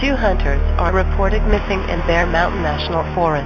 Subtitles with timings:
[0.00, 3.44] Two hunters are reported missing in Bear Mountain National Forest.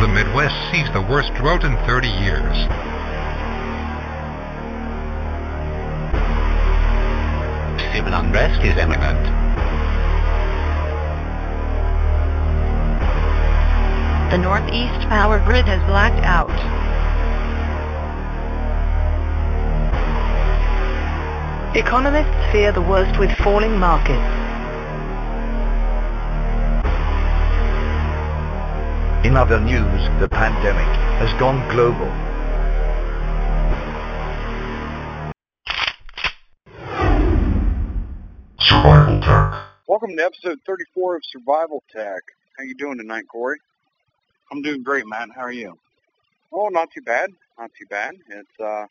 [0.00, 2.56] The Midwest sees the worst drought in 30 years.
[7.92, 9.26] Civil unrest is imminent.
[14.30, 16.85] The Northeast power grid has blacked out.
[21.76, 24.16] Economists fear the worst with falling markets.
[29.26, 30.88] In other news, the pandemic
[31.20, 32.06] has gone global.
[38.58, 39.68] Survival Tech.
[39.86, 42.22] Welcome to episode 34 of Survival Tech.
[42.56, 43.56] How you doing tonight, Korey?
[44.50, 45.28] I'm doing great, Matt.
[45.34, 45.78] How are you?
[46.50, 47.32] Oh, not too bad.
[47.58, 48.14] Not too bad.
[48.30, 48.86] It's uh,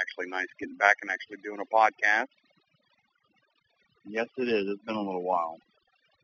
[0.00, 2.28] actually nice getting back and actually doing a podcast.
[4.06, 4.68] Yes, it is.
[4.68, 5.58] It's been a little while.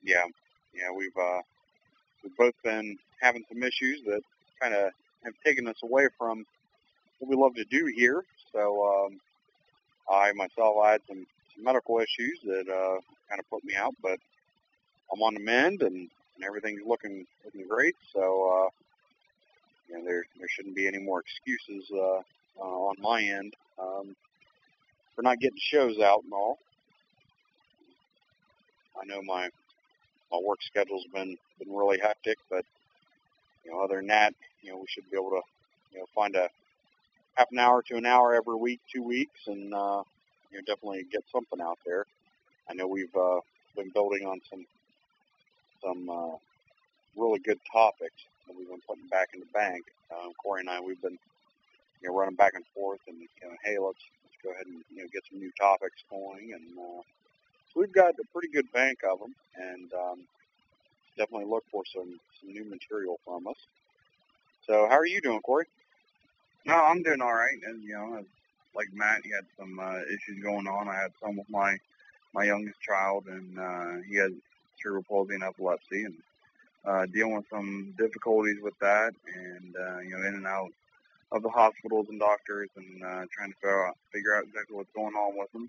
[0.02, 0.24] Yeah,
[0.74, 0.90] yeah.
[0.96, 1.42] We've uh,
[2.22, 4.20] we've both been having some issues that
[4.60, 4.92] kind of
[5.24, 6.44] have taken us away from
[7.18, 8.24] what we love to do here.
[8.52, 9.20] So um,
[10.10, 13.94] I myself I had some, some medical issues that uh, kind of put me out,
[14.02, 14.18] but
[15.12, 15.96] I'm on the mend and,
[16.36, 17.96] and everything's looking looking great.
[18.12, 18.68] So uh,
[19.88, 22.22] you know there there shouldn't be any more excuses uh,
[22.60, 24.16] uh, on my end um,
[25.14, 26.58] for not getting shows out and all.
[29.00, 29.48] I know my
[30.32, 32.64] my work schedule's been been really hectic, but
[33.64, 35.42] you know, other than that, you know, we should be able to,
[35.92, 36.48] you know, find a
[37.34, 40.02] half an hour to an hour every week, two weeks, and uh,
[40.50, 42.06] you know, definitely get something out there.
[42.70, 43.40] I know we've uh,
[43.76, 44.66] been building on some
[45.82, 46.36] some uh,
[47.16, 49.84] really good topics that we've been putting back in the bank.
[50.12, 51.18] Um, Korey and I, we've been
[52.02, 54.82] you know running back and forth, and you know, hey, let's let's go ahead and
[54.90, 57.02] you know get some new topics going, and uh,
[57.72, 60.22] so we've got a pretty good bank of them, and um,
[61.16, 63.56] definitely look for some some new material from us.
[64.66, 65.64] So, how are you doing, Korey?
[66.66, 67.58] No, I'm doing all right.
[67.66, 68.24] And you know,
[68.74, 70.88] like Matt, he had some uh, issues going on.
[70.88, 71.76] I had some with my
[72.34, 74.32] my youngest child, and uh, he has
[74.82, 76.16] cerebral palsy and epilepsy, and
[76.86, 80.70] uh, dealing with some difficulties with that, and uh, you know, in and out
[81.32, 84.92] of the hospitals and doctors, and uh, trying to figure out, figure out exactly what's
[84.94, 85.68] going on with him.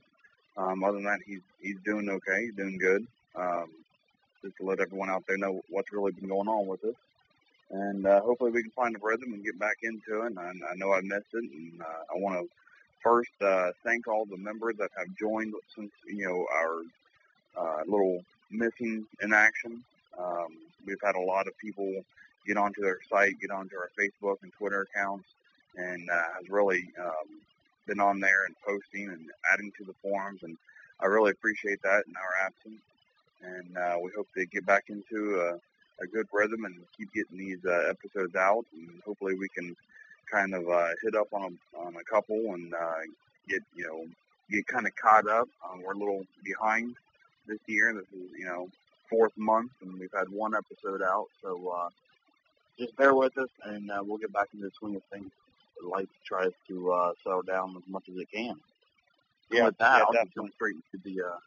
[0.58, 2.46] Um, other than that, he's he's doing okay.
[2.46, 3.06] He's doing good.
[3.36, 3.70] Um,
[4.42, 6.96] just to let everyone out there know what's really been going on with us.
[7.72, 10.28] And uh, hopefully we can find a rhythm and get back into it.
[10.28, 12.50] And I, I know I missed it, and uh, I want to
[13.04, 16.82] first uh, thank all the members that have joined since you know our
[17.58, 19.84] uh, little missing in action.
[20.18, 22.04] Um, we've had a lot of people
[22.48, 25.26] get onto our site, get onto our Facebook and Twitter accounts,
[25.76, 27.42] and uh, has really um,
[27.88, 30.44] been on there and posting and adding to the forums.
[30.44, 30.58] And
[31.00, 32.82] I really appreciate that in our absence
[33.42, 37.38] and uh, we hope to get back into a, a good rhythm and keep getting
[37.38, 38.66] these uh, episodes out.
[38.74, 39.76] And hopefully, we can
[40.32, 43.02] kind of uh, hit up on a, on a couple and uh,
[43.48, 44.06] get you know
[44.50, 45.48] get kind of caught up.
[45.70, 46.96] Um, we're a little behind
[47.48, 47.94] this year.
[47.94, 48.70] This is you know
[49.10, 51.28] fourth month, and we've had one episode out.
[51.42, 51.90] So uh,
[52.78, 55.32] just bear with us, and uh, we'll get back into the swing of things.
[55.84, 58.56] Life tries to uh, settle down as much as it can.
[59.52, 61.38] Yeah, with that, yeah, I'll just jump straight into the uh,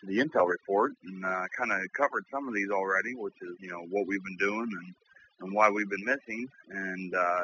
[0.00, 3.56] to the intel report and uh, kind of covered some of these already, which is
[3.60, 4.94] you know what we've been doing and
[5.40, 7.42] and why we've been missing, and uh,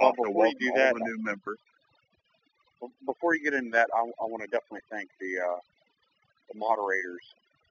[0.00, 1.58] also before you welcome do all that, the new members.
[3.06, 5.60] Before you get into that, I, I want to definitely thank the uh,
[6.52, 7.22] the moderators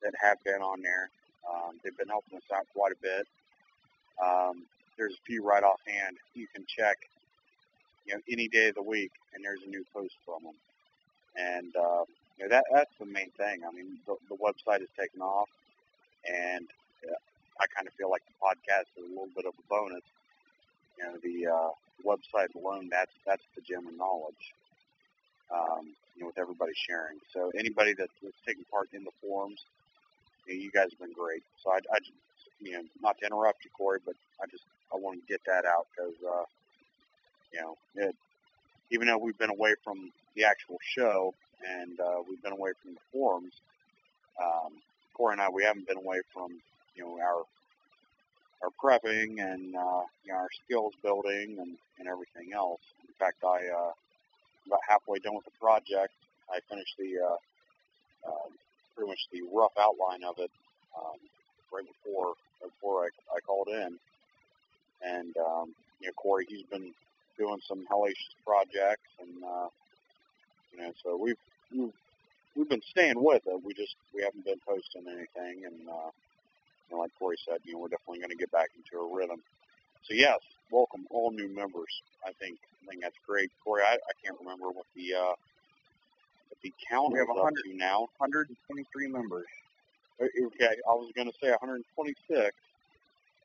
[0.02, 1.10] that have been on there.
[1.50, 3.28] Um, they've been helping us out quite a bit.
[4.24, 4.66] Um,
[4.98, 6.18] there's a few right offhand.
[6.34, 6.98] You can check,
[8.06, 10.56] you know, any day of the week, and there's a new post from them.
[11.36, 12.04] And uh,
[12.38, 13.62] you know, that that's the main thing.
[13.68, 15.50] I mean, the, the website has taken off,
[16.28, 16.68] and
[17.06, 17.16] uh,
[17.60, 20.04] I kind of feel like the podcast is a little bit of a bonus.
[20.98, 21.72] You know, the uh,
[22.06, 24.54] website alone, that's that's the gem of knowledge.
[25.54, 27.18] Um, you know, with everybody sharing.
[27.34, 28.14] So anybody that's,
[28.46, 29.62] taking part in the forums,
[30.48, 31.44] you, know, you guys have been great.
[31.64, 31.98] So I, I
[32.62, 34.64] you know, not to interrupt you, Korey, but I just
[34.94, 36.46] I want to get that out because, uh,
[37.54, 38.16] you know, it,
[38.92, 41.34] even though we've been away from the actual show
[41.68, 43.54] and uh, we've been away from the forums,
[44.42, 44.74] um,
[45.18, 46.52] Korey and I, we haven't been away from,
[46.96, 47.44] you know, our
[48.64, 52.82] our prepping and uh, you know, our skills building and, and everything else.
[53.08, 53.92] In fact, I uh,
[54.68, 56.14] about halfway done with the project.
[56.50, 58.48] I finished the uh, uh,
[58.96, 60.52] pretty much the rough outline of it
[60.98, 61.20] um,
[61.74, 63.98] right before before I, I called in.
[65.04, 66.94] And um, you know, Korey, he's been
[67.40, 69.68] doing some hellacious projects, and uh,
[70.72, 71.40] You know, so we've
[71.72, 71.94] we've,
[72.56, 73.62] we've been staying with it.
[73.64, 76.12] We just we haven't been posting anything, and uh,
[76.92, 79.42] know, like Korey said, you know, we're definitely going to get back into a rhythm.
[80.04, 80.40] So yes,
[80.72, 81.92] welcome all new members.
[82.26, 83.84] I think I think that's great, Korey.
[83.84, 85.36] I, I can't remember what the uh,
[86.50, 88.08] what the count We have is up 100 to now.
[88.20, 89.48] 123 members.
[90.22, 92.56] Uh, Okay, I was going to say 126.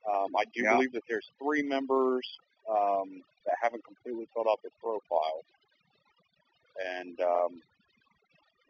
[0.08, 0.70] Um, I do Yeah.
[0.74, 2.26] believe that there's three members
[2.70, 5.42] um, that haven't completely filled out their profile,
[6.78, 7.62] and um,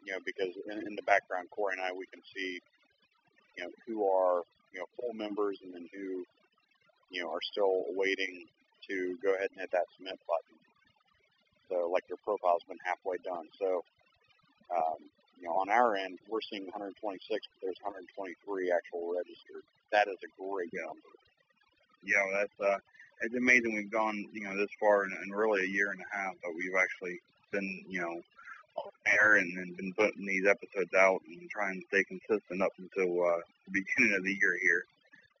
[0.05, 2.59] you know because in, in the background, Korey and I we can see
[3.57, 4.43] you know who are
[4.73, 6.23] you know full members and then who
[7.11, 8.45] you know are still waiting
[8.87, 10.57] to go ahead and hit that submit button.
[11.69, 13.47] So like their profile's been halfway done.
[13.59, 13.83] So
[14.71, 15.01] um,
[15.39, 19.63] you know, on our end, we're seeing 126, but there's 123 actual registered.
[19.91, 21.11] That is a great number.
[22.03, 22.77] Yeah, that's uh,
[23.21, 26.15] it's amazing we've gone you know this far in, in really a year and a
[26.17, 27.19] half, but we've actually
[27.51, 28.21] been you know
[28.75, 32.71] on air and, and been putting these episodes out and trying to stay consistent up
[32.77, 34.83] until uh, the beginning of the year here.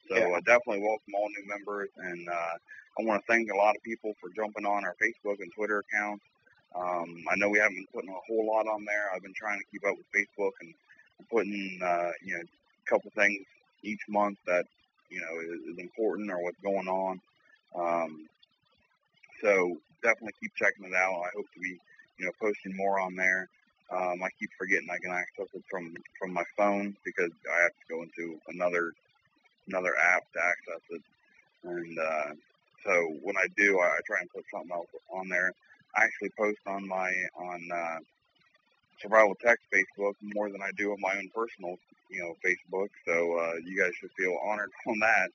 [0.09, 0.37] So Yeah.
[0.37, 2.55] uh, definitely welcome all new members, and uh,
[2.99, 5.79] I want to thank a lot of people for jumping on our Facebook and Twitter
[5.79, 6.23] accounts.
[6.75, 9.11] Um, I know we haven't been putting a whole lot on there.
[9.13, 10.73] I've been trying to keep up with Facebook and
[11.31, 13.45] putting uh, you know a couple things
[13.83, 14.65] each month that
[15.09, 17.21] you know is, is important or what's going on.
[17.75, 18.27] Um,
[19.41, 21.23] so definitely keep checking it out.
[21.23, 21.77] I hope to be
[22.17, 23.47] you know posting more on there.
[23.91, 27.71] Um, I keep forgetting I can access it from from my phone because I have
[27.71, 28.91] to go into another
[29.67, 31.01] another app to access it.
[31.63, 32.33] And uh,
[32.85, 35.51] so when I do, I, I try and put something else on there.
[35.95, 37.99] I actually post on my on uh,
[39.01, 41.77] Survival Tech Facebook more than I do on my own personal
[42.09, 42.89] you know Facebook.
[43.07, 45.29] So uh, you guys should feel honored on that.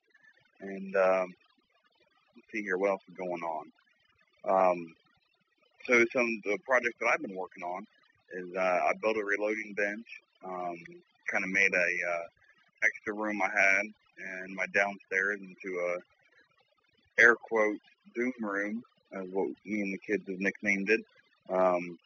[0.61, 1.33] And um,
[2.51, 3.71] see here what else is going on.
[4.47, 4.95] Um,
[5.87, 7.85] so some of the projects that I've been working on
[8.33, 10.05] is uh, I built a reloading bench.
[10.43, 10.77] Um,
[11.31, 11.77] kind of made a
[12.11, 12.25] uh,
[12.83, 13.85] extra room I had
[14.17, 17.79] and my downstairs into a air quotes
[18.13, 18.83] doom room,
[19.13, 21.01] as what me and the kids have nicknamed it.
[21.49, 21.97] Um,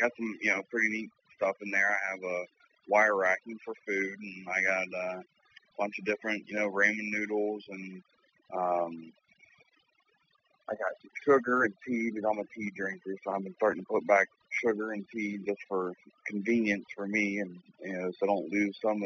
[0.00, 1.90] got some you know pretty neat stuff in there.
[1.90, 2.44] I have a
[2.88, 5.24] wire racking for food, and I got uh, a
[5.78, 8.02] bunch of different you know ramen noodles and
[8.56, 9.12] um,
[10.70, 10.92] I got
[11.24, 14.28] sugar and tea because I'm a tea drinker, so I've been starting to put back
[14.50, 15.92] sugar and tea just for
[16.26, 19.02] convenience for me, and you know, so I don't lose some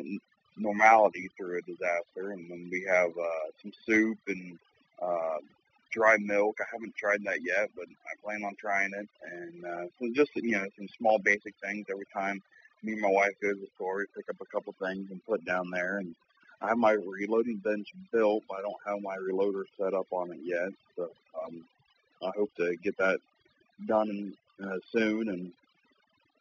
[0.56, 2.32] normality through a disaster.
[2.32, 4.58] And then we have uh, some soup and
[5.00, 5.38] uh,
[5.92, 6.56] dry milk.
[6.60, 9.08] I haven't tried that yet, but I plan on trying it.
[9.30, 12.42] And uh, so just you know, some small basic things every time
[12.82, 15.24] me and my wife go to the store, we pick up a couple things and
[15.24, 16.14] put down there and
[16.62, 20.32] I have my reloading bench built, but I don't have my reloader set up on
[20.32, 20.70] it yet.
[20.96, 21.10] So
[21.44, 21.64] um,
[22.22, 23.18] I hope to get that
[23.86, 25.52] done uh, soon and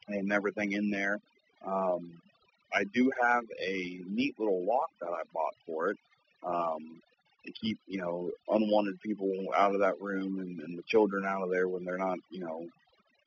[0.08, 1.20] and everything in there.
[1.66, 2.22] Um,
[2.74, 5.98] I do have a neat little lock that I bought for it
[6.46, 7.02] um,
[7.46, 11.44] to keep you know unwanted people out of that room and, and the children out
[11.44, 12.68] of there when they're not you know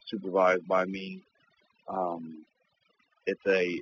[0.06, 1.20] supervised by me.
[1.88, 2.44] Um,
[3.26, 3.81] it's a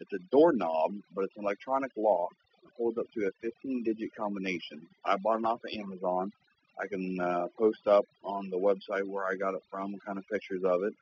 [0.00, 2.32] it's a doorknob, but it's an electronic lock.
[2.64, 4.80] It holds up to a 15-digit combination.
[5.04, 6.32] I bought it off of Amazon.
[6.80, 10.26] I can uh, post up on the website where I got it from, kind of
[10.28, 10.94] pictures of it.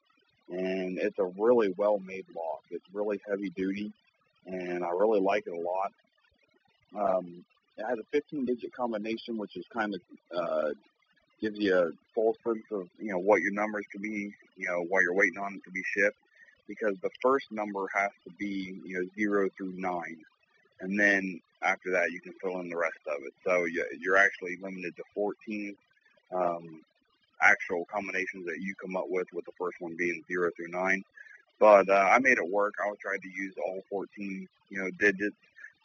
[0.51, 2.63] And it's a really well-made lock.
[2.71, 3.93] It's really heavy-duty,
[4.47, 5.93] and I really like it a lot.
[6.97, 7.45] Um,
[7.77, 10.01] it has a 15-digit combination, which is kind of
[10.37, 10.71] uh,
[11.41, 14.85] gives you a false sense of you know what your numbers could be, you know,
[14.89, 16.17] while you're waiting on it to be shipped
[16.69, 20.19] because the first number has to be you know zero through nine,
[20.81, 23.35] and then after that you can fill in the rest of it.
[23.47, 25.77] So you- you're actually limited to 14
[26.35, 26.83] um,
[27.43, 31.03] actual combinations that you come up with, with the first one being zero through nine.
[31.61, 32.75] But uh, I made it work.
[32.81, 35.37] I tried to use all 14 you know digits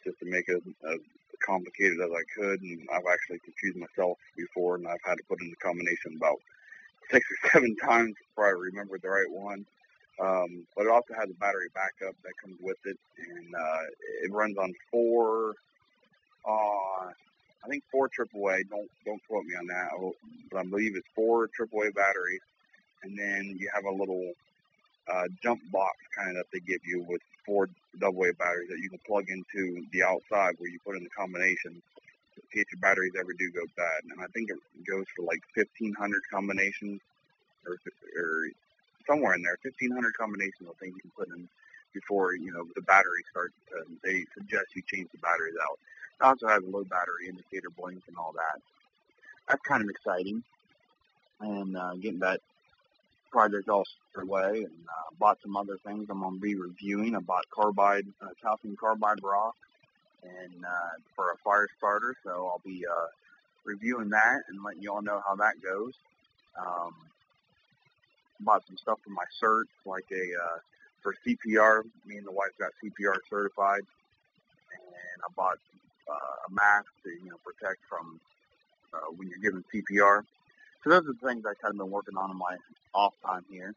[0.04, 0.98] just to make it as
[1.46, 5.42] complicated as I could, and I've actually confused myself before, and I've had to put
[5.42, 6.38] in the combination about
[7.10, 9.66] six or seven times before I remembered the right one.
[10.20, 13.82] Um, but it also has a battery backup that comes with it, and uh,
[14.22, 15.54] it runs on four,
[16.46, 17.10] uh,
[17.64, 18.68] I think four AAA.
[18.70, 19.88] Don't don't quote me on that,
[20.52, 22.40] but I believe it's four AAA batteries,
[23.02, 24.32] and then you have a little
[25.12, 27.68] uh, jump box kind of that they give you with four
[28.02, 31.82] AA batteries that you can plug into the outside where you put in the combination
[32.36, 34.04] in case your batteries ever do go bad.
[34.10, 37.00] And I think it goes for like 1,500 combinations
[37.66, 38.48] or, or
[39.06, 41.48] somewhere in there, 1,500 combinations I think you can put in
[41.92, 45.78] before, you know, the battery starts to, they suggest you change the batteries out.
[46.20, 48.60] It also has a low battery indicator blink and all that.
[49.48, 50.42] That's kind of exciting.
[51.40, 52.40] And uh, getting that
[53.30, 53.84] project all
[54.16, 57.16] away and uh, bought some other things I'm going to be reviewing.
[57.16, 59.54] I bought carbide, uh, calcium carbide rock
[60.22, 63.06] and uh, for a fire starter, so I'll be uh,
[63.64, 65.94] reviewing that and letting you all know how that goes.
[66.58, 66.94] Um,
[68.40, 70.58] bought some stuff for my cert, like a uh,
[71.02, 71.82] for CPR.
[72.06, 73.82] Me and the wife got CPR certified,
[74.72, 75.58] and I bought
[76.10, 78.20] uh, a mask to you know protect from
[78.94, 80.22] uh, when you're giving CPR.
[80.84, 82.56] So those are the things I kind of been working on in my
[82.94, 83.74] off time here.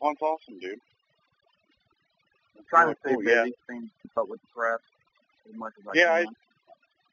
[0.00, 0.78] Well, that's awesome, dude.
[2.58, 3.44] I'm trying Really to stay cool, yeah.
[3.44, 4.80] busy, staying keep up with the press
[5.48, 6.36] as much as I Yeah, I- can.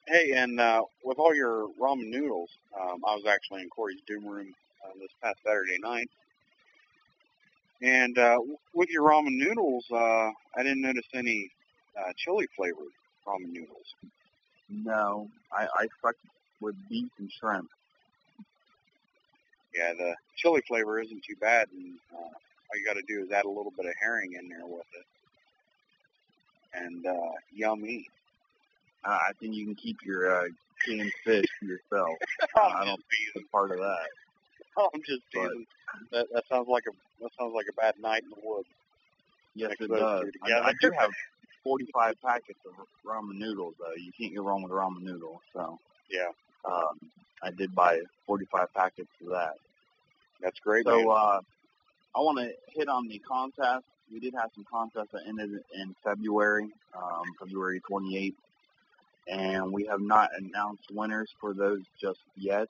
[0.08, 4.28] Hey, and uh, with all your ramen noodles, um, I was actually in Korey's Doom
[4.28, 4.54] Room
[4.86, 6.12] uh, this past Saturday night.
[7.82, 8.40] And uh,
[8.74, 9.96] with your ramen noodles, uh,
[10.58, 11.50] I didn't notice any
[12.00, 12.94] uh, chili flavored
[13.28, 13.96] ramen noodles.
[14.70, 16.16] No, I, I stuck
[16.62, 17.70] with beef and shrimp.
[19.76, 23.32] Yeah, the chili flavor isn't too bad, and uh, all you got to do is
[23.32, 25.06] add a little bit of herring in there with it.
[26.74, 28.08] And uh, yummy.
[29.06, 30.48] Uh, I think you can keep your uh,
[30.86, 32.16] canned fish to yourself.
[32.56, 34.08] Uh, I don't think it's part of that.
[34.78, 35.66] I'm just But- teasing.
[36.12, 38.68] That, that sounds like a that sounds like a bad night in the woods.
[39.56, 40.26] Yes, it does.
[40.44, 40.52] I.
[40.70, 41.10] I do have
[41.64, 42.74] 45 packets of
[43.06, 43.94] ramen noodles, though.
[43.96, 45.40] You can't go wrong with ramen noodles.
[45.54, 45.80] So
[46.12, 46.28] Yeah,
[46.66, 47.00] um,
[47.42, 49.54] I did buy 45 packets of that.
[50.42, 50.86] that's great.
[50.86, 51.04] man.
[51.06, 51.40] So uh,
[52.16, 53.86] I want to hit on the contest.
[54.12, 58.36] We did have some contests that ended in February, um, February 28th,
[59.28, 62.68] and we have not announced winners for those just yet.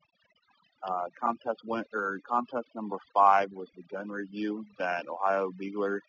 [0.84, 6.00] Uh, contest win- or contest number five was the gun review that Ohio Beagler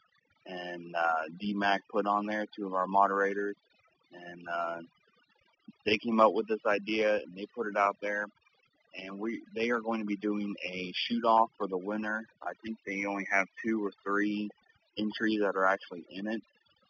[0.47, 3.57] and uh, DMAC put on there, two of our moderators,
[4.13, 4.79] and uh,
[5.87, 8.27] they came up with this idea and they put it out there
[8.97, 12.27] and we they are going to be doing a shoot off for the winner.
[12.43, 14.49] I think they only have two or three
[14.99, 16.43] entries that are actually in it.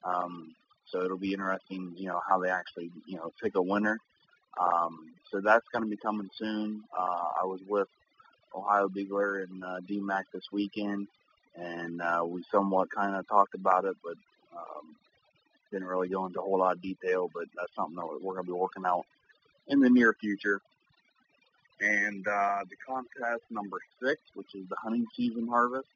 [0.05, 0.55] Um,
[0.90, 3.99] so it'll be interesting, you know, how they actually, you know, pick a winner.
[4.61, 6.83] Um, so that's going to be coming soon.
[6.97, 7.88] Uh, I was with
[8.54, 11.07] Ohio Beagler and uh, DMAC this weekend,
[11.57, 14.14] and uh, we somewhat kind of talked about it, but
[14.57, 14.97] um,
[15.71, 17.30] didn't really go into a whole lot of detail.
[17.33, 19.04] But that's something that we're going to be working out
[19.68, 20.61] in the near future
[21.80, 25.88] and uh, the contest number six, which is the hunting season harvest.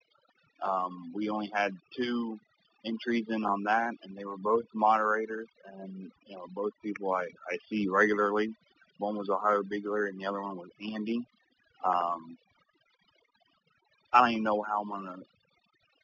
[0.62, 2.38] Um, we only had two
[2.84, 5.48] entries in on that, and they were both moderators,
[5.78, 8.54] and you know both people I, I see regularly.
[8.98, 11.20] One was Ohio Beagler, and the other one was Andy.
[11.84, 12.38] Um,
[14.12, 15.18] I don't even know how I'm gonna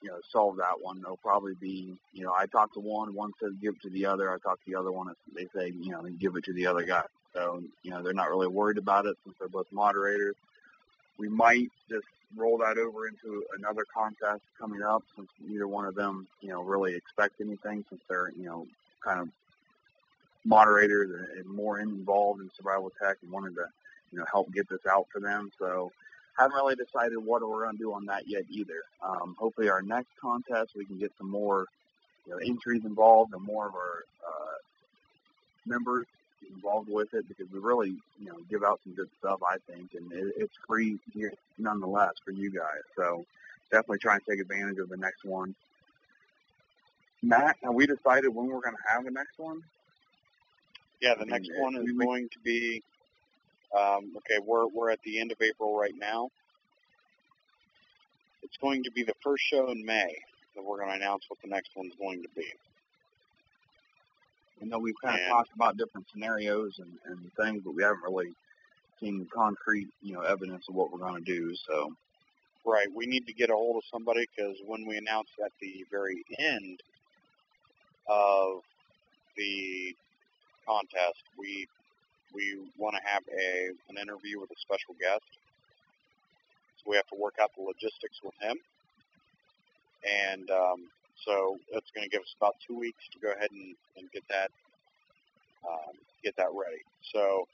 [0.02, 0.98] you know solve that one.
[1.00, 4.06] It'll probably be you know I talked to one, one says give it to the
[4.06, 4.30] other.
[4.30, 6.84] I talked to the other one, they say you know give it to the other
[6.84, 7.02] guy.
[7.34, 10.34] So, you know, they're not really worried about it since they're both moderators.
[11.18, 12.06] We might just
[12.36, 16.62] roll that over into another contest coming up since neither one of them, you know,
[16.62, 18.66] really expect anything since they're, you know,
[19.02, 19.28] kind of
[20.44, 23.64] moderators and, more involved in survival tech and wanted to,
[24.12, 25.50] you know, help get this out for them.
[25.58, 25.90] So
[26.38, 28.82] haven't really decided what we're going to do on that yet either.
[29.02, 31.66] Um, hopefully our next contest we can get some more,
[32.26, 34.56] you know, entries involved and more of our uh,
[35.66, 36.06] members
[36.54, 39.90] involved with it because we really, you know, give out some good stuff, I think,
[39.94, 42.82] and it, it's free here nonetheless for you guys.
[42.96, 43.24] So
[43.70, 45.54] definitely try and take advantage of the next one.
[47.22, 49.60] Matt, have we decided when we're going to have the next one?
[51.00, 52.82] Yeah, the I mean, next uh, one is we- going to be
[53.76, 54.38] um, okay.
[54.44, 56.30] We're we're at the end of April right now.
[58.42, 60.14] It's going to be the first show in May
[60.56, 62.46] that we're going to announce what the next one's going to be.
[64.60, 67.82] I know we've kind of And- talked about different scenarios and, and things, but we
[67.82, 68.34] haven't really
[69.00, 71.54] seen concrete, you know, evidence of what we're going to do.
[71.66, 71.92] So
[72.64, 72.88] Right.
[72.92, 76.22] We need to get a hold of somebody because when we announce at the very
[76.38, 76.80] end
[78.08, 78.60] of
[79.36, 79.94] the
[80.66, 81.66] contest, we
[82.34, 85.24] we want to have a an interview with a special guest.
[86.78, 88.58] So we have to work out the logistics with him,
[90.04, 90.90] and um,
[91.26, 94.22] so that's going to give us about two weeks to go ahead and, and get
[94.30, 94.50] that
[95.68, 95.94] um,
[96.24, 96.82] get that ready.
[97.12, 97.46] So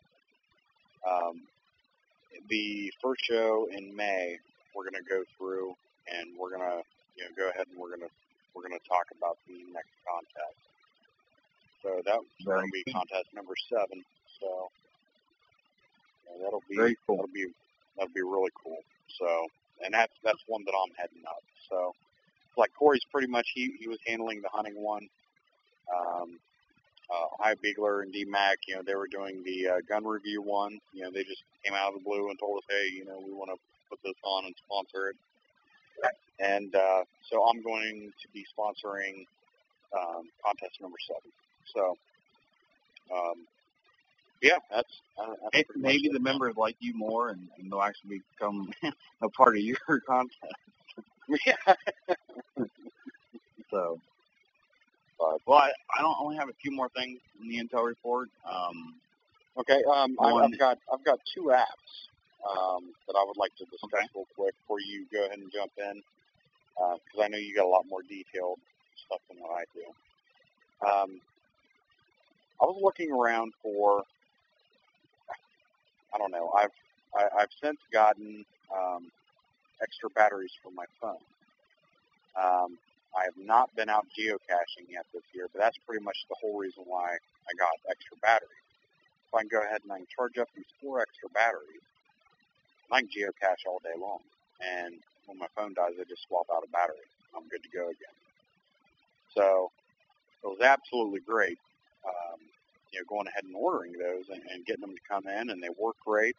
[1.08, 1.42] um,
[2.48, 4.38] the first show in May,
[4.74, 5.74] we're going to go through
[6.08, 6.82] and we're going to
[7.16, 8.12] you know go ahead and we're going to
[8.54, 10.60] we're going to talk about the next contest.
[11.82, 14.04] So that Very will be contest number seven.
[14.40, 14.68] So
[16.26, 17.16] yeah, that'll be Very cool.
[17.16, 17.46] that'll be
[17.96, 18.78] that'll be really cool.
[19.18, 19.28] So
[19.84, 21.42] and that's that's one that I'm heading up.
[21.70, 21.92] So
[22.58, 25.08] like Korey's pretty much he he was handling the hunting one.
[25.94, 26.38] Um,
[27.10, 30.78] uh, High Beagler and D-Mac, you know, they were doing the uh, gun review one.
[30.92, 33.20] You know, they just came out of the blue and told us, hey, you know,
[33.24, 33.56] we want to
[33.90, 35.16] put this on and sponsor it.
[36.40, 39.26] And uh, so I'm going to be sponsoring
[39.96, 41.32] um, contest number seven.
[41.74, 41.96] So,
[43.14, 43.46] um,
[44.42, 47.72] yeah, that's, uh, that's Maybe, pretty maybe much the members like you more, and, and
[47.72, 48.70] they'll actually become
[49.22, 50.54] a part of your contest.
[51.46, 51.74] yeah.
[53.70, 54.00] So,
[55.18, 58.30] but well, I, I don't only have a few more things in the intel report.
[58.50, 59.00] Um,
[59.58, 61.90] Okay, um, I've, One- I've got I've got two apps
[62.48, 64.08] um, that I would like to discuss Okay.
[64.14, 66.02] real quick before you go ahead and jump in,
[66.76, 68.60] because I know you got a lot more detailed
[69.06, 69.86] stuff than what I do.
[70.86, 71.20] Um,
[72.62, 74.04] I was looking around for
[76.14, 76.74] I don't know I've
[77.16, 79.10] I, I've since gotten um,
[79.82, 81.24] extra batteries for my phone.
[82.36, 82.78] Um,
[83.16, 86.58] I have not been out geocaching yet this year, but that's pretty much the whole
[86.58, 88.66] reason why I got extra batteries.
[89.30, 91.82] So I can go ahead and I can charge up these four extra batteries.
[92.90, 94.20] I can geocache all day long.
[94.60, 94.94] And
[95.26, 97.06] when my phone dies, I just swap out a battery.
[97.36, 98.16] I'm good to go again.
[99.34, 99.70] So
[100.44, 101.58] it was absolutely great,
[102.06, 102.38] um,
[102.92, 105.62] you know, going ahead and ordering those and, and getting them to come in, and
[105.62, 106.36] they work great.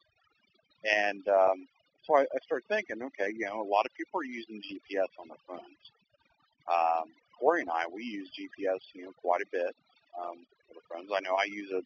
[0.83, 1.67] And um,
[2.05, 5.09] so I, I started thinking, okay, you know, a lot of people are using GPS
[5.19, 5.83] on their phones.
[6.67, 7.09] Um,
[7.41, 9.75] Korey and I, we use GPS, you know, quite a bit
[10.19, 11.09] um, for the phones.
[11.15, 11.85] I know I use it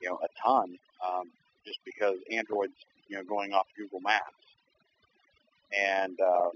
[0.00, 1.30] you know, a ton, um,
[1.66, 2.72] just because Android's,
[3.08, 4.32] you know, going off Google Maps.
[5.76, 6.52] And, um,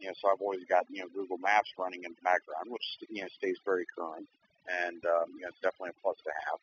[0.00, 2.82] you know, so I've always got, you know, Google Maps running in the background, which,
[3.10, 4.26] you know, stays very current.
[4.68, 6.60] And, um, you know, it's definitely a plus to have.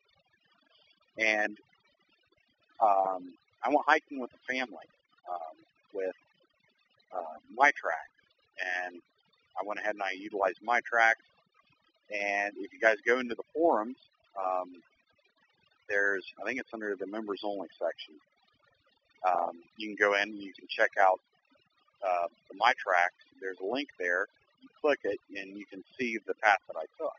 [1.18, 1.58] And,
[2.82, 4.86] um, I went hiking with a family,
[5.94, 6.16] with,
[7.14, 8.10] uh, my track.
[8.86, 9.02] And
[9.60, 11.18] I went ahead and I utilized my track.
[12.12, 13.98] And if you guys go into the forums,
[14.38, 14.70] um,
[15.90, 18.16] there's, I think it's under the members only section.
[19.28, 21.20] Um, you can go in and you can check out
[22.04, 23.16] uh, the My Tracks.
[23.42, 24.28] There's a link there.
[24.62, 27.16] You click it and you can see the path that I took.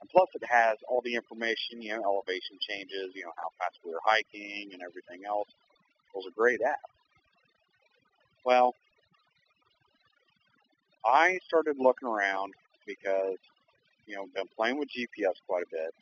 [0.00, 3.78] And plus it has all the information, you know, elevation changes, you know, how fast
[3.84, 5.48] we were hiking and everything else.
[6.14, 6.78] It was a great app.
[8.44, 8.74] Well,
[11.04, 12.54] I started looking around
[12.86, 13.38] because,
[14.06, 15.92] you know, been playing with GPS quite a bit.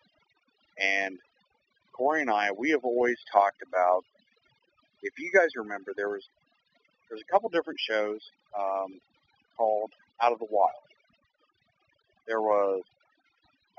[0.79, 1.19] And
[1.99, 4.05] Korey and I, we have always talked about.
[5.03, 6.29] If you guys remember, there was
[7.11, 8.21] there's a couple different shows
[8.59, 9.01] um,
[9.59, 10.71] called Out of the Wild.
[12.27, 12.83] There was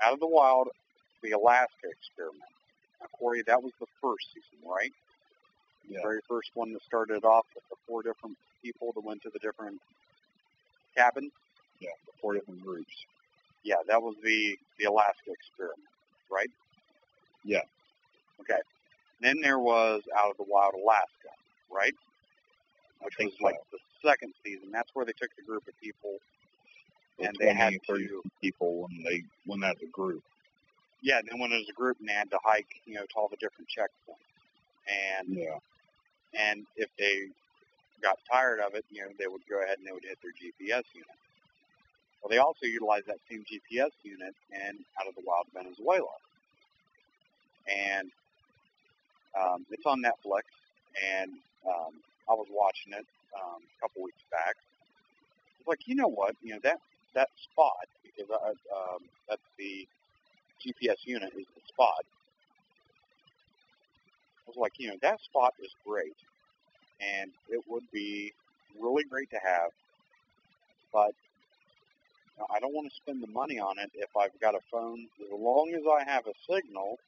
[0.02, 0.68] Out of the Wild,
[1.22, 2.42] the Alaska Experiment.
[3.00, 4.92] Now, Korey, that was the first season, right?
[5.88, 6.02] The Yeah.
[6.02, 9.38] very first one that started off with the four different people that went to the
[9.40, 9.80] different
[10.96, 11.32] cabins.
[11.80, 12.92] yeah, the four different groups.
[13.64, 15.88] Yeah, that was the the Alaska Experiment,
[16.30, 16.50] right?
[17.44, 17.62] Yeah.
[18.40, 18.60] Okay.
[19.20, 21.30] Then there was Out of the Wild Alaska,
[21.70, 21.94] right?
[23.02, 24.70] I Which think was like the second season.
[24.72, 26.18] That's where they took the group of people
[27.18, 27.28] so.
[27.28, 30.22] and they had 20, 30 to, people when they went as a group.
[31.02, 33.02] yeah, and then when it was a group and they had to hike, you know,
[33.06, 34.30] to all the different checkpoints.
[34.88, 35.58] And Yeah.
[36.38, 37.28] and if they
[38.02, 40.32] got tired of it, you know, they would go ahead and they would hit their
[40.32, 41.18] GPS unit.
[42.22, 46.14] Well, they also utilized that same GPS unit in Out of the Wild Venezuela.
[47.68, 48.10] And
[49.38, 50.48] um, it's on Netflix,
[50.98, 51.32] and
[51.66, 51.94] um,
[52.28, 53.06] I was watching it
[53.36, 54.56] um, a couple weeks back.
[55.58, 56.34] It's like, you know what?
[56.42, 56.78] You know that
[57.14, 59.86] that spot because I, um, that's the
[60.64, 62.04] GPS unit is the spot.
[64.32, 66.16] I was like, you know, that spot is great,
[67.00, 68.32] and it would be
[68.78, 69.70] really great to have,
[70.92, 71.12] but
[72.36, 74.60] you know, I don't want to spend the money on it if I've got a
[74.70, 75.08] phone.
[75.20, 76.98] As long as I have a signal,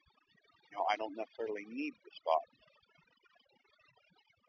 [0.70, 2.42] you know, I don't necessarily need the spot.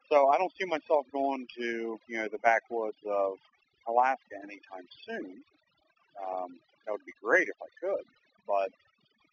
[0.10, 3.38] So I don't see myself going to, you know, the backwoods of
[3.88, 5.42] Alaska anytime soon.
[6.20, 8.06] Um, that would be great if I could,
[8.46, 8.70] but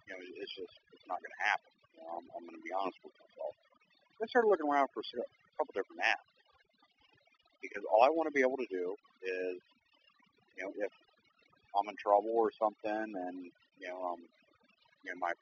[0.07, 1.73] you know, it's just it's not going to happen.
[1.97, 3.55] You know, I'm, I'm going to be honest with myself.
[4.23, 5.03] I started looking around for
[5.59, 6.29] couple different apps
[7.63, 9.59] because all I want to be able to do is,
[10.57, 10.93] you know, if
[11.79, 14.21] I'm in trouble or something, and you know, um,
[15.05, 15.33] you know, my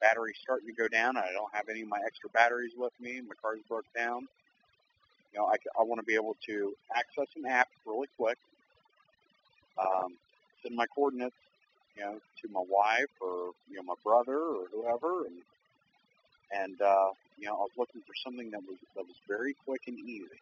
[0.00, 2.92] battery's starting to go down, and I don't have any of my extra batteries with
[3.00, 4.28] me, my car's broke down.
[5.32, 8.38] You know, I, I want to be able to access an app really quick,
[9.78, 10.14] um,
[10.62, 11.36] send my coordinates,
[11.96, 15.36] you know, to my wife or you know my brother or whoever, and
[16.52, 19.82] and uh, you know, I was looking for something that was that was very quick
[19.88, 20.40] and easy.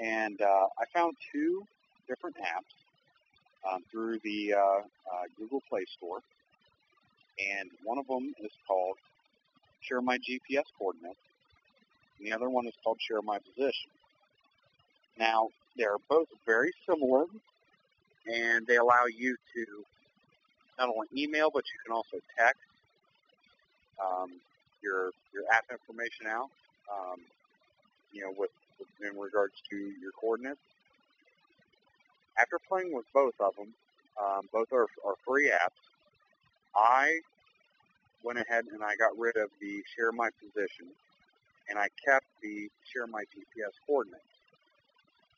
[0.00, 1.64] And uh, I found two
[2.08, 2.74] different apps
[3.72, 6.20] um, through the uh, uh, Google Play Store.
[7.40, 8.96] and one of them is called
[9.82, 11.20] Share My GPS Coordinates,
[12.18, 13.90] and the other one is called Share My Position.
[15.18, 17.26] Now, they're both very similar,
[18.26, 19.64] and they allow you to
[20.78, 22.60] not only email, but you can also text
[24.02, 24.30] um,
[24.82, 26.50] your your app information out.
[26.90, 27.20] Um,
[28.12, 30.60] you know, with, with in regards to your coordinates.
[32.38, 33.72] After playing with both of them,
[34.20, 35.80] um, both are, are free apps.
[36.76, 37.20] I
[38.24, 40.88] went ahead and I got rid of the share my position,
[41.68, 44.24] and I kept the share my GPS coordinates.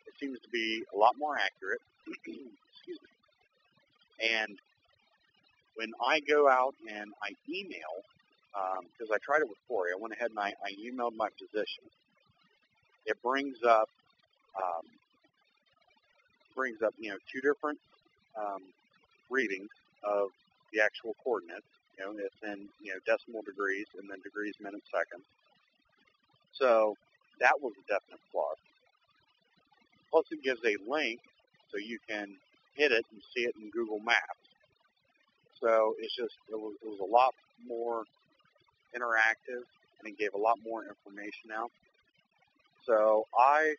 [0.07, 1.81] It seems to be a lot more accurate.
[2.09, 4.29] Excuse me.
[4.31, 4.59] And
[5.77, 8.03] when I go out and I email,
[8.53, 11.29] because um, I tried it with Korey, I went ahead and I, I emailed my
[11.39, 11.85] position.
[13.07, 13.89] It brings up
[14.57, 14.85] um,
[16.57, 17.79] brings up you know two different
[18.39, 18.63] um,
[19.31, 19.71] readings
[20.05, 20.29] of
[20.73, 21.67] the actual coordinates.
[21.99, 25.27] You know, it's in you know decimal degrees and then degrees, minutes, seconds.
[26.55, 26.97] So
[27.41, 28.59] that was a definite plus.
[30.11, 31.21] Plus, it gives a link
[31.71, 32.37] so you can
[32.77, 34.41] hit it and see it in Google Maps.
[35.61, 37.35] So it's just it was, it was a lot
[37.67, 38.05] more
[38.97, 39.65] interactive
[39.99, 41.71] and it gave a lot more information out.
[42.87, 43.75] So I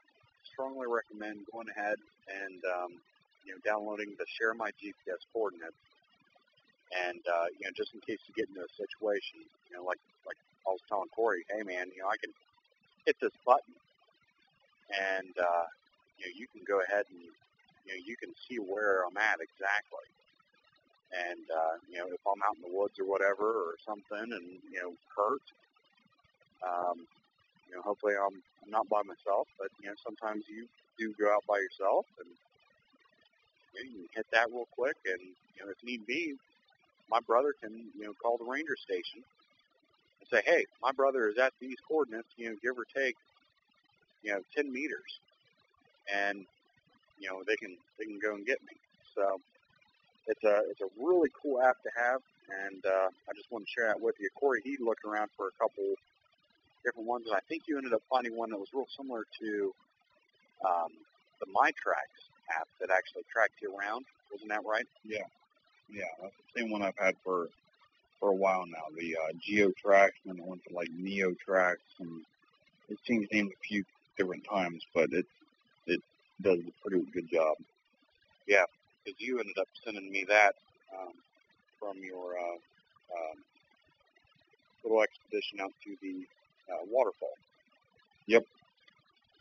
[0.54, 1.98] strongly recommend going ahead
[2.30, 2.92] and um,
[3.46, 5.80] you know downloading the Share My GPS coordinates,
[6.94, 10.00] and uh, you know just in case you get into a situation, you know like
[10.28, 12.34] like I was telling Korey, hey man, you know I can
[13.06, 13.74] hit this button,
[14.94, 15.68] and uh,
[16.20, 19.42] you know you can go ahead and you know you can see where I'm at
[19.42, 20.08] exactly.
[21.12, 24.62] And uh, you know, if I'm out in the woods or whatever or something, and
[24.72, 25.42] you know, hurt,
[26.62, 27.08] um,
[27.70, 30.68] you know, hopefully I'm, not by myself, but you know, sometimes you
[31.00, 32.30] do go out by yourself, and
[33.74, 36.36] you, know, you can hit that real quick, and you know, if need be,
[37.10, 39.24] my brother can you know call the ranger station
[40.22, 43.16] and say, hey, my brother is at these coordinates, you know, give or take,
[44.22, 45.20] you know, 10 meters,
[46.14, 46.46] and
[47.20, 48.78] you know, they can they can go and get me.
[49.16, 49.42] So
[50.30, 52.22] it's a it's a really cool app to have,
[52.66, 54.30] and uh, I just want to share that with you.
[54.38, 55.84] Korey, he looked around for a couple
[56.86, 59.74] different ones, and I think you ended up finding one that was real similar to
[60.66, 60.92] um,
[61.42, 62.22] the MyTracks
[62.60, 64.06] app that actually tracked you around.
[64.32, 64.86] Wasn't that right?
[65.04, 65.26] Yeah,
[65.90, 67.50] yeah, that's the same one I've had for
[68.20, 68.86] for a while now.
[68.96, 72.22] The uh, GeoTrax, and then it went to like NeoTrax, and
[72.88, 73.84] it's changed names a few
[74.16, 75.26] different times, but it
[75.88, 76.02] it
[76.42, 77.56] does a pretty good job.
[78.48, 78.66] Yeah,
[79.06, 80.56] because you ended up sending me that
[80.94, 81.14] um,
[81.80, 82.58] from your uh,
[83.16, 83.38] um,
[84.84, 86.26] little expedition out to the
[86.72, 87.36] uh, waterfall.
[88.28, 88.46] Yep.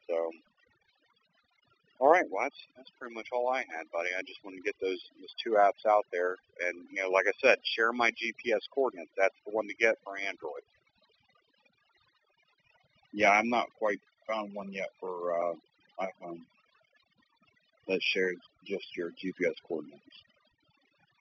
[0.08, 0.30] So,
[2.00, 2.24] all right.
[2.30, 4.10] Well, that's that's pretty much all I had, buddy.
[4.18, 7.26] I just wanted to get those those two apps out there, and you know, like
[7.28, 9.10] I said, share my GPS coordinates.
[9.16, 10.62] That's the one to get for Android.
[13.12, 15.54] Yeah, I'm not quite found one yet for uh,
[16.00, 16.40] iPhone
[17.88, 20.24] that shares just your GPS coordinates.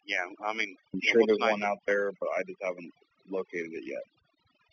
[0.06, 2.93] Yeah, I mean, I'm sure there's nice, one out there, but I just haven't
[3.30, 4.03] located it yet.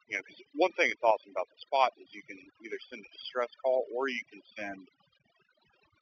[0.08, 3.02] You know, because one thing that's awesome about the spot is you can either send
[3.04, 4.88] a distress call or you can send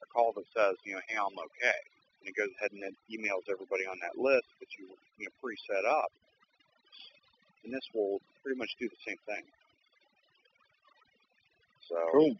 [0.03, 1.79] a call that says, you know, hey, I'm okay,
[2.21, 5.33] and it goes ahead and it emails everybody on that list that you you know
[5.41, 6.09] pre-set up,
[7.63, 9.45] and this will pretty much do the same thing.
[11.89, 12.35] So Cool.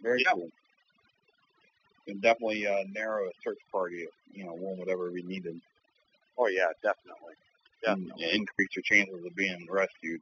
[0.00, 0.32] Very Yeah.
[0.32, 0.50] cool.
[2.06, 5.60] Can definitely uh, narrow a search party if you know one would ever be needed.
[6.36, 7.34] Oh yeah, definitely,
[7.86, 8.38] and definitely.
[8.38, 10.20] increase your chances of being rescued.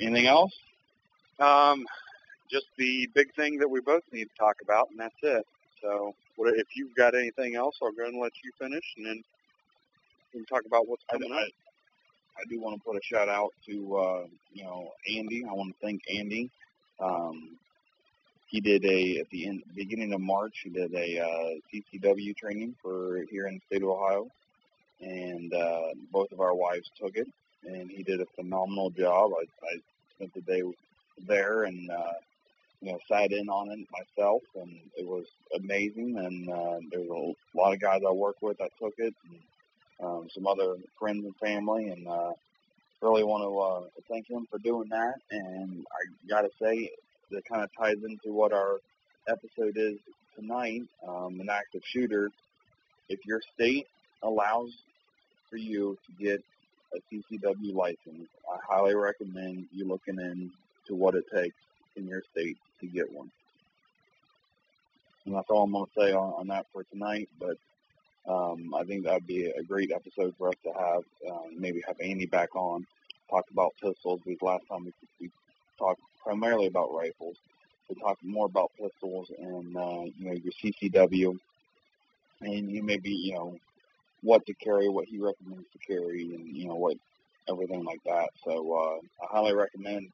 [0.00, 0.52] Anything else?
[1.38, 1.84] Um,
[2.50, 5.46] just the big thing that we both need to talk about, and that's it.
[5.80, 9.06] So, what if you've got anything else, I'll go ahead and let you finish, and
[9.06, 9.22] then
[10.32, 11.48] we can talk about what's coming I, up.
[12.42, 15.44] I do want to put a shout out to uh, you know Andy.
[15.48, 16.50] I want to thank Andy.
[17.00, 17.56] Um,
[18.46, 20.60] he did a at the end, beginning of March.
[20.64, 24.28] He did a uh, CCW training for here in the state of Ohio,
[25.00, 27.28] and uh, both of our wives took it,
[27.64, 29.30] and he did a phenomenal job.
[29.38, 29.78] I, I
[30.16, 30.62] spent the day
[31.26, 32.12] there and uh,
[32.80, 36.18] you know sat in on it myself, and it was amazing.
[36.18, 39.40] And uh, there's a lot of guys I work with that took it, and
[40.02, 42.32] um, some other friends and family, and uh,
[43.00, 45.14] really want to uh, thank him for doing that.
[45.30, 46.90] And I got to say,
[47.32, 48.78] that kind of ties into what our
[49.28, 49.98] episode is
[50.36, 50.82] tonight.
[51.06, 52.30] Um, an active shooter.
[53.08, 53.86] If your state
[54.22, 54.70] allows
[55.50, 56.42] for you to get
[56.94, 61.56] a CCW license, I highly recommend you looking into what it takes
[61.96, 63.30] in your state to get one.
[65.24, 67.28] And that's all I'm going to say on, on that for tonight.
[67.38, 67.56] But
[68.28, 71.02] Um, I think that would be a great episode for us to have.
[71.28, 72.86] Uh, maybe have Andy back on,
[73.30, 74.20] talk about pistols.
[74.24, 75.30] Because last time we, we
[75.78, 77.36] talked primarily about rifles.
[77.88, 81.36] We talked more about pistols and uh, you know your CCW,
[82.40, 83.56] and you maybe you know
[84.22, 86.96] what to carry, what he recommends to carry, and you know what
[87.48, 88.30] everything like that.
[88.44, 90.08] So uh, I highly recommend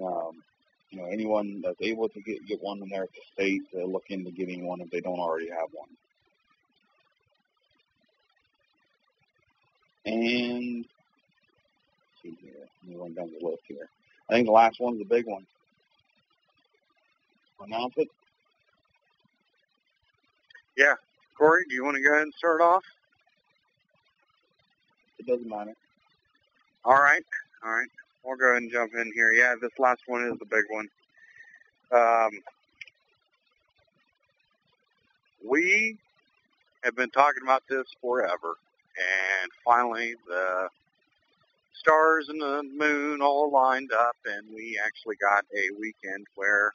[0.00, 0.42] um,
[0.90, 4.30] you know anyone that's able to get get one in their state to look into
[4.30, 5.88] getting one if they don't already have one.
[10.08, 10.86] And
[12.22, 13.88] see here, let me run down the list here.
[14.30, 15.46] I think the last one's the big one.
[17.60, 18.08] Announce it.
[20.76, 20.94] Yeah.
[21.40, 22.82] Korey, do you want to go ahead and start off?
[25.18, 25.74] It doesn't matter.
[26.84, 27.24] All right.
[27.64, 27.88] All right.
[28.24, 29.32] We'll go ahead and jump in here.
[29.32, 30.88] Yeah, this last one is the big one.
[31.92, 32.30] Um,
[35.48, 35.98] we
[36.84, 38.56] have been talking about this forever,
[38.98, 40.68] and finally the
[41.74, 46.72] stars and the moon all lined up, and we actually got a weekend where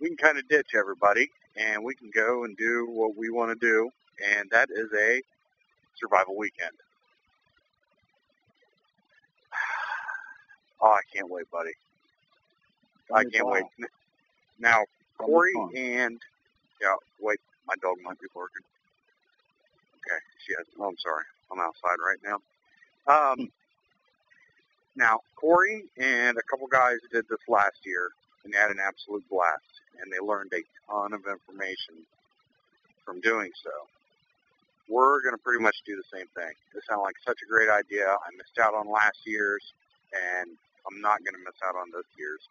[0.00, 3.50] we can kind of ditch everybody, and we can go and do what we want
[3.58, 3.90] to do,
[4.36, 5.22] and that is a
[6.00, 6.72] survival weekend.
[10.82, 11.72] Oh, I can't wait, buddy.
[13.14, 13.64] I can't wait.
[14.58, 14.84] Now,
[15.20, 16.18] Korey and
[16.80, 18.75] yeah, wait, my dog might be barking.
[20.58, 20.66] Has.
[20.78, 21.24] Oh, I'm sorry.
[21.50, 22.38] I'm outside right now.
[23.06, 23.50] Um,
[24.96, 28.10] now Korey and a couple guys did this last year,
[28.44, 29.62] and had an absolute blast,
[30.00, 32.06] and they learned a ton of information
[33.04, 33.70] from doing so.
[34.88, 36.52] We're going to pretty much do the same thing.
[36.74, 38.06] It sounded like such a great idea.
[38.06, 39.62] I missed out on last year's,
[40.14, 40.50] and
[40.86, 42.42] I'm not going to miss out on this year's.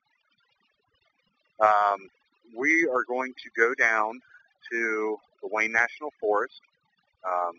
[1.60, 2.10] Um,
[2.56, 4.20] we are going to go down
[4.72, 6.60] to the Wayne National Forest.
[7.24, 7.56] Um,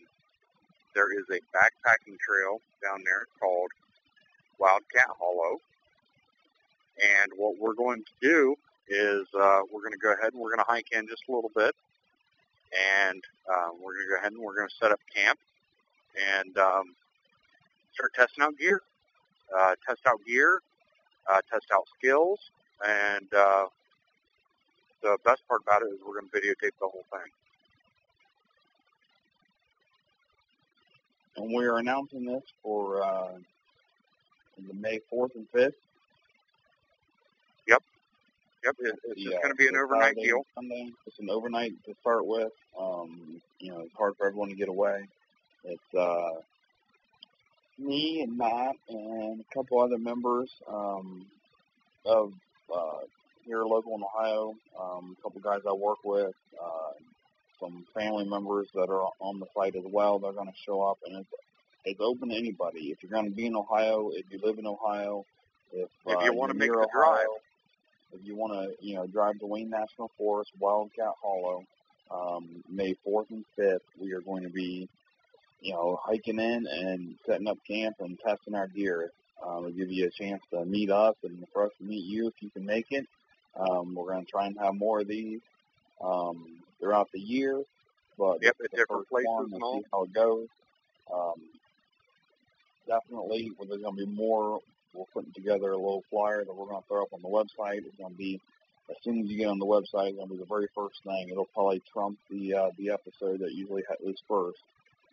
[0.96, 3.70] there is a backpacking trail down there called
[4.58, 5.60] Wildcat Hollow.
[6.96, 8.56] And what we're going to do
[8.88, 11.32] is uh, we're going to go ahead and we're going to hike in just a
[11.32, 11.76] little bit.
[13.04, 15.38] And uh, we're going to go ahead and we're going to set up camp
[16.40, 16.96] and um,
[17.92, 18.80] start testing out gear.
[19.54, 20.60] Uh, test out gear,
[21.30, 22.40] uh, test out skills,
[22.84, 23.66] and uh,
[25.02, 27.30] the best part about it is we're going to videotape the whole thing.
[31.36, 33.38] And we are announcing this for uh,
[34.68, 35.72] the May 4th and 5th.
[37.68, 37.82] Yep.
[38.64, 38.76] Yep.
[38.80, 40.46] It, it's Yeah, just going to be an overnight Saturday deal.
[40.54, 40.90] Sunday.
[41.06, 42.52] It's an overnight to start with.
[42.80, 45.08] Um, you know, it's hard for everyone to get away.
[45.64, 46.40] It's uh,
[47.78, 51.26] me and Matt and a couple other members um,
[52.06, 52.32] of
[52.74, 53.00] uh,
[53.44, 54.54] here local in Ohio.
[54.80, 56.34] Um, a couple guys I work with.
[56.62, 56.92] Uh,
[57.60, 60.18] some family members that are on the site as well.
[60.18, 61.28] They're going to show up, and it's
[61.84, 62.90] it's open to anybody.
[62.90, 65.24] If you're going to be in Ohio, if you live in Ohio,
[65.72, 67.26] if, If uh, you wanna make the drive.
[68.12, 71.64] If you want to, you know, drive to Wayne National Forest, Wildcat Hollow,
[72.10, 74.88] um, May 4th and 5th, we are going to be,
[75.60, 79.10] you know, hiking in and setting up camp and testing our gear.
[79.44, 82.28] Um, it'll give you a chance to meet us and for us to meet you
[82.28, 83.06] if you can make it.
[83.58, 85.40] Um, we're going to try and have more of these
[86.02, 86.46] um,
[86.80, 87.62] throughout the year,
[88.18, 89.52] but Yep, at different places one.
[89.52, 90.46] and see how it goes.
[91.12, 91.34] Um,
[92.86, 94.60] definitely, well, there's going to be more.
[94.94, 97.84] We're putting together a little flyer that we're going to throw up on the website.
[97.84, 98.40] It's going to be
[98.88, 101.02] as soon as you get on the website, it's going to be the very first
[101.04, 101.28] thing.
[101.30, 104.58] It'll probably trump the uh, the episode that usually is first.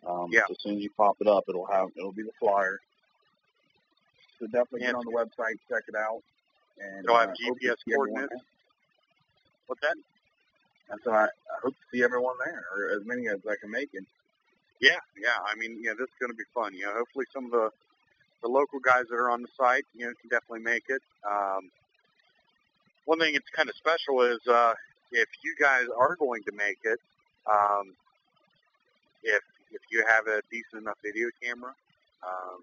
[0.06, 0.46] Um, Yeah.
[0.46, 2.78] So as soon as you pop it up, it'll have it'll be the flyer.
[4.38, 4.86] So definitely Yeah.
[4.88, 6.20] get on the website, check it out,
[6.78, 8.34] and It'll have uh, to GPS coordinates.
[9.66, 9.96] What's that?
[10.90, 13.70] And so I, I hope to see everyone there, or as many as I can
[13.70, 14.04] make it.
[14.80, 15.38] Yeah, yeah.
[15.46, 16.74] I mean, yeah, this is going to be fun.
[16.74, 17.70] You know, hopefully some of the
[18.42, 21.00] the local guys that are on the site, you know, can definitely make it.
[21.24, 21.70] Um,
[23.06, 24.74] one thing that's kind of special is uh,
[25.12, 27.00] if you guys are going to make it,
[27.50, 27.94] um,
[29.22, 29.42] if
[29.72, 31.74] if you have a decent enough video camera,
[32.22, 32.60] um,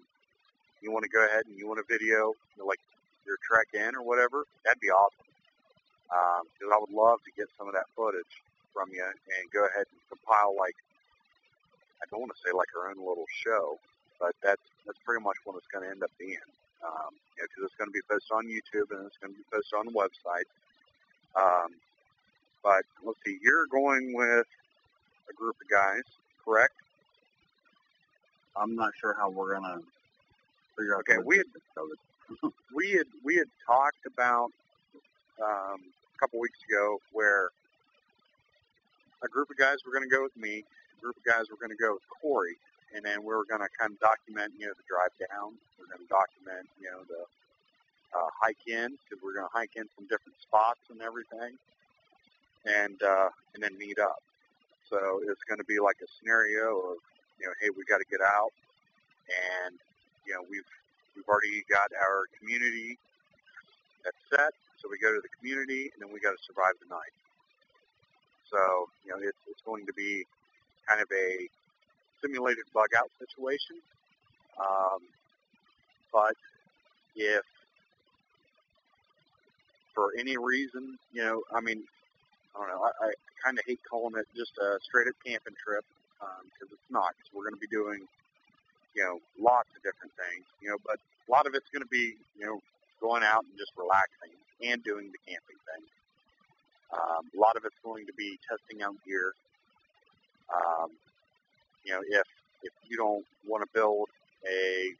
[0.80, 2.80] you want to go ahead and you want to video you know, like
[3.26, 5.31] your trek in or whatever, that'd be awesome.
[6.12, 8.34] Because I would love to get some of that footage
[8.74, 10.76] from you and go ahead and compile like
[12.02, 13.78] I don't want to say like our own little show,
[14.20, 16.42] but that's that's pretty much what it's going to end up being.
[16.84, 19.38] Um, you know, because it's going to be posted on YouTube and it's going to
[19.38, 20.48] be posted on the website.
[21.36, 21.72] Um,
[22.62, 24.46] but let's see, you're going with
[25.30, 26.04] a group of guys,
[26.44, 26.74] correct?
[28.56, 29.80] I'm not sure how we're gonna
[30.78, 31.00] figure out.
[31.08, 32.54] Okay, we had- logistics of it.
[32.74, 34.50] we had we had talked about
[35.42, 35.80] um,
[36.22, 37.50] couple weeks ago where
[39.24, 41.58] a group of guys were going to go with me, a group of guys were
[41.58, 42.54] going to go with Korey,
[42.94, 45.58] and then we were going to kind of document, you know, the drive down.
[45.78, 47.22] We're going to document, you know, the
[48.14, 51.58] uh, hike in because we're going to hike in from different spots and everything,
[52.66, 54.22] and uh, and then meet up.
[54.90, 56.98] So it's going to be like a scenario of,
[57.40, 58.52] you know, hey, we got to get out,
[59.30, 59.78] and
[60.26, 60.68] you know, we've
[61.16, 62.98] we've already got our community
[64.04, 64.54] that's set.
[64.82, 67.14] So we go to the community, and then we got to survive the night.
[68.50, 68.58] So
[69.06, 70.26] you know, it's it's going to be
[70.88, 71.48] kind of a
[72.20, 73.78] simulated bug out situation.
[74.58, 75.00] Um,
[76.12, 76.34] but
[77.16, 77.44] if
[79.94, 81.84] for any reason, you know, I mean,
[82.54, 83.08] I don't know, I, I
[83.44, 85.84] kind of hate calling it just a straight up camping trip
[86.18, 87.14] because um, it's not.
[87.22, 88.02] Cause we're going to be doing,
[88.94, 91.92] you know, lots of different things, you know, but a lot of it's going to
[91.92, 92.60] be, you know,
[93.00, 94.32] going out and just relaxing
[94.62, 95.84] and doing the camping thing.
[96.92, 99.32] Um, a lot of it's going to be testing out gear.
[100.52, 100.90] Um,
[101.84, 102.26] you know, if
[102.62, 104.08] if you don't want to build
[104.46, 104.92] a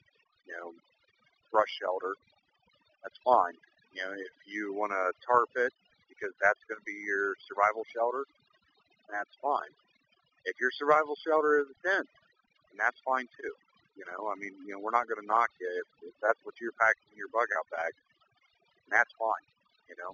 [0.46, 0.72] you know
[1.53, 2.14] brush shelter,
[3.03, 3.55] that's fine.
[3.94, 5.72] You know, if you want to tarp it
[6.09, 8.25] because that's going to be your survival shelter,
[9.11, 9.72] that's fine.
[10.44, 12.09] If your survival shelter is a tent,
[12.72, 13.55] and that's fine too.
[13.96, 16.40] You know, I mean, you know, we're not going to knock you if, if that's
[16.44, 17.92] what you're packing in your bug out bag.
[18.90, 19.46] That's fine.
[19.88, 20.12] You know.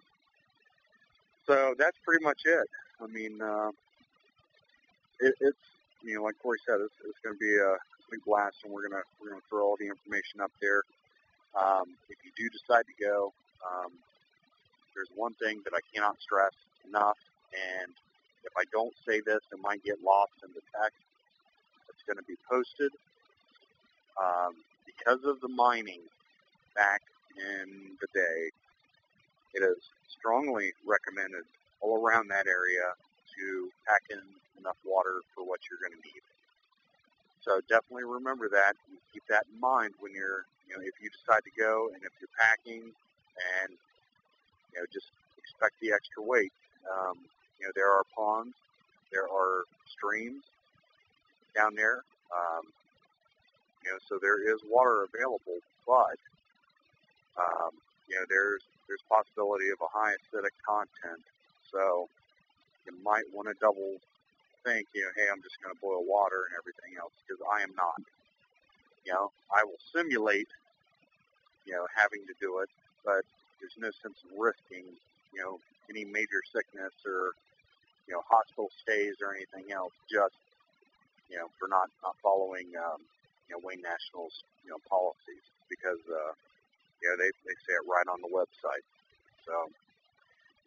[1.47, 2.69] So that's pretty much it.
[3.03, 3.71] I mean, uh,
[5.21, 5.65] it, it's
[6.05, 8.89] you know, like Korey said, it's, it's going to be a complete blast, and we're
[8.89, 10.83] gonna we're gonna throw all the information up there.
[11.59, 13.33] Um, if you do decide to go,
[13.67, 13.93] um,
[14.97, 16.55] there's one thing that I cannot stress
[16.89, 17.19] enough,
[17.55, 17.93] and
[18.45, 21.01] if I don't say this, it might get lost in the text.
[21.91, 22.93] It's going to be posted
[24.21, 24.55] um,
[24.87, 26.03] because of the mining
[26.77, 27.03] back
[27.39, 28.51] in the day.
[29.55, 31.45] It is strongly recommended
[31.81, 32.93] all around that area
[33.39, 34.21] to pack in
[34.59, 36.23] enough water for what you're going to need.
[37.41, 41.09] So definitely remember that and keep that in mind when you're, you know, if you
[41.09, 42.83] decide to go and if you're packing
[43.63, 43.71] and,
[44.75, 45.07] you know, just
[45.39, 46.53] expect the extra weight.
[46.85, 47.19] Um,
[47.61, 48.55] you know, there are ponds,
[49.13, 50.43] there are streams
[51.57, 52.05] down there.
[52.35, 52.67] Um,
[53.85, 56.19] you know, so there is water available, but
[57.39, 57.73] um,
[58.09, 61.23] you know, there's there's possibility of a high acidic content.
[61.71, 62.09] So
[62.87, 64.01] you might want to double
[64.65, 67.63] think, you know, hey, I'm just going to boil water and everything else because I
[67.63, 68.01] am not.
[69.07, 70.49] You know, I will simulate,
[71.65, 72.69] you know, having to do it,
[73.05, 73.25] but
[73.61, 74.85] there's no sense in risking,
[75.33, 77.33] you know, any major sickness or,
[78.09, 80.37] you know, hospital stays or anything else just,
[81.31, 83.01] you know, for not, not following, um,
[83.49, 86.33] you know, Wayne National's, you know, policies because, uh,
[87.03, 88.85] you know, they, they say it right on the website.
[89.47, 89.55] So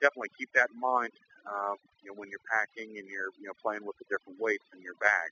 [0.01, 1.11] definitely keep that in mind
[1.45, 4.65] uh, you know, when you're packing and you're, you know, playing with the different weights
[4.73, 5.29] in your bag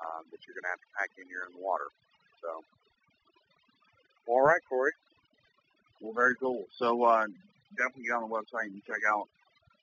[0.00, 1.88] um, that you're going to have to pack in here in water.
[2.42, 2.64] So,
[4.28, 4.94] all right, Korey.
[6.00, 6.64] Well, very cool.
[6.76, 7.26] So uh,
[7.76, 9.28] definitely get on the website and check out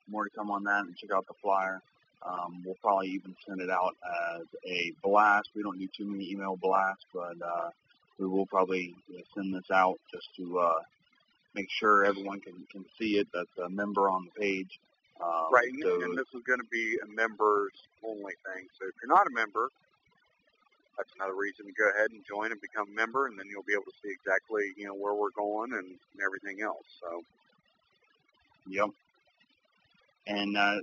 [0.08, 1.80] more to come on that and check out the flyer.
[2.24, 3.94] Um, we'll probably even send it out
[4.38, 5.50] as a blast.
[5.54, 7.70] We don't do too many email blasts, but uh,
[8.18, 10.80] we will probably you know, send this out just to uh,
[11.54, 13.28] make sure everyone can, can see it.
[13.32, 14.78] That's a member on the page.
[15.22, 17.72] Um, right, and, so, and this is going to be a members
[18.04, 18.66] only thing.
[18.78, 19.68] So if you're not a member,
[20.96, 23.66] that's another reason to go ahead and join and become a member, and then you'll
[23.66, 26.86] be able to see exactly you know where we're going and, and everything else.
[27.00, 27.22] So,
[28.68, 28.90] yep.
[30.26, 30.78] And uh,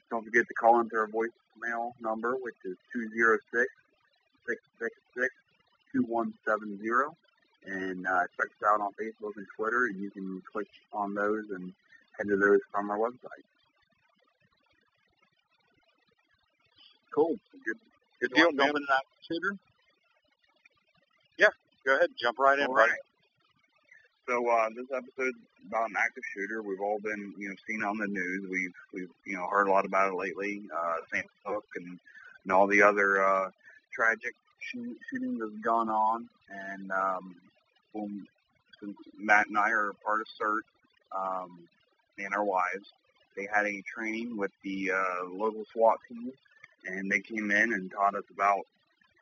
[0.09, 3.67] Don't forget to call into our voicemail number, which is 206
[5.95, 7.15] 666-2170.
[7.65, 9.85] And uh, check us out on Facebook and Twitter.
[9.87, 11.73] and You can click on those and
[12.17, 13.43] head to those from our website.
[17.13, 17.35] Cool.
[17.65, 17.77] Good,
[18.21, 18.73] good deal, man.
[19.29, 19.66] Yeah,
[21.87, 22.09] go ahead.
[22.21, 22.89] Jump right in, right.
[24.27, 25.33] So uh, this episode
[25.67, 26.61] about an active shooter.
[26.61, 28.45] We've all been, you know, seen on the news.
[28.51, 30.63] We've, we've, you know, heard a lot about it lately.
[30.75, 31.97] Uh, Sandy Hook and,
[32.43, 33.49] and all the other uh,
[33.93, 37.35] tragic shoot, shooting that's gone on, and um,
[37.93, 38.27] when,
[38.81, 40.61] since Matt and I are part of CERT
[41.15, 41.59] um,
[42.19, 42.91] and our wives,
[43.37, 46.33] they had a training with the uh, local SWAT team,
[46.85, 48.65] and they came in and taught us about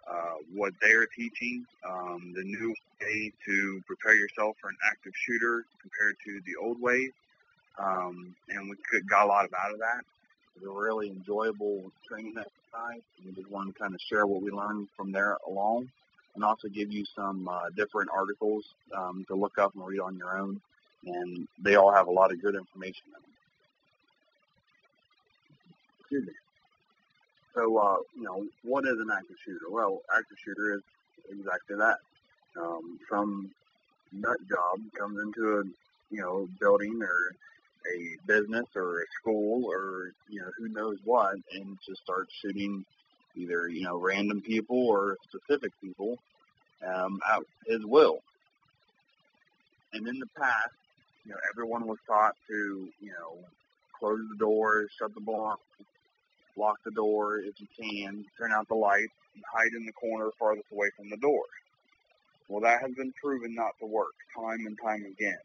[0.09, 5.65] uh, what they're teaching, um, the new way to prepare yourself for an active shooter
[5.81, 7.11] compared to the old ways,
[7.79, 8.75] um, and we
[9.09, 10.03] got a lot out of that.
[10.55, 13.01] It was a really enjoyable training exercise.
[13.25, 15.89] We just wanted to kind of share what we learned from there along.
[16.35, 20.17] and also give you some uh, different articles um, to look up and read on
[20.17, 20.61] your own.
[21.05, 23.21] And they all have a lot of good information in them.
[26.01, 26.33] Excuse me.
[27.55, 29.69] So, uh, you know, what is an active shooter?
[29.71, 30.81] Well, active shooter is
[31.29, 31.97] exactly that.
[32.61, 33.51] Um, some
[34.11, 35.63] nut job comes into a,
[36.13, 37.31] you know, building or
[37.93, 42.85] a business or a school or, you know, who knows what and just starts shooting
[43.35, 46.17] either, you know, random people or specific people
[46.85, 48.19] um, at his will.
[49.93, 50.71] And in the past,
[51.25, 53.37] you know, everyone was taught to, you know,
[53.97, 55.61] close the doors, shut the blinds,
[56.57, 60.29] lock the door if you can, turn out the lights, and hide in the corner
[60.39, 61.43] farthest away from the door.
[62.47, 65.39] Well, that has been proven not to work time and time again.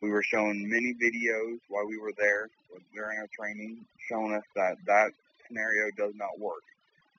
[0.00, 2.48] We were shown many videos while we were there
[2.94, 5.10] during our training showing us that that
[5.46, 6.62] scenario does not work.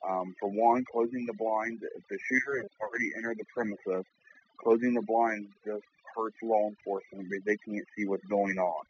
[0.08, 4.04] Um, for one, closing the blinds, if the shooter has already entered the premises,
[4.56, 5.84] closing the blinds just
[6.16, 8.84] hurts law enforcement because they can't see what's going on.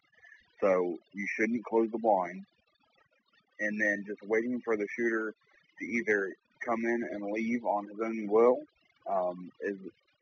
[0.61, 2.45] So you shouldn't close the blinds.
[3.61, 5.35] And then just waiting for the shooter
[5.79, 6.35] to either
[6.65, 8.59] come in and leave on his own will
[9.09, 9.77] um, is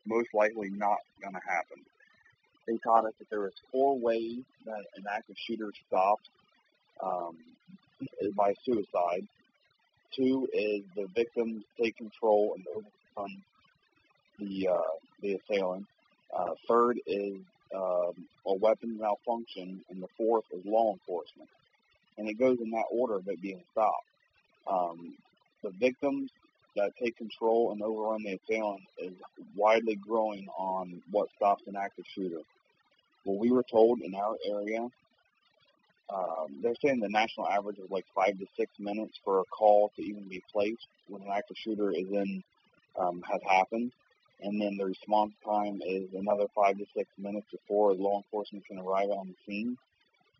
[0.05, 1.83] most likely not going to happen.
[2.67, 6.29] They taught us that there was four ways that an active shooter stopped
[7.01, 7.37] um,
[8.35, 9.27] by suicide.
[10.15, 13.43] Two is the victims take control and overcome
[14.39, 15.85] the uh, the assailant.
[16.35, 17.35] Uh, third is
[17.75, 18.13] um,
[18.45, 21.49] a weapon malfunction, and the fourth is law enforcement.
[22.17, 24.05] And it goes in that order of it being stopped.
[24.69, 25.15] Um,
[25.63, 26.31] the victims
[26.75, 29.13] that take control and overrun the assailant is
[29.55, 32.41] widely growing on what stops an active shooter.
[33.25, 34.87] Well, we were told in our area,
[36.13, 39.91] um, they're saying the national average is like five to six minutes for a call
[39.95, 42.43] to even be placed when an active shooter is in
[42.97, 43.91] um, has happened
[44.41, 48.79] and then the response time is another five to six minutes before law enforcement can
[48.79, 49.77] arrive on the scene.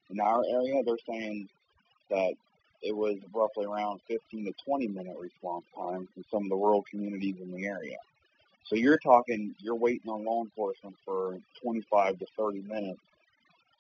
[0.10, 1.50] In our area, they're saying
[2.10, 2.34] that
[2.82, 6.84] it was roughly around 15 to 20 minute response time in some of the rural
[6.90, 7.98] communities in the area.
[8.66, 13.00] So you're talking, you're waiting on law enforcement for 25 to 30 minutes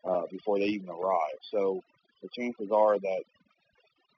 [0.05, 1.37] uh, before they even arrive.
[1.51, 1.83] So
[2.23, 3.23] the chances are that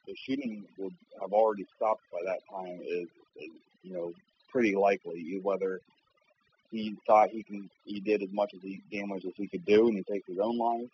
[0.07, 3.07] the shooting would have already stopped by that time is,
[3.37, 3.49] is
[3.83, 4.13] you know,
[4.51, 5.81] pretty likely, whether
[6.71, 9.87] he thought he can he did as much as he damage as he could do
[9.87, 10.89] and he takes his own life,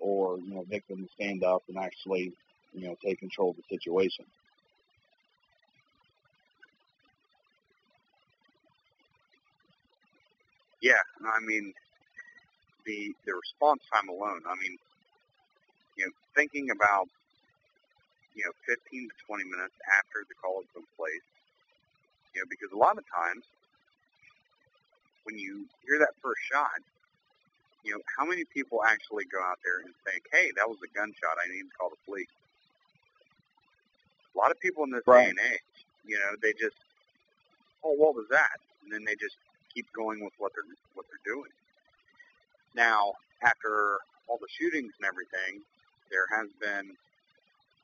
[0.00, 2.32] or you know, victim stand up and actually
[2.76, 4.26] you know take control of the situation.
[10.82, 11.72] Yeah, I mean
[12.86, 14.42] the the response time alone.
[14.46, 14.76] I mean,
[15.98, 17.08] you know, thinking about
[18.34, 21.30] you know 15 to 20 minutes after the call has been placed,
[22.34, 23.44] you know, because a lot of times
[25.24, 26.80] when you hear that first shot,
[27.84, 30.90] you know, how many people actually go out there and think, hey, that was a
[30.94, 31.36] gunshot.
[31.38, 32.30] I need to call the police.
[34.36, 35.24] A lot of people in this right.
[35.24, 35.60] day and age,
[36.04, 36.76] you know, they just,
[37.82, 38.60] oh, what was that?
[38.84, 39.36] And then they just
[39.72, 41.50] keep going with what they're what they're doing.
[42.74, 45.62] Now, after all the shootings and everything,
[46.10, 46.92] there has been,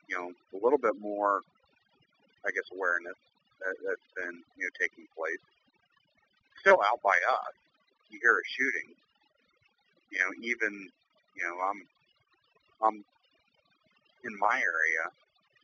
[0.09, 1.41] you know, a little bit more,
[2.45, 3.17] I guess, awareness
[3.61, 5.41] that, that's been, you know, taking place
[6.61, 7.55] still out by us.
[8.11, 8.95] You hear a shooting.
[10.11, 10.89] You know, even
[11.35, 11.81] you know, I'm
[12.83, 13.05] I'm
[14.25, 15.05] in my area.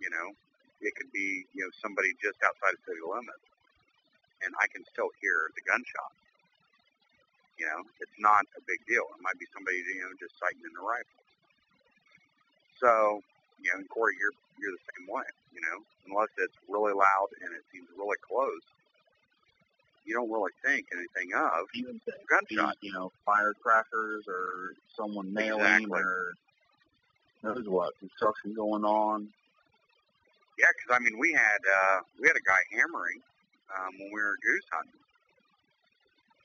[0.01, 0.32] You know,
[0.81, 3.47] it could be you know somebody just outside of city limits,
[4.45, 6.14] and I can still hear the gunshot.
[7.59, 9.03] You know, it's not a big deal.
[9.14, 11.18] It might be somebody you know just sighting in the rifle.
[12.79, 13.22] So,
[13.59, 15.26] you know, and Korey, you're you're the same way.
[15.55, 18.62] You know, unless it's really loud and it seems really close,
[20.07, 22.01] you don't really think anything of even
[22.31, 22.76] gunshot.
[22.81, 26.01] You know, firecrackers or someone nailing exactly.
[26.01, 26.33] or
[27.43, 29.29] knows what construction going on.
[30.59, 33.23] Yeah, because I mean, we had uh, we had a guy hammering
[33.73, 35.05] um, when we were goose hunting,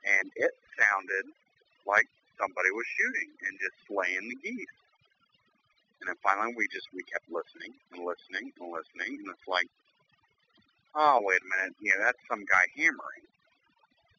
[0.06, 1.26] and it sounded
[1.88, 2.08] like
[2.40, 4.78] somebody was shooting and just slaying the geese.
[6.02, 9.68] And then finally, we just we kept listening and listening and listening, and it's like,
[10.96, 13.26] oh wait a minute, yeah, that's some guy hammering.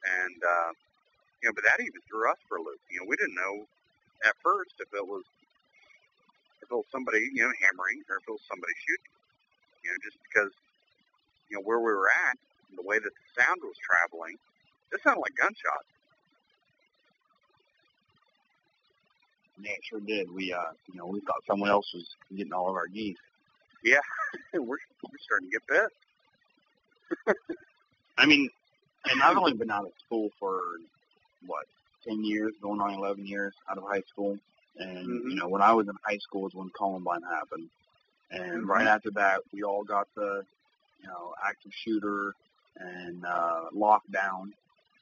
[0.04, 0.72] And, uh,
[1.42, 2.80] you know, but that even threw us for a loop.
[2.90, 3.66] You know, we didn't know
[4.26, 5.24] at first if it was,
[6.62, 9.13] if it was somebody, you know, hammering or if it was somebody shooting.
[9.84, 10.52] You know, just because,
[11.50, 12.36] you know, where we were at,
[12.76, 14.36] the way that the sound was traveling,
[14.92, 15.90] it sounded like gunshots.
[19.60, 20.30] Yeah, it sure did.
[20.32, 22.06] We, uh, you know, we thought someone else was
[22.36, 23.18] getting all of our geese.
[23.84, 24.00] Yeah,
[24.54, 27.36] we're, we're starting to get bit.
[28.18, 28.48] I mean,
[29.10, 30.60] and I've only been out of school for
[31.46, 31.66] what
[32.06, 34.38] ten years, going on eleven years out of high school.
[34.76, 35.30] And Mhm.
[35.30, 37.68] you know, when I was in high school is when Columbine happened,
[38.34, 40.44] and right after that, we all got the
[41.00, 42.34] you know active shooter
[42.76, 44.52] and uh, lockdown,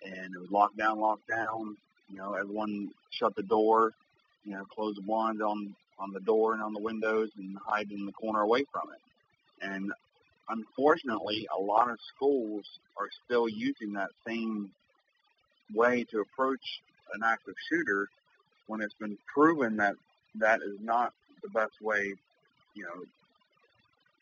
[0.05, 1.75] and it was lockdown, lockdown.
[2.11, 3.93] You know, everyone shut the door,
[4.45, 7.91] you know, close the blinds on on the door and on the windows, and hide
[7.91, 9.67] in the corner away from it.
[9.67, 9.93] And
[10.49, 12.65] unfortunately, a lot of schools
[12.97, 14.71] are still using that same
[15.75, 16.83] way to approach
[17.15, 18.09] an active shooter
[18.67, 19.95] when it's been proven that
[20.37, 21.13] that is not
[21.43, 22.15] the best way,
[22.75, 23.05] you know,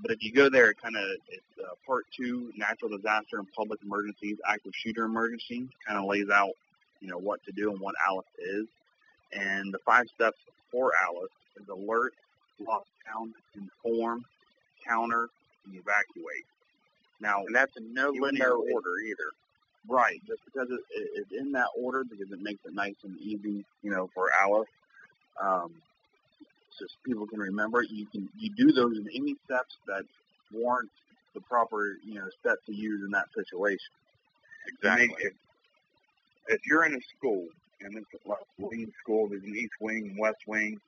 [0.00, 3.50] but if you go there, it kind of it's uh, part two, natural disaster and
[3.52, 6.52] public emergencies, active shooter emergency, kind of lays out,
[7.00, 8.66] you know, what to do and what ALICE is.
[9.32, 10.38] And the five steps
[10.70, 11.30] for ALICE
[11.62, 12.12] is alert,
[12.60, 14.24] lockdown, inform,
[14.86, 15.28] counter,
[15.64, 16.44] and evacuate.
[17.20, 19.30] Now, And that's in no linear though it- order either.
[19.88, 23.16] Right, just because it, it, it's in that order because it makes it nice and
[23.20, 24.68] easy, you know, for Alice.
[25.40, 25.72] Um,
[26.76, 27.90] just people can remember it.
[27.90, 30.02] You can you do those in any steps that
[30.52, 30.90] warrant
[31.34, 33.78] the proper, you know, step to use in that situation.
[34.66, 35.14] Exactly.
[35.20, 35.32] If,
[36.48, 37.46] if you're in a school
[37.80, 40.80] and it's a wing school, there's an east wing, west wing,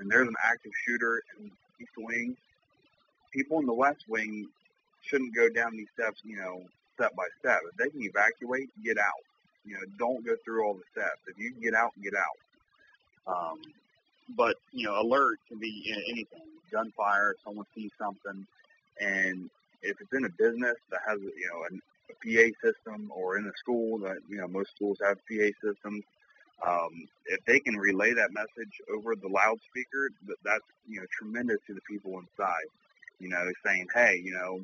[0.00, 2.36] and there's an active shooter in east wing,
[3.32, 4.48] people in the west wing
[5.02, 6.62] shouldn't go down these steps, you know,
[6.96, 7.60] step by step.
[7.70, 9.24] If they can evacuate, get out.
[9.64, 11.20] You know, don't go through all the steps.
[11.28, 12.38] If you can get out, get out.
[13.26, 13.58] Um,
[14.36, 18.46] but you know, alert can be anything: gunfire, someone sees something,
[19.00, 19.50] And
[19.82, 23.46] if it's in a business that has, you know, an, a PA system or in
[23.46, 26.04] a school that, you know, most schools have PA systems,
[26.66, 31.58] Um, if they can relay that message over the loudspeaker, that, that's, you know, tremendous
[31.66, 32.66] to the people inside.
[33.18, 34.60] You know, saying, hey, you know,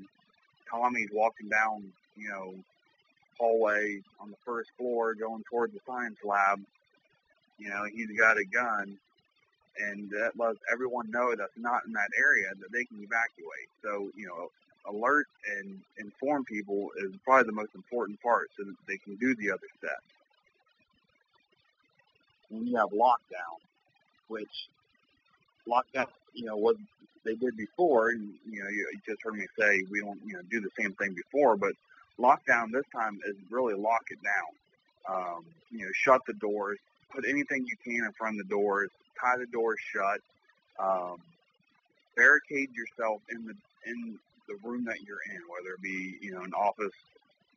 [0.71, 2.55] Tommy's walking down, you know,
[3.39, 6.61] hallway on the first floor going towards the science lab.
[7.59, 8.99] You know, he's got a gun
[9.79, 13.69] and that lets everyone know that's not in that area that they can evacuate.
[13.83, 14.51] So, you know,
[14.89, 15.27] alert
[15.59, 19.51] and inform people is probably the most important part so that they can do the
[19.51, 20.05] other steps.
[22.51, 23.59] When you have lockdown,
[24.29, 24.51] which
[25.69, 26.77] lockdown, you know, what
[27.25, 30.43] they did before, And, you know, you, just heard me say we don't, you know,
[30.51, 31.73] do the same thing before, but
[32.19, 35.17] lockdown this time is really lock it down.
[35.17, 36.79] Um, you know, shut the doors,
[37.15, 38.91] put anything you can in front of the doors,
[39.21, 40.21] tie the doors shut,
[40.83, 41.17] um,
[42.17, 43.55] barricade yourself in the
[43.87, 44.19] in
[44.49, 46.95] the room that you're in, whether it be you know an office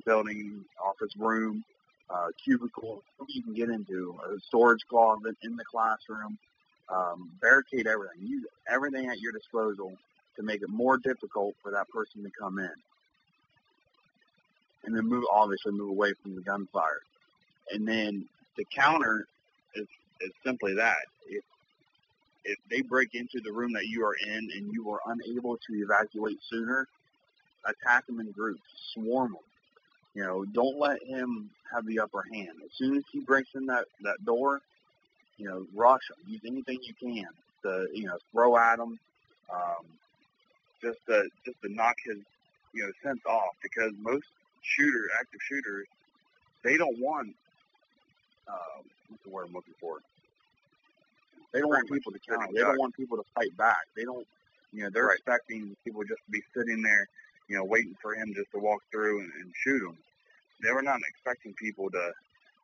[0.05, 1.63] building, office room,
[2.09, 6.37] uh, cubicle, you can get into, a storage closet in the classroom.
[6.89, 8.27] Um, barricade everything.
[8.27, 9.93] Use everything at your disposal
[10.37, 12.71] to make it more difficult for that person to come in.
[14.85, 17.01] And then move, obviously, move away from the gunfire.
[17.71, 18.25] And then
[18.57, 19.27] the counter
[19.75, 19.87] is,
[20.21, 20.97] is simply that.
[21.27, 21.43] If
[22.45, 25.73] if they break into the room that you are in and you are unable to
[25.73, 26.87] evacuate sooner,
[27.65, 28.61] attack them in groups,
[28.93, 29.41] swarm them.
[30.15, 32.49] You know, don't let him have the upper hand.
[32.65, 34.59] As soon as he breaks in that that door,
[35.37, 36.17] you know, rush him.
[36.31, 37.27] Use anything you can
[37.65, 38.99] to you know throw at him,
[39.53, 39.85] um,
[40.83, 42.17] just to just to knock his
[42.73, 44.25] you know sense off because most
[44.61, 45.87] shooter active shooters
[46.63, 47.29] they don't want
[48.47, 49.99] uh, what's the word I'm looking for
[51.53, 52.53] they don't want people to counter.
[52.53, 53.81] They don't want people to fight back.
[53.95, 54.25] They don't,
[54.71, 55.17] you know, they're Right.
[55.17, 57.07] expecting people just to be sitting there,
[57.49, 59.97] you know, waiting for him just to walk through and, and shoot them.
[60.63, 62.11] They were not expecting people to,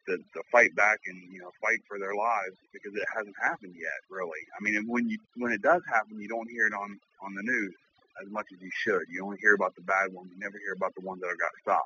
[0.08, 3.76] to to fight back and you know fight for their lives because it hasn't happened
[3.78, 4.42] yet, really.
[4.60, 7.44] I mean, when you when it does happen, you don't hear it on on the
[7.44, 7.76] news
[8.24, 9.04] as much as you should.
[9.10, 10.32] You only hear about the bad ones.
[10.34, 11.82] You never hear about the ones that got stopped.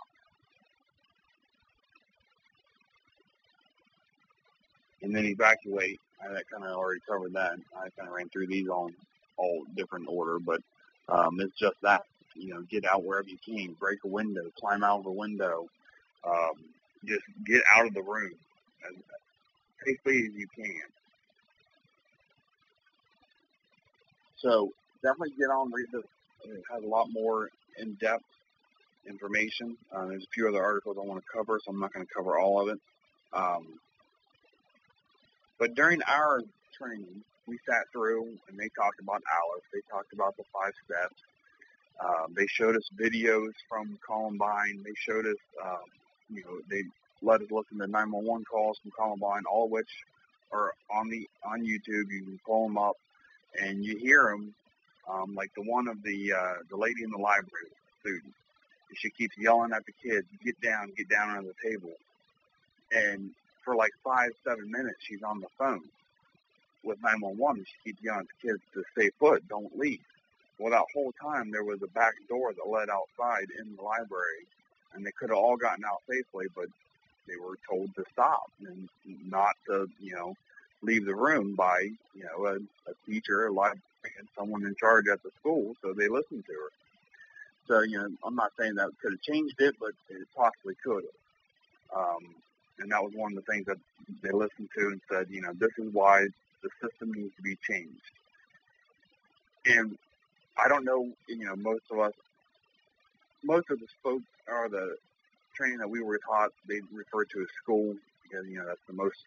[5.01, 5.99] and then evacuate.
[6.21, 7.53] I kind of already covered that.
[7.75, 8.93] I kind of ran through these on
[9.37, 10.61] all different order, but
[11.09, 12.03] um, it's just that
[12.35, 15.67] you know, get out wherever you can, break a window, climb out of a window,
[16.25, 16.53] um,
[17.05, 18.33] just get out of the room
[18.87, 18.95] as
[19.85, 20.81] safely as you can.
[24.37, 24.71] So
[25.03, 26.03] definitely get on, read this.
[26.45, 28.23] It has a lot more in-depth
[29.07, 29.75] information.
[29.93, 32.13] Uh, there's a few other articles I want to cover, so I'm not going to
[32.13, 32.79] cover all of it.
[33.33, 33.79] Um,
[35.59, 36.41] but during our
[36.77, 39.65] training, we sat through and they talked about Alice.
[39.73, 41.19] They talked about the five steps.
[42.03, 44.83] Um, they showed us videos from Columbine.
[44.83, 45.85] They showed us, um,
[46.29, 46.83] you know, they
[47.21, 49.89] let us listen to 911 calls from Columbine, all of which
[50.51, 52.09] are on the on YouTube.
[52.09, 52.95] You can pull them up,
[53.61, 54.53] and you hear them,
[55.09, 57.71] um, like the one of the uh, the lady in the library
[58.01, 58.33] student.
[58.95, 61.93] She keeps yelling at the kids, "Get down, get down on the table,"
[62.93, 63.31] and
[63.63, 65.83] for like five, seven minutes, she's on the phone
[66.83, 67.65] with 911.
[67.65, 69.99] She keeps yelling at the kids to stay put, don't leave.
[70.59, 74.45] Well, that whole time there was a back door that led outside in the library,
[74.93, 76.67] and they could have all gotten out safely, but
[77.27, 78.89] they were told to stop and
[79.25, 80.35] not to, you know,
[80.81, 81.79] leave the room by,
[82.15, 82.55] you know, a,
[82.89, 86.71] a teacher, a librarian, someone in charge at the school, so they listened to her.
[87.67, 91.03] So, you know, I'm not saying that could have changed it, but it possibly could
[91.03, 91.99] have.
[91.99, 92.35] Um,
[92.79, 93.77] and that was one of the things that
[94.23, 96.27] they listened to and said, you know, this is why
[96.63, 98.01] the system needs to be changed.
[99.65, 99.97] And
[100.63, 102.13] I don't know, you know, most of us,
[103.43, 104.95] most of the folks or the
[105.55, 108.93] training that we were taught, they refer to as school because, you know, that's the
[108.93, 109.17] most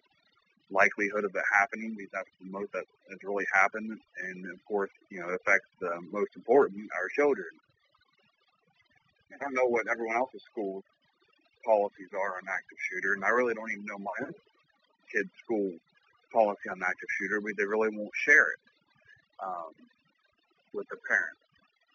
[0.71, 3.99] likelihood of it happening because that's the most that has really happened.
[4.25, 7.49] And of course, you know, it affects the most important, our children.
[9.35, 10.83] I don't know what everyone else's school
[11.65, 14.29] policies are on active shooter, and I really don't even know my
[15.13, 15.73] kid's school
[16.33, 18.61] policy on active shooter, but they really won't share it
[19.43, 19.73] um,
[20.73, 21.41] with the parents.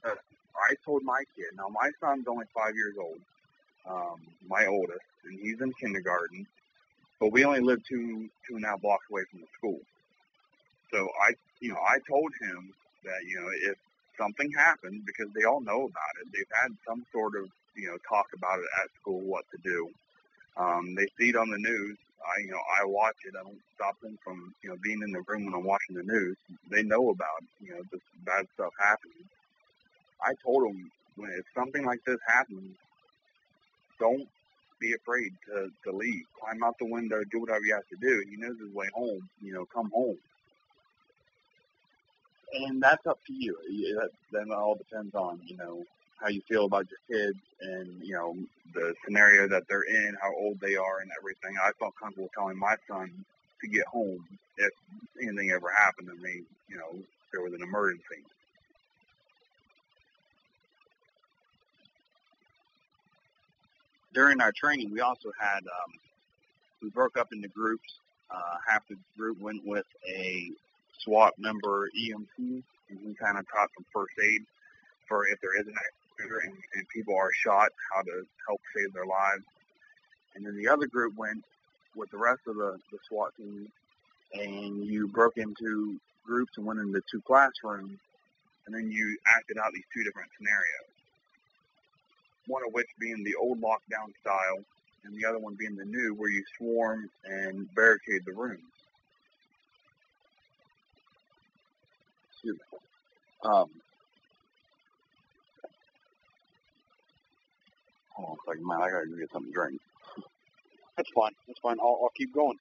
[0.04, 0.16] Uh,
[0.58, 3.20] I told my kid, now my son's only five years old,
[3.90, 6.48] um, my oldest, and he's in kindergarten,
[7.20, 9.80] but we only live two two and a half blocks away from the school.
[10.92, 12.74] So I, you know, I told him
[13.04, 13.78] that you know if
[14.18, 17.98] something happened, because they all know about it, they've had some sort of you know
[18.08, 19.90] talk about it at school, what to do.
[20.58, 21.98] Um, they see it on the news.
[22.26, 23.36] I, you know, I watch it.
[23.40, 26.04] I don't stop them from, you know, being in the room when I'm watching the
[26.04, 26.38] news.
[26.72, 29.26] They know about, you know, this bad stuff happening.
[30.24, 32.76] I told them when if something like this happens,
[34.00, 34.28] don't
[34.82, 36.24] be afraid to to leave.
[36.42, 38.24] Climb out the window, do whatever you have to do.
[38.30, 39.30] He knows his way home.
[39.42, 40.18] You know, come home.
[42.54, 43.58] And that's up to you.
[44.00, 45.84] That then all depends on you know
[46.22, 48.36] how you feel about your kids and you know
[48.74, 51.56] the scenario that they're in, how old they are, and everything.
[51.62, 53.12] I felt comfortable telling my son
[53.62, 54.26] to get home
[54.58, 54.72] if
[55.22, 56.44] anything ever happened to me.
[56.70, 57.00] you know,
[57.34, 58.24] there was an emergency.
[64.14, 65.92] During our training, we also had um,
[66.82, 68.00] we broke up into groups.
[68.32, 70.52] Uh, half the group went with a
[71.00, 72.28] SWAT member EMT,
[72.90, 74.42] and he kind of taught some first aid
[75.08, 75.76] for if there is an
[76.20, 79.44] and, people are shot, how to help save their lives.
[80.36, 81.44] And then the other group went
[81.96, 83.72] with the rest of the, the SWAT team,
[84.34, 87.98] and you broke into groups and went into two classrooms,
[88.66, 90.92] and then you acted out these two different scenarios.
[92.48, 94.64] One of which being the old lockdown style,
[95.06, 98.62] and the other one being the new, where you swarm and barricade the rooms.
[103.44, 103.70] Um,
[108.18, 108.82] On a second, man.
[108.82, 109.82] I gotta go get something to drink.
[110.96, 111.34] That's fine.
[111.48, 111.78] That's fine.
[111.80, 112.58] I'll, I'll keep going.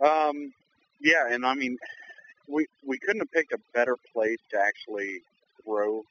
[0.00, 0.52] Um,
[1.00, 1.76] yeah, and I mean,
[2.48, 5.22] we we couldn't have picked a better place to actually
[5.64, 6.02] throw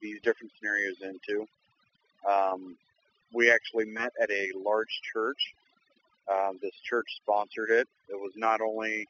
[0.00, 1.46] these different scenarios into.
[2.30, 2.76] Um,
[3.32, 5.54] we actually met at a large church.
[6.30, 7.88] Um, this church sponsored it.
[8.08, 9.08] It was not only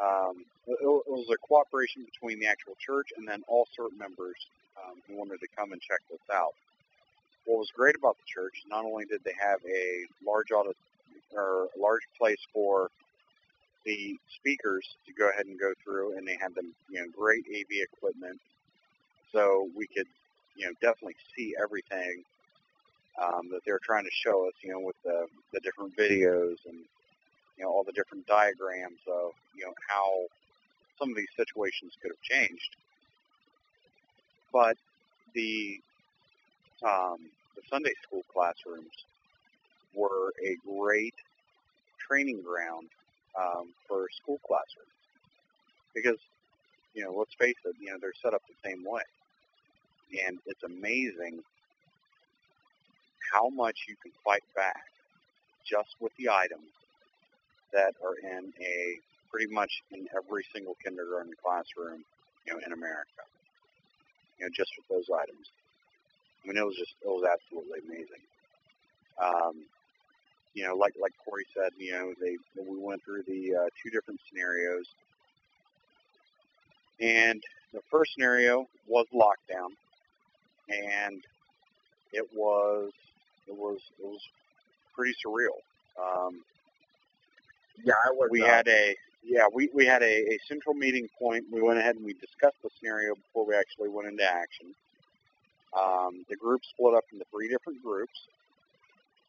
[0.00, 4.36] um, it, was a cooperation between the actual church and then all CERT members
[4.78, 6.54] um, who wanted to come and check this out
[7.46, 10.76] what was great about the church, not only did they have a large audit
[11.34, 12.90] or a large place for
[13.84, 17.44] the speakers to go ahead and go through, and they had them, you know, great
[17.50, 18.38] AV equipment,
[19.32, 20.06] so we could,
[20.56, 22.22] you know, definitely see everything
[23.20, 26.78] um, that they're trying to show us, you know, with the the different videos and
[27.58, 30.26] you know all the different diagrams of you know how
[30.98, 32.76] some of these situations could have changed.
[34.52, 34.76] But
[35.34, 35.80] the
[36.84, 37.18] um,
[37.56, 38.92] the Sunday school classrooms
[39.94, 41.14] were a great
[42.08, 42.88] training ground
[43.38, 44.88] um, for school classrooms
[45.94, 46.18] because,
[46.94, 49.02] you know, let's face it, you know, they're set up the same way.
[50.26, 51.40] and it's amazing
[53.32, 54.84] how much you can fight back
[55.68, 56.72] just with the items
[57.72, 58.98] that are in a
[59.30, 62.04] pretty much in every single kindergarten classroom,
[62.46, 63.24] you know, in America.
[64.38, 65.48] You know, just with those items.
[66.44, 68.24] I mean, it was just, it was absolutely amazing.
[69.22, 69.66] Um,
[70.54, 73.90] you know, like like Korey said, you know, they we went through the uh, two
[73.90, 74.86] different scenarios,
[77.00, 79.70] and the first scenario was lockdown,
[80.68, 81.22] and
[82.12, 82.90] it was
[83.48, 84.20] it was it was
[84.94, 85.58] pretty surreal.
[86.02, 86.44] Um,
[87.84, 88.30] Yeah, I was.
[88.30, 91.44] we uh, had a yeah we we had a, a central meeting point.
[91.52, 94.74] We went ahead and we discussed the scenario before we actually went into action.
[95.78, 98.28] Um, the group split up into three different groups,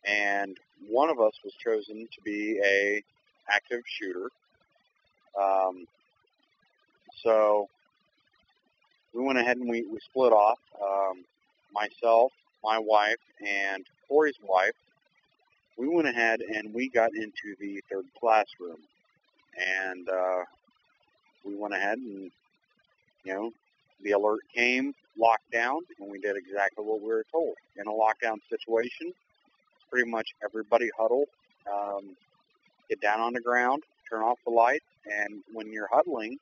[0.06, 0.58] and
[0.90, 3.04] one of us was chosen to be a
[3.50, 4.30] active shooter.
[5.42, 5.86] Um,
[7.24, 7.68] so
[9.14, 10.60] we went ahead and we, we split off.
[10.82, 11.26] Um,
[11.74, 12.32] myself,
[12.64, 14.74] my wife, and Korey's wife.
[15.78, 18.78] We went ahead and we got into the third classroom,
[19.58, 20.44] and uh,
[21.46, 22.32] we went ahead and
[23.24, 23.52] you know
[24.04, 27.56] the alert came, lockdown, and we did exactly what we were told.
[27.78, 29.14] In a lockdown situation,
[29.90, 31.26] pretty much everybody huddle,
[31.72, 32.16] um,
[32.90, 36.38] get down on the ground, turn off the lights, and when you're huddling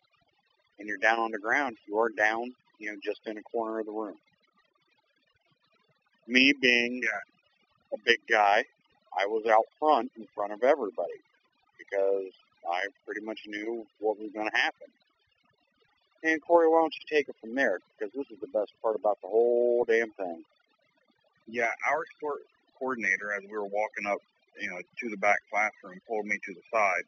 [0.80, 3.80] and you're down on the ground, you are down, you know, just in a corner
[3.80, 4.15] of the room.
[6.28, 7.01] Me being
[7.93, 8.63] a big guy,
[9.17, 11.19] I was out front in front of everybody
[11.78, 12.32] because
[12.69, 14.88] I pretty much knew what was going to happen.
[16.24, 17.80] And Korey, why don't you take it from there?
[17.97, 20.43] Because this is the best part about the whole damn thing.
[21.47, 22.41] Yeah, our sport
[22.78, 24.19] coordinator, as we were walking up,
[24.59, 27.03] you know, to the back classroom, pulled me to the side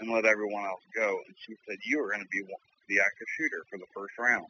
[0.00, 1.18] and let everyone else go.
[1.26, 2.42] And she said, "You are going to be
[2.88, 4.46] the active shooter for the first round."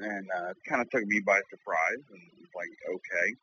[0.00, 3.34] And uh, it kind of took me by surprise, and was like, okay.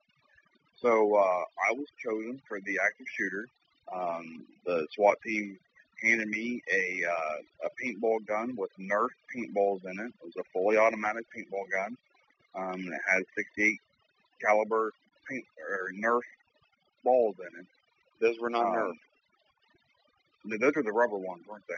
[0.82, 3.48] So uh, I was chosen for the active shooter.
[3.94, 5.58] Um, the SWAT team
[6.02, 10.08] handed me a uh, a paintball gun with Nerf paintballs in it.
[10.08, 11.98] It was a fully automatic paintball gun.
[12.56, 13.78] Um, it had 68
[14.42, 14.92] caliber
[15.30, 16.22] paint or Nerf
[17.04, 17.66] balls in it.
[18.22, 18.94] Those were not Um, Nerf.
[20.46, 21.76] No, Those were the rubber ones, weren't they?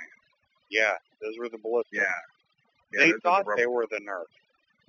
[0.69, 1.93] Yeah, those were the ballistic.
[1.99, 2.03] Yeah.
[2.93, 4.25] yeah they thought the they were the Nerf.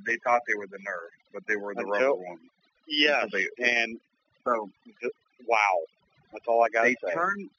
[0.06, 2.40] They thought they were the Nerf, but they were the Until- rubber ones.
[2.86, 4.00] Yes, Until they- and
[4.44, 4.70] so
[5.46, 5.78] wow,
[6.32, 7.14] that's all I got to They say.
[7.14, 7.50] turned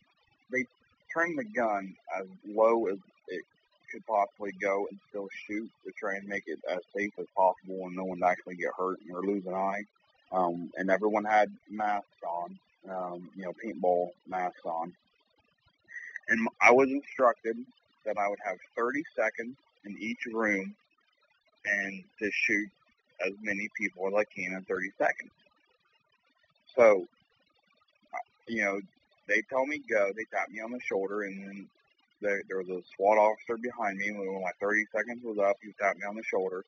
[1.13, 2.97] turned the gun as low as
[3.27, 3.43] it
[3.91, 7.85] could possibly go and still shoot to try and make it as safe as possible
[7.85, 9.83] and no one to actually get hurt or lose an eye.
[10.31, 12.57] Um, and everyone had masks on,
[12.89, 14.93] um, you know, paintball masks on.
[16.29, 17.57] And I was instructed
[18.05, 19.55] that I would have 30 seconds
[19.85, 20.75] in each room
[21.65, 22.69] and to shoot
[23.25, 25.31] as many people as I can in 30 seconds.
[26.75, 27.05] So,
[28.47, 28.81] you know,
[29.27, 30.11] they told me go.
[30.15, 31.69] They tapped me on the shoulder, and then
[32.21, 34.07] there, there was a SWAT officer behind me.
[34.07, 36.65] And when my 30 seconds was up, he tapped me on the shoulder.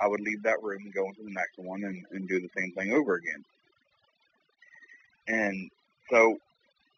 [0.00, 2.50] I would leave that room and go into the next one and, and do the
[2.56, 3.44] same thing over again.
[5.28, 5.70] And
[6.10, 6.36] so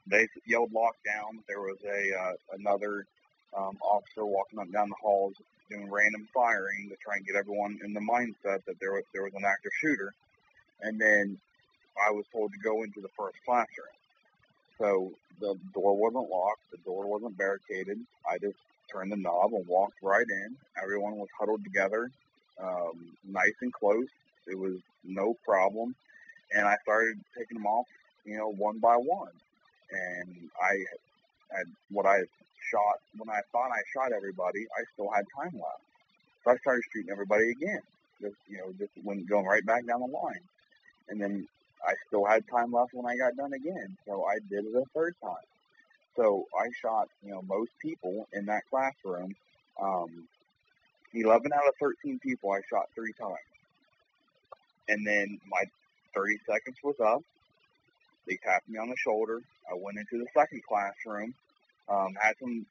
[0.07, 1.43] they yelled lockdown.
[1.49, 3.07] There was a uh, another
[3.57, 5.35] um, officer walking up down the halls
[5.71, 9.25] doing random firing to try and get everyone in the mindset that there was there
[9.25, 10.13] was an active shooter.
[10.83, 11.39] And then
[12.09, 14.00] I was told to go into the first classroom.
[14.81, 17.99] So the door wasn't locked, the door wasn't barricaded.
[18.31, 18.57] I just
[18.93, 20.57] turned the knob and walked right in.
[20.83, 22.11] Everyone was huddled together,
[22.63, 24.09] um, nice and close.
[24.49, 25.95] It was no problem.
[26.53, 27.87] And I started taking them off,
[28.25, 29.33] you know, one by one.
[29.93, 30.73] And I
[31.57, 32.21] had what I
[32.71, 35.85] shot, when I thought I shot everybody, I still had time left.
[36.45, 37.83] So I started shooting everybody again.
[38.23, 40.45] Just, you know, just went going right back down the line.
[41.09, 41.49] And then
[41.87, 44.85] I still had time left when I got done again, so I did it a
[44.95, 45.47] third time.
[46.17, 49.35] So I shot, you know, most people in that classroom.
[49.81, 50.29] Um,
[51.15, 53.37] 11 out of 13 people I shot three times.
[54.89, 55.65] And then my
[56.15, 57.23] 30 seconds was up.
[58.27, 59.41] They tapped me on the shoulder.
[59.71, 61.35] I went into the second classroom.
[61.89, 62.67] Um, had some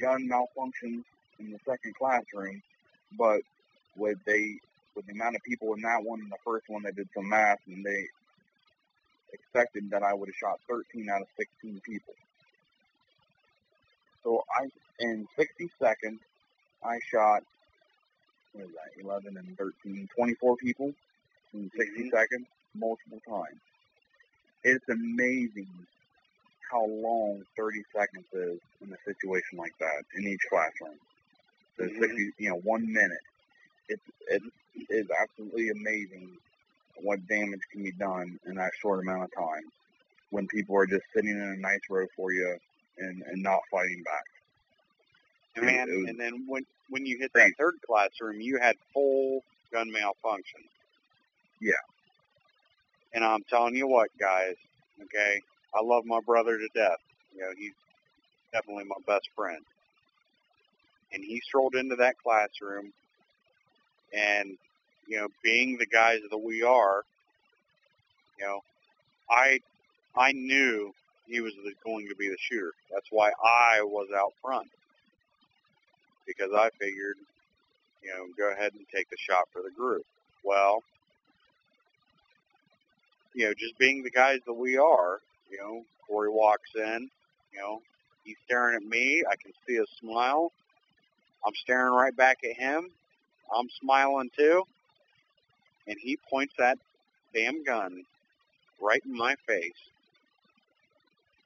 [0.00, 1.04] gun malfunctions
[1.38, 2.62] in the second classroom,
[3.16, 3.40] but
[3.96, 4.58] with they
[4.96, 7.28] with the amount of people in that one and the first one, they did some
[7.28, 8.08] math and they
[9.32, 12.14] expected that I would have shot 13 out of 16 people.
[14.24, 14.66] So I,
[15.00, 16.20] in 60 seconds,
[16.84, 17.42] I shot,
[18.52, 20.92] what is that, 11 and 13, 24 people
[21.54, 23.60] in 60 seconds, multiple times.
[24.64, 25.70] It's amazing
[26.70, 30.98] how long 30 seconds is in a situation like that in each classroom.
[31.78, 32.00] So Mhm.
[32.00, 33.22] 60, you know, one minute.
[33.88, 34.42] it's it
[34.90, 36.36] is absolutely amazing
[37.02, 39.62] what damage can be done in that short amount of time
[40.30, 42.56] when people are just sitting in a nice row for you
[42.98, 44.24] and, and not fighting back.
[45.56, 49.40] And man, was- and then when when you hit that third classroom, you had full
[49.72, 50.60] gun malfunction.
[51.60, 51.72] Yeah.
[53.14, 54.54] And I'm telling you what, guys,
[55.02, 55.40] okay,
[55.74, 56.98] I love my brother to death.
[57.34, 57.72] You know, he's
[58.52, 59.62] definitely my best friend.
[61.12, 62.92] And he strolled into that classroom,
[64.12, 64.58] and
[65.08, 67.02] you know, being the guys that we are,
[68.38, 68.60] you know,
[69.30, 69.60] I
[70.16, 70.92] I knew
[71.26, 72.72] he was the, going to be the shooter.
[72.92, 74.68] That's why I was out front
[76.26, 77.16] because I figured,
[78.02, 80.04] you know, go ahead and take the shot for the group.
[80.44, 80.82] Well,
[83.34, 87.10] you know, just being the guys that we are, you know, Korey walks in,
[87.52, 87.80] you know,
[88.24, 89.22] he's staring at me.
[89.30, 90.52] I can see a smile.
[91.46, 92.90] I'm staring right back at him.
[93.56, 94.64] I'm smiling too.
[95.86, 96.78] And he points that
[97.34, 98.02] damn gun
[98.80, 99.72] right in my face.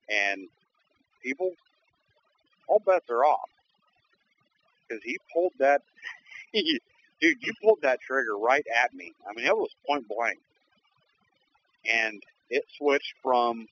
[0.09, 0.49] And
[1.23, 1.53] people,
[2.69, 3.49] all bets are off.
[4.89, 5.83] Because he pulled that,
[6.55, 6.81] dude,
[7.21, 9.13] you pulled that trigger right at me.
[9.29, 10.39] I mean, it was point blank.
[11.93, 13.67] And it switched from,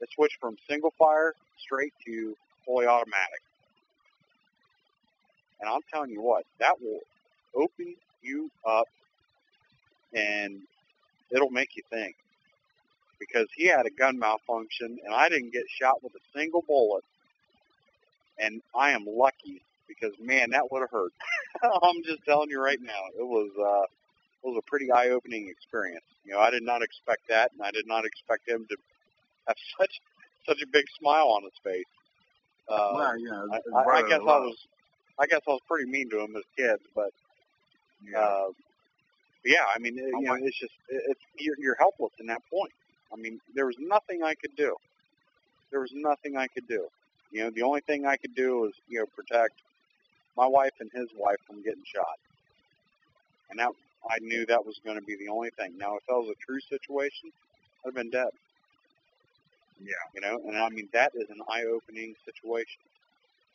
[0.00, 2.36] it switched from single fire straight to
[2.66, 3.40] fully automatic.
[5.60, 7.00] And I'm telling you what, that will
[7.54, 8.86] open you up
[10.14, 10.60] and
[11.30, 12.16] it'll make you think.
[13.18, 17.04] Because he had a gun malfunction and I didn't get shot with a single bullet.
[18.38, 21.12] And I am lucky because man, that would have hurt.
[21.82, 23.86] I'm just telling you right now, it was uh
[24.42, 26.04] it was a pretty eye opening experience.
[26.24, 28.76] You know, I did not expect that and I did not expect him to
[29.46, 30.00] have such
[30.46, 31.84] such a big smile on his face.
[32.68, 34.56] Uh, well, know, I, I, I guess I was,
[35.18, 37.10] I guess I was pretty mean to him as kids, but
[38.02, 38.18] Yeah.
[38.20, 38.48] uh,
[39.44, 42.42] yeah, I mean, it, you know, it's just eh, it's you're, you're helpless in that
[42.52, 42.72] point.
[43.12, 44.76] I mean, there was nothing I could do.
[45.70, 46.88] There was nothing I could do.
[47.30, 49.62] You know, the only thing I could do was you know protect
[50.36, 52.16] my wife and his wife from getting shot,
[53.50, 53.70] and that
[54.10, 55.76] I knew that was going to be the only thing.
[55.78, 57.30] Now, if that was a true situation,
[57.84, 58.30] I'd have been dead.
[59.80, 60.06] yeah.
[60.14, 62.82] You know, and I mean that is an eye-opening situation.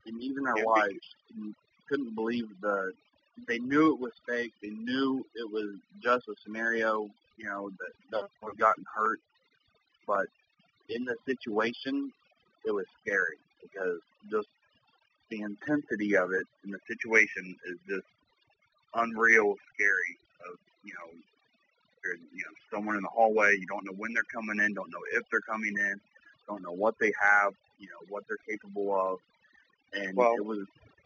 [0.08, 1.16] and even our Yeah, wives
[1.90, 2.94] couldn't believe the.
[3.48, 4.54] They knew it was fake.
[4.62, 7.10] They knew it was just a scenario.
[7.38, 8.46] You know that that mm-hmm.
[8.46, 9.20] would have gotten hurt,
[10.08, 10.28] but
[10.90, 12.12] in the situation,
[12.66, 14.00] it was scary because
[14.32, 14.48] just
[15.30, 18.08] The intensity of it and the situation is just
[18.96, 20.18] unreal scary.
[20.50, 21.10] Of you know,
[22.04, 23.56] there's you know someone in the hallway.
[23.60, 24.74] You don't know when they're coming in.
[24.74, 26.02] Don't know if they're coming in.
[26.48, 27.54] Don't know what they have.
[27.80, 29.20] You know what they're capable of.
[29.94, 30.60] And Well- it was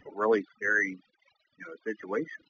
[0.08, 1.00] a really scary,
[1.62, 2.42] you know, situation.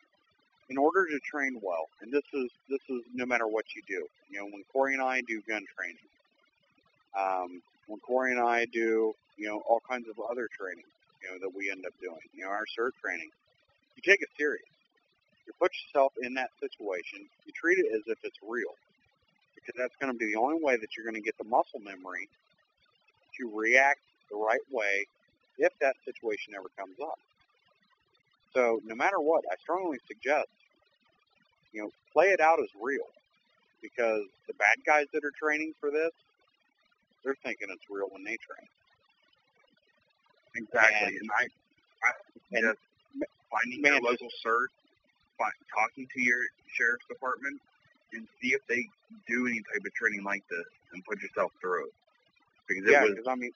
[0.69, 4.07] in order to train well, and this is this is no matter what you do.
[4.31, 6.09] You know, when Korey and I do gun training,
[7.17, 10.85] um, when Korey and I do, you know, all kinds of other training,
[11.21, 13.29] you know, that we end up doing, you know, our cert training,
[13.97, 14.63] you take it serious.
[15.47, 17.27] You put yourself in that situation.
[17.45, 18.73] You treat it as if it's real,
[19.55, 21.81] because that's going to be the only way that you're going to get the muscle
[21.83, 22.29] memory
[23.39, 23.99] to react
[24.31, 25.05] the right way
[25.59, 27.19] if that situation ever comes up.
[28.53, 30.49] So no matter what, I strongly suggest
[31.73, 33.07] you know, play it out as real.
[33.81, 36.11] Because the bad guys that are training for this,
[37.23, 38.67] they're thinking it's real when they train.
[40.55, 41.17] Exactly.
[41.17, 41.43] And- And, I,
[42.05, 42.11] I
[42.53, 42.79] and just
[43.49, 44.67] finding man, your local cert,
[45.37, 46.39] fi- talking to your
[46.75, 47.59] sheriff's department,
[48.13, 48.83] and see if they
[49.27, 51.93] do any type of training like this, and put yourself through it.
[52.67, 53.51] Because it yeah, was because I mean,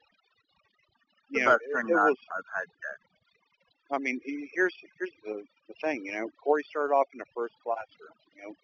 [1.32, 2.18] the you know, best it, training it I've, was.
[2.32, 2.98] I've had yet.
[3.92, 6.06] I mean, here's here's the the thing.
[6.06, 8.18] You know, Korey started off in the first classroom.
[8.36, 8.56] You know,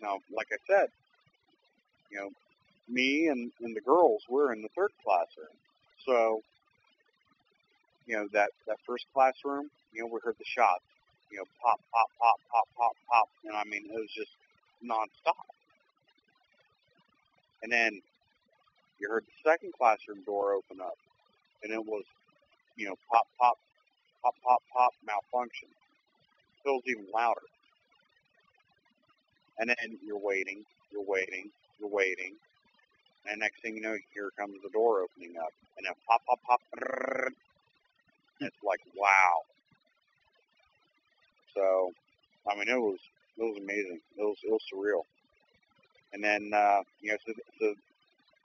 [0.00, 0.88] now like I said,
[2.10, 2.30] you know,
[2.88, 5.54] me and and the girls we're in the third classroom.
[6.06, 6.40] So,
[8.06, 10.84] you know, that that first classroom, you know, we heard the shots.
[11.30, 14.32] You know, pop, pop, pop, pop, pop, pop, and I mean, it was just
[14.84, 15.44] nonstop.
[17.62, 18.00] And then
[19.00, 20.96] you heard the second classroom door open up,
[21.62, 22.04] and it was,
[22.76, 23.58] you know, pop, pop,
[24.28, 25.68] pop, pop, pop, malfunction.
[26.64, 27.40] Feels even louder.
[29.58, 31.50] And then you're waiting, you're waiting,
[31.80, 32.34] you're waiting,
[33.28, 36.40] and next thing you know, here comes the door opening up, and then pop, pop,
[36.46, 36.60] pop.
[38.40, 39.42] It's like wow.
[41.54, 41.92] So,
[42.50, 42.98] I mean, it was
[43.38, 44.00] it was amazing.
[44.16, 45.02] It was it was surreal.
[46.12, 47.74] And then uh, you know, so, so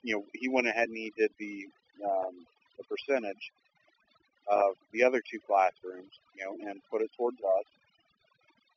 [0.04, 1.68] you know, he went ahead and he did the
[2.06, 2.46] um,
[2.78, 3.52] the percentage
[4.48, 7.66] of the other two classrooms, you know, and put it towards us.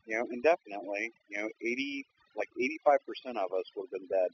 [0.07, 2.07] you know, indefinitely, you know, 80,
[2.37, 4.31] like 85% of us would have been dead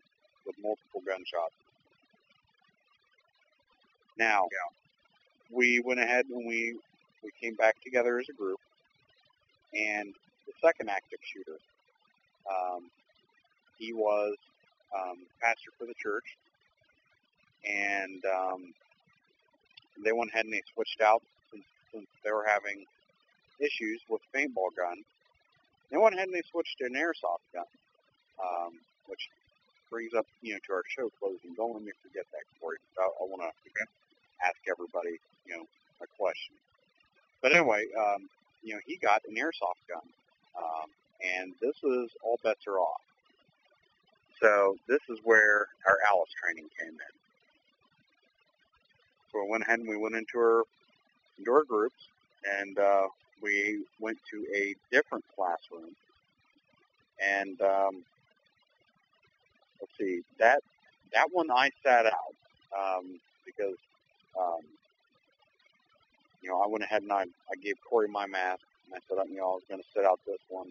[0.47, 1.57] with multiple gunshots.
[4.19, 4.51] Now,
[5.51, 6.77] we went ahead and we,
[7.25, 8.61] we came back together as a group,
[9.75, 10.15] and
[10.47, 11.59] the second active shooter,
[12.51, 12.91] um,
[13.79, 14.37] he was
[14.97, 16.27] um, pastor for the church,
[17.65, 18.75] and um,
[20.05, 21.23] they went ahead and they switched out
[21.53, 22.85] since, since they were having
[23.61, 25.05] issues with paintball guns.
[25.91, 27.69] They went ahead and they switched to an airsoft gun,
[28.43, 28.73] um,
[29.07, 29.29] which
[29.91, 31.55] brings up, you know, to our show closing.
[31.57, 32.81] Don't let me forget that, Korey.
[32.99, 33.53] I, I want to
[34.45, 35.65] ask everybody, you know,
[36.03, 36.55] a question.
[37.43, 38.29] But anyway, um,
[38.63, 40.07] you know, he got an airsoft gun,
[40.59, 40.89] um,
[41.39, 43.03] and this is all bets are off.
[44.41, 47.15] So this is where our Alice training came in.
[49.33, 50.65] So we went ahead and we went into our
[51.39, 52.09] into our groups,
[52.61, 53.09] and uh,
[53.43, 55.95] we went to a different classroom.
[57.23, 58.05] And um,
[59.81, 60.61] let's see, that
[61.15, 62.35] that one I sat out
[62.79, 63.77] um, because
[64.39, 64.63] um,
[66.43, 69.19] you know I went ahead and I, I gave Korey my mask, and I said
[69.31, 70.69] you know I was going to sit out this one.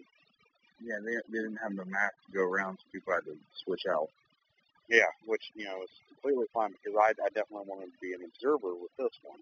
[0.84, 3.84] Yeah, they, they didn't have the mask to go around, so people had to switch
[3.90, 4.08] out.
[4.88, 8.20] Yeah, which you know is completely fine because I, I definitely wanted to be an
[8.24, 9.40] observer with this one.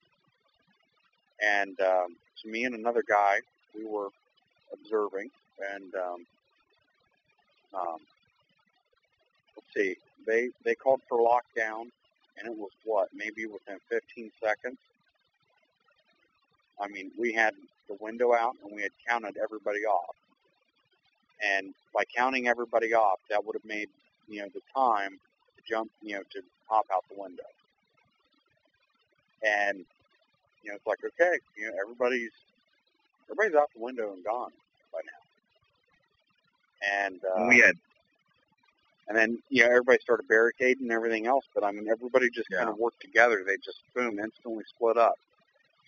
[1.43, 3.39] And um, so me and another guy,
[3.77, 4.09] we were
[4.73, 5.31] observing,
[5.75, 6.27] and um,
[7.75, 7.99] um,
[9.57, 11.87] let's see, they they called for lockdown,
[12.39, 14.79] and it was what maybe within 15 seconds.
[16.81, 17.55] I mean, we had
[17.89, 20.17] the window out, and we had counted everybody off.
[21.45, 23.89] And by counting everybody off, that would have made
[24.29, 25.19] you know the time
[25.61, 27.45] to jump, you know, to hop out the window.
[29.45, 29.85] And
[30.63, 32.33] you know, it's like okay, you know, everybody's
[33.31, 34.53] everybody's out the window and gone
[34.93, 35.01] by
[36.65, 37.05] now.
[37.05, 37.77] And uh, And we had
[39.09, 41.45] and then you know everybody started barricading and everything else.
[41.55, 43.45] But I mean, everybody just kind of worked together.
[43.47, 45.15] They just boom, instantly split up.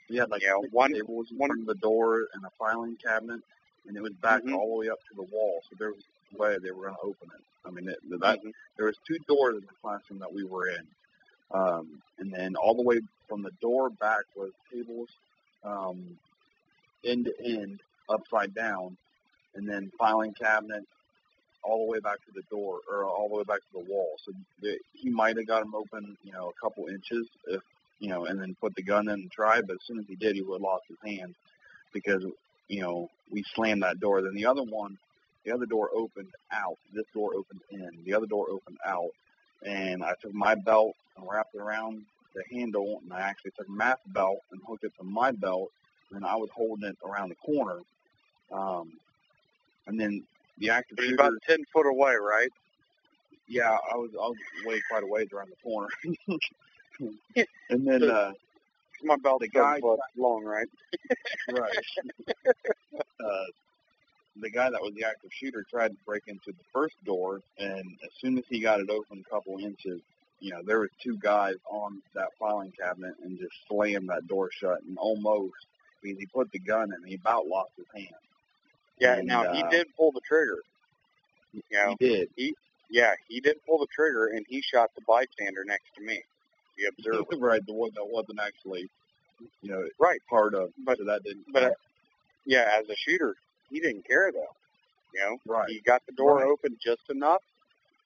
[0.09, 3.41] Yeah, like You know, one- tables was one- of the door and a filing cabinet,
[3.87, 4.55] and it was back Mhm.
[4.55, 5.63] all the way up to the wall.
[5.71, 6.05] So there was
[6.39, 7.45] way they were going to open it.
[7.67, 8.53] I mean, it, that Mhm.
[8.77, 10.87] there was two doors in the classroom that we were in,
[11.53, 15.11] um, and then all the way from the door back was tables,
[15.65, 16.19] um,
[17.05, 18.97] end to end, upside down,
[19.55, 20.85] and then filing cabinet
[21.65, 24.17] all the way back to the door or all the way back to the wall.
[24.25, 27.63] So the, he might have got them open, you know, a couple inches if
[28.01, 29.61] you know, and then put the gun in and try.
[29.63, 31.35] But as soon as he did, he would have lost his hand
[31.93, 32.25] because
[32.69, 34.23] you know we slammed that door.
[34.23, 34.99] Then the other one,
[35.45, 36.77] the other door opened out.
[36.93, 38.05] This door opened in.
[38.05, 39.11] The other door opened out,
[39.65, 42.03] and I took my belt and wrapped it around
[42.35, 45.71] the handle, and I actually took Matt's belt and hooked it to my belt,
[46.13, 47.81] and I was holding it around the corner.
[48.53, 48.93] Um,
[49.87, 50.25] and then
[50.59, 52.51] the active It was shooter, about ten foot away, right?
[53.49, 54.37] yeah, I was I was
[54.67, 55.89] way quite a ways around the corner.
[57.71, 58.33] and then uh,
[59.05, 60.69] My belt The seven guy- foot long, right?
[61.49, 61.73] right,
[63.25, 63.45] uh,
[64.41, 67.85] the guy that was the active shooter tried to break into the first door, and
[68.03, 70.01] as soon as he got it open a couple inches,
[70.41, 74.51] you know, there was two guys on that filing cabinet and just slammed that door
[74.53, 75.55] shut, and almost
[76.03, 78.15] because he put the gun in, he about lost his hand.
[78.99, 79.15] Yeah.
[79.17, 80.59] And, now he uh, did pull the trigger.
[81.53, 82.55] You know, He did.
[82.91, 86.21] yeah, he did pull the trigger, and he shot the bystander next to me,
[86.79, 87.25] the observer.
[87.39, 88.89] right, the one that wasn't actually,
[89.61, 90.21] you know, right.
[90.31, 91.45] part of, But- so that didn't.
[91.53, 91.71] But uh,
[92.47, 93.37] yeah, as a shooter,
[93.73, 94.55] he didn't care though.
[95.15, 96.47] You know, right, he got the door Right.
[96.47, 97.43] open just enough,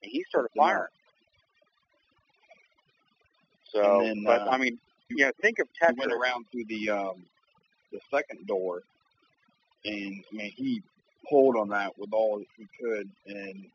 [0.03, 0.89] and he started firing.
[3.73, 6.89] So, then, but uh, I mean, you know, think of he went around to the
[6.91, 7.25] um
[7.91, 8.81] the second door
[9.85, 10.83] and I mean he
[11.29, 13.67] pulled on that with all he could and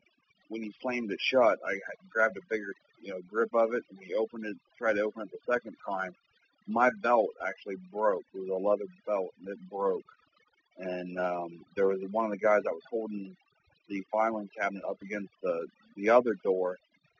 [0.49, 1.75] when he slammed it shut I
[2.11, 5.23] grabbed a bigger you know grip of it and he opened it tried to open
[5.23, 6.13] it the second time
[6.67, 10.05] my belt actually broke it was a leather belt and it broke
[10.77, 13.35] and um there was one of the guys that was holding
[13.89, 15.67] the filing cabinet up against the
[15.97, 16.77] the other door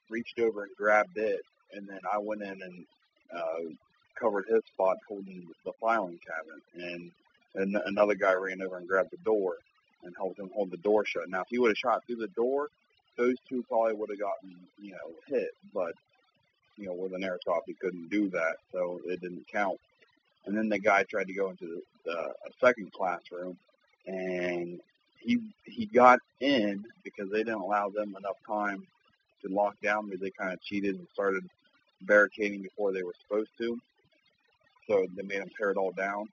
[0.09, 1.41] reached over and grabbed it
[1.73, 2.85] and then I went in and
[3.33, 3.73] uh
[4.19, 7.11] covered his spot holding the filing cabinet, and,
[7.55, 9.55] and another guy ran over and grabbed the door
[10.03, 11.29] and helped him hold the door shut.
[11.29, 12.69] Now, if he would have shot through the door,
[13.17, 15.93] those two probably would have gotten, you know, hit, but,
[16.77, 19.79] you know, with an airsoft, he couldn't do that, so it didn't count.
[20.45, 23.57] And then the guy tried to go into the, uh, a second classroom,
[24.07, 24.79] and
[25.19, 28.85] he he got in because they didn't allow them enough time
[29.43, 31.43] to lock down because they kind of cheated and started
[32.03, 33.77] barricading before they were supposed to
[34.87, 36.27] so they made him tear it all down.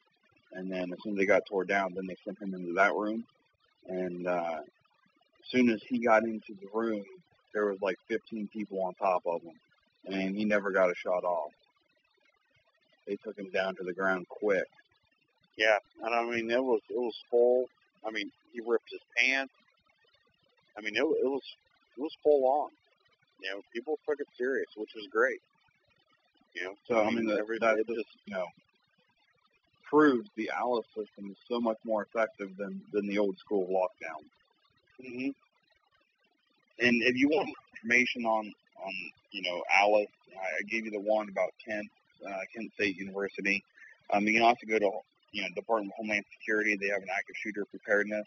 [0.52, 2.94] And then as soon as they got tore down, then they sent him into that
[2.94, 3.24] room.
[3.88, 4.61] and uh,
[5.44, 7.04] as soon as he got into the room,
[7.54, 9.54] there was like 15 people on top of him,
[10.06, 11.52] and he never got a shot off.
[13.11, 14.68] They took him down to the ground quick.
[15.58, 17.66] Yeah, and I mean it was it was full.
[18.06, 19.52] I mean he ripped his pants.
[20.78, 21.42] I mean it, it was
[21.98, 22.70] it was full on.
[23.42, 25.40] You know, people took it serious, which was great.
[26.54, 28.46] You know, So I mean that, every- that it just you know
[29.88, 34.22] proves the Alice system is so much more effective than than the old school lockdown.
[35.04, 35.30] hmm
[36.78, 38.52] And if you want information on
[38.86, 38.92] on
[39.32, 41.88] you know Alice, I I gave you the one about Kent
[42.27, 43.62] uh, Kent State University.
[44.12, 44.91] Um, you can also go to
[45.33, 46.77] you know Department of Homeland Security.
[46.77, 48.27] They have an active shooter preparedness.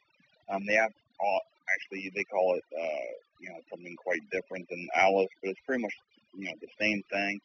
[0.49, 1.41] Um, they have all,
[1.73, 5.81] actually they call it uh, you know something quite different than Alice, but it's pretty
[5.81, 5.93] much
[6.37, 7.39] you know the same thing.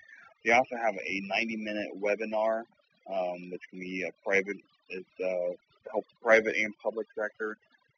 [0.44, 2.62] They also have a 90 minute webinar,
[3.12, 4.56] um, which can be a private.
[4.88, 5.54] It's uh,
[5.90, 7.56] helps private and public sector.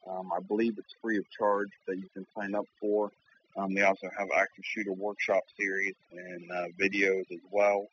[0.09, 3.11] Um, I believe it's free of charge that you can sign up for.
[3.57, 7.89] Um, they also have active shooter workshop series and uh, videos as well,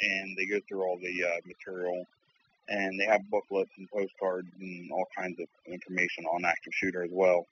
[0.00, 2.06] and they go through all the uh, material.
[2.68, 7.10] And they have booklets and postcards and all kinds of information on active shooter as
[7.12, 7.46] well.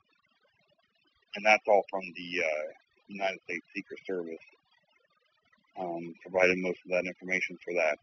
[1.36, 2.68] And that's all from the uh,
[3.08, 4.42] United States Secret Service,
[5.78, 7.98] um, provided most of that information for that.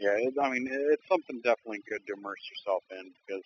[0.00, 3.44] Yeah, it, I mean, it's something definitely good to immerse yourself in because,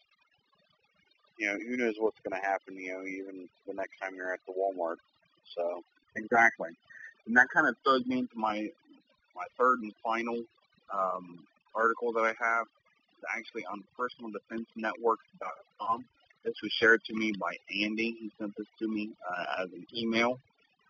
[1.38, 4.32] you know, who knows what's going to happen, you know, even the next time you're
[4.32, 4.96] at the Walmart.
[5.56, 5.82] So,
[6.16, 6.70] Exactly.
[7.28, 8.70] And that kind of throws me into my
[9.36, 10.42] my third and final
[10.92, 12.66] um, article that I have.
[13.16, 16.04] It's actually on personaldefensenetwork.com.
[16.44, 17.54] This was shared to me by
[17.84, 18.16] Andy.
[18.18, 20.40] He sent this to me uh, as an email,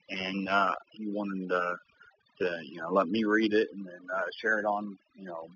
[0.09, 1.77] and uh, he wanted to,
[2.41, 5.49] to you know let me read it and then uh, share it on you know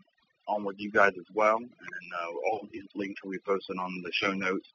[0.48, 1.58] on with you guys as well.
[1.58, 4.68] And uh, all these links will be posted on the show notes.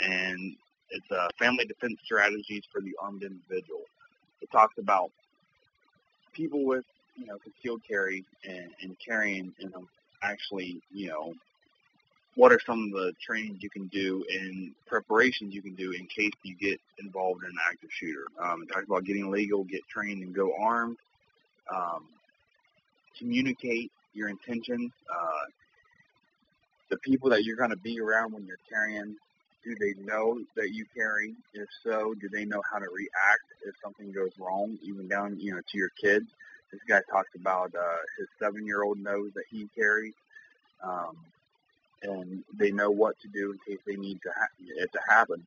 [0.00, 0.56] And
[0.90, 3.82] it's uh, family defense strategies for the armed individual.
[4.40, 5.10] It talks about
[6.36, 6.84] people with
[7.16, 9.84] you know concealed carry and, and carrying you know
[10.22, 11.32] actually you know
[12.36, 16.06] what are some of the trainings you can do and preparations you can do in
[16.06, 18.26] case you get involved in an active shooter.
[18.38, 20.98] Um, it about getting legal, get trained, and go armed.
[21.74, 22.04] Um,
[23.18, 24.92] communicate your intentions.
[25.10, 25.46] Uh,
[26.90, 29.16] the people that you're going to be around when you're carrying,
[29.66, 31.34] do they know that you carry?
[31.52, 35.52] If so, do they know how to react if something goes wrong, even down you
[35.52, 36.26] know to your kids?
[36.72, 40.14] This guy talked about uh, his seven-year-old knows that he carries,
[40.82, 41.16] um,
[42.02, 45.44] and they know what to do in case they need to ha- it to happen.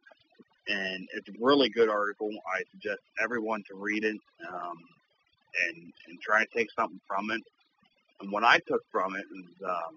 [0.67, 2.29] And it's a really good article.
[2.29, 4.17] I suggest everyone to read it
[4.51, 4.77] um,
[5.67, 7.41] and and try to take something from it.
[8.21, 9.95] And what I took from it is um,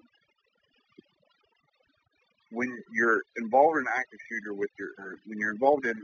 [2.52, 5.96] when you're involved in an active shooter with your, or when you're involved in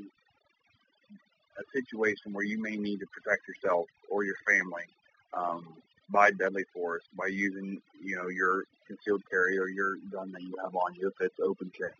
[1.58, 4.84] a situation where you may need to protect yourself or your family
[5.34, 5.66] um,
[6.10, 10.54] by deadly force, by using, you know, your concealed carry or your gun that you
[10.62, 11.92] have on you, if it's open carry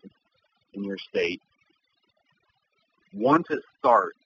[0.73, 1.41] in your state.
[3.13, 4.17] Once it starts,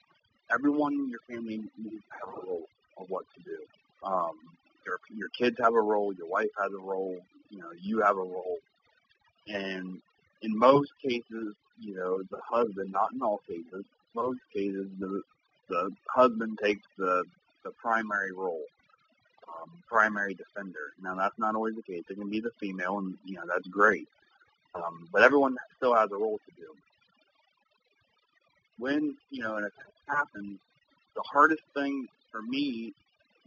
[0.54, 2.68] everyone in your family needs to have a role
[2.98, 3.58] of what to do.
[4.04, 4.32] Um,
[4.86, 7.18] your your kids have a role, your wife has a role,
[7.50, 8.58] you know, you have a role,
[9.48, 10.02] and
[10.44, 15.22] in most cases, you know, the husband, not in all cases, most cases, the
[15.70, 17.24] the husband takes the
[17.64, 18.62] the primary role,
[19.48, 20.94] um, primary defender.
[21.02, 22.04] Now that's not always the case.
[22.10, 24.08] It can be the female, and you know that's great.
[24.76, 26.68] Um, but everyone still has a role to do.
[28.78, 30.60] When you know an attack happens,
[31.16, 32.94] the hardest thing for me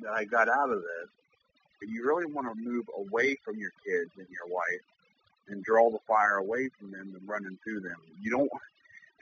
[0.00, 1.08] that I got out of this,
[1.82, 4.82] is you really want to move away from your kids and your wife
[5.48, 7.96] and draw the fire away from them and running through them.
[8.20, 8.50] You don't,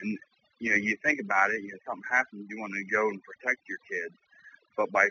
[0.01, 0.17] and
[0.59, 1.61] you know, you think about it.
[1.61, 4.15] You know, something happens, you want to go and protect your kids,
[4.77, 5.07] but by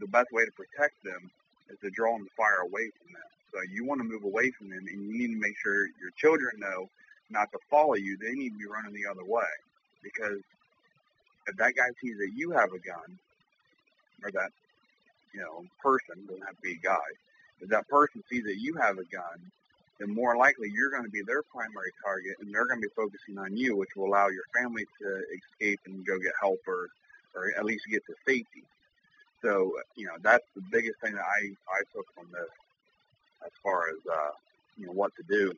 [0.00, 1.30] the best way to protect them
[1.70, 3.30] is to draw the fire away from them.
[3.52, 6.10] So you want to move away from them, and you need to make sure your
[6.16, 6.88] children know
[7.30, 8.16] not to follow you.
[8.16, 9.50] They need to be running the other way
[10.02, 10.38] because
[11.46, 13.18] if that guy sees that you have a gun,
[14.22, 14.50] or that
[15.34, 17.08] you know person doesn't have to be a guy,
[17.60, 19.38] if that person sees that you have a gun,
[20.00, 22.94] then more likely you're going to be their primary target, and they're going to be
[22.96, 26.88] focusing on you, which will allow your family to escape and go get help, or
[27.36, 28.64] or at least get to safety.
[29.42, 31.40] So you know that's the biggest thing that I
[31.70, 32.50] I took from this,
[33.46, 34.32] as far as uh,
[34.76, 35.54] you know what to do.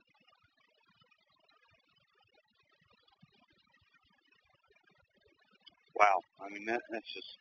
[6.02, 6.20] wow.
[6.44, 7.38] I mean, that, that's just,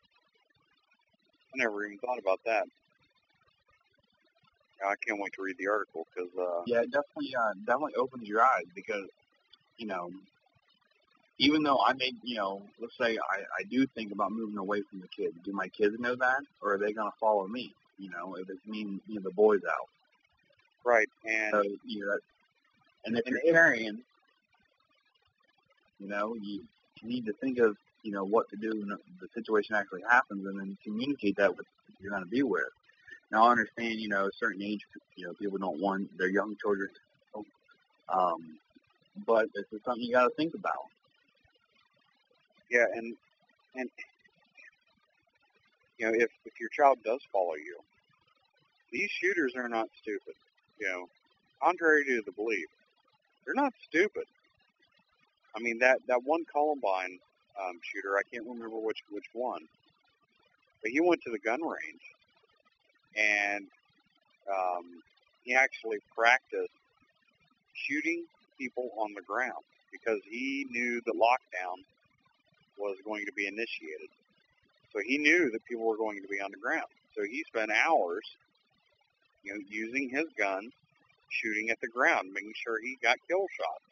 [1.54, 2.66] I never even thought about that.
[4.86, 8.28] I can't wait to read the article because uh, Yeah, it definitely uh, definitely opens
[8.28, 9.08] your eyes because
[9.78, 10.12] you know
[11.40, 14.82] even though I may you know let's say I I do think about moving away
[14.90, 15.36] from the kids.
[15.44, 17.74] Do my kids know that, or are they going to follow me?
[17.98, 19.88] You know, if it's me, and, you know, the boys out.
[20.84, 22.18] right and So you know,
[23.06, 24.04] and if you're carrying,
[26.00, 26.64] you know, you,
[27.02, 30.46] you need to think of you know what to do when the situation actually happens,
[30.48, 31.68] and then communicate that with
[32.00, 32.64] you're going to be with.
[33.32, 34.82] Now I understand, you know, a certain age,
[35.16, 36.90] you know, people don't want their young children,
[37.36, 37.46] to
[38.14, 38.58] um,
[39.28, 40.86] but this is something you got to think about.
[42.72, 43.16] yeah, and
[43.76, 43.90] and
[46.00, 47.78] you know if if your child does follow you,
[48.92, 50.36] these shooters are not stupid.
[50.80, 51.10] You know,
[51.64, 52.68] contrary to the belief,
[53.46, 54.26] they're not stupid.
[55.56, 57.20] I mean that that one Columbine
[57.62, 59.62] um, shooter, I can't remember which which one,
[60.82, 62.02] but he went to the gun range
[63.16, 63.68] and
[64.50, 64.86] um,
[65.44, 66.74] he actually practiced
[67.74, 68.24] shooting
[68.58, 71.78] people on the ground because he knew that lockdown
[72.78, 74.10] was going to be initiated.
[74.94, 76.88] So he knew that people were going to be on the ground.
[77.16, 78.24] So he spent hours,
[79.44, 80.72] you know, using his gun,
[81.30, 83.84] shooting at the ground, making sure he got kill shots.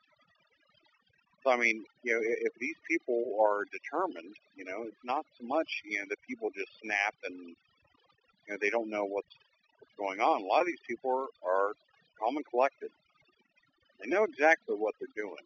[1.44, 5.48] So I mean, you know, if these people are determined, you know, it's not so
[5.48, 7.56] much, you know, that people just snap and,
[8.50, 9.30] you know, they don't know what's,
[9.80, 10.42] what's going on.
[10.42, 11.74] A lot of these people are, are
[12.20, 12.90] calm and collected.
[14.02, 15.46] They know exactly what they're doing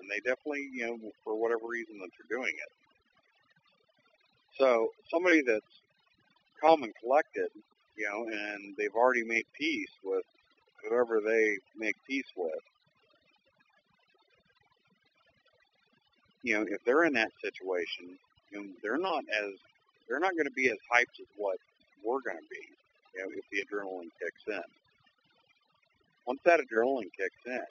[0.00, 2.72] and they definitely, you know, for whatever reason that they're doing it.
[4.58, 5.60] So somebody that's
[6.60, 7.48] calm and collected,
[7.96, 10.24] you know, and they've already made peace with
[10.88, 12.62] whoever they make peace with,
[16.42, 18.18] you know, if they're in that situation,
[18.50, 19.52] you know, they're not as
[20.08, 21.58] they're not going to be as hyped as what
[22.04, 22.62] we're going to be,
[23.14, 24.62] you know, if the adrenaline kicks in.
[26.26, 27.64] Once that adrenaline kicks in,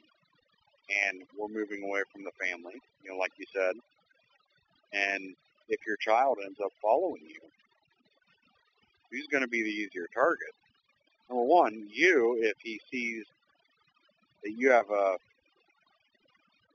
[1.08, 3.76] and we're moving away from the family, you know, like you said.
[4.92, 5.36] And
[5.70, 7.40] if your child ends up following you,
[9.12, 10.54] who's going to be the easier target?
[11.30, 13.24] Number one, you, if he sees
[14.44, 15.16] that you have a,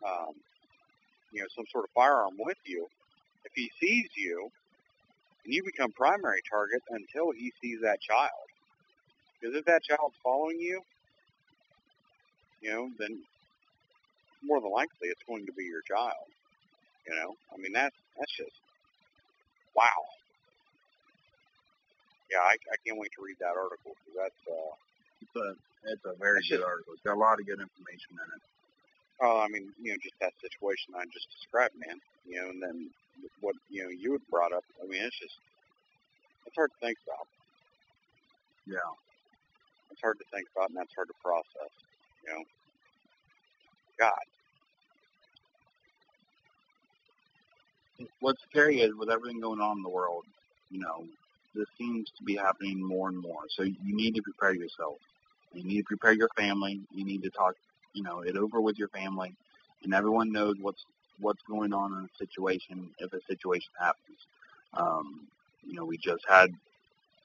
[0.07, 0.35] um,
[1.33, 2.87] you know, some sort of firearm with you,
[3.45, 4.49] if he sees you,
[5.45, 8.47] and you become primary target until he sees that child.
[9.41, 10.81] Because if that child's following you,
[12.63, 13.21] you know, then
[14.43, 16.25] more than likely it's going to be your child.
[17.07, 18.57] You know, I mean that's that's just
[19.77, 20.01] wow.
[22.33, 24.73] Yeah, I, I can't wait to read that article because that's uh,
[25.21, 25.49] It's a
[25.93, 26.95] it's a very good just- article.
[26.97, 28.43] It's got a lot of good information in it.
[29.21, 32.01] oh, I mean you know just that situation I just described, man.
[32.25, 32.79] You know, and then
[33.41, 34.65] what you know you had brought up.
[34.83, 35.37] I mean it's just
[36.47, 37.27] it's hard to think about.
[38.67, 38.91] Yeah.
[39.91, 41.73] It's hard to think about and that's hard to process.
[42.27, 42.45] You know,
[43.99, 44.13] God,
[48.21, 50.25] What's scary is with everything going on in the world,
[50.71, 51.05] you know,
[51.55, 53.43] this seems to be happening more and more.
[53.51, 54.99] So you need to prepare yourself.
[55.53, 56.81] You need to prepare your family.
[56.93, 57.55] You need to talk,
[57.95, 59.35] you know, it over with your family,
[59.85, 60.85] and everyone knows what's
[61.21, 64.19] what's going on in a situation if a situation happens.
[64.75, 65.27] Um,
[65.67, 66.51] you know, we just had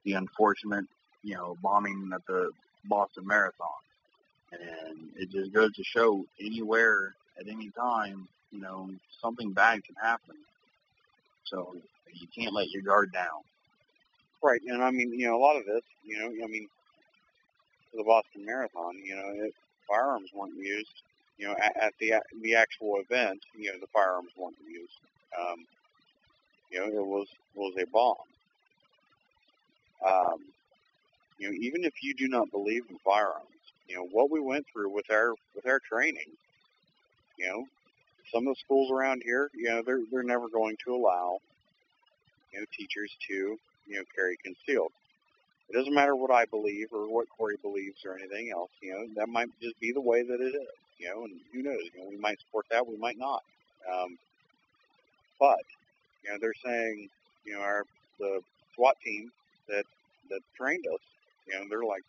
[0.04, 0.86] the unfortunate,
[1.24, 2.52] you know, bombing at the
[2.86, 3.68] Boston Marathon,
[4.52, 8.90] and it just goes to show anywhere at any time, you know,
[9.22, 10.36] something bad can happen.
[11.46, 11.76] So
[12.14, 13.42] you can't let your guard down.
[14.42, 16.68] Right, and I mean, you know, a lot of this, you know, I mean,
[17.94, 19.54] the Boston Marathon, you know, it,
[19.88, 21.04] firearms weren't used.
[21.40, 24.94] You know, at, at the the actual event, you know, the firearms weren't used.
[25.40, 25.66] Um,
[26.72, 28.18] you know, it was was a bomb.
[30.06, 30.40] Um,
[31.40, 33.46] you know, even if you do not believe in firearms,
[33.88, 36.32] you know what we went through with our with our training.
[37.38, 37.66] You know,
[38.34, 41.40] some of the schools around here, you know, they're they're never going to allow,
[42.54, 43.58] you know, teachers to
[43.88, 44.92] you know, carry concealed.
[45.70, 48.72] It doesn't matter what I believe or what Korey believes or anything else.
[48.82, 50.89] You know, that might just be the way that it is.
[51.00, 51.80] You know, and who knows?
[51.96, 53.42] You know, we might support that, we might not.
[53.92, 54.18] Um,
[55.40, 55.64] but
[56.24, 57.10] you know, they're saying,
[57.46, 57.84] you know, our
[58.20, 58.42] the
[58.76, 59.32] SWAT team
[59.68, 59.86] that
[60.30, 61.00] that trained us,
[61.48, 62.04] you know, they're like,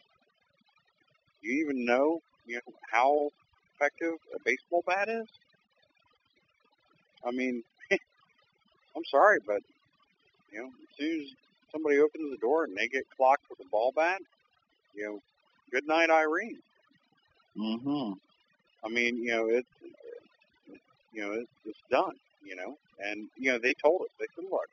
[1.42, 3.30] do you even know, you know, how
[3.76, 5.26] effective a baseball bat is?
[7.24, 9.60] I mean, I'm sorry, but
[10.52, 11.28] you know, as soon as
[11.72, 14.20] somebody opens the door and they get clocked with a ball bat,
[14.94, 15.20] you know,
[15.70, 16.58] good night, Irene.
[17.56, 18.12] Mm-hmm.
[18.85, 19.69] I mean, you know, it's,
[21.12, 24.44] you know, it's, it's done, you know, and, you know, they told us, they said,
[24.51, 24.69] look,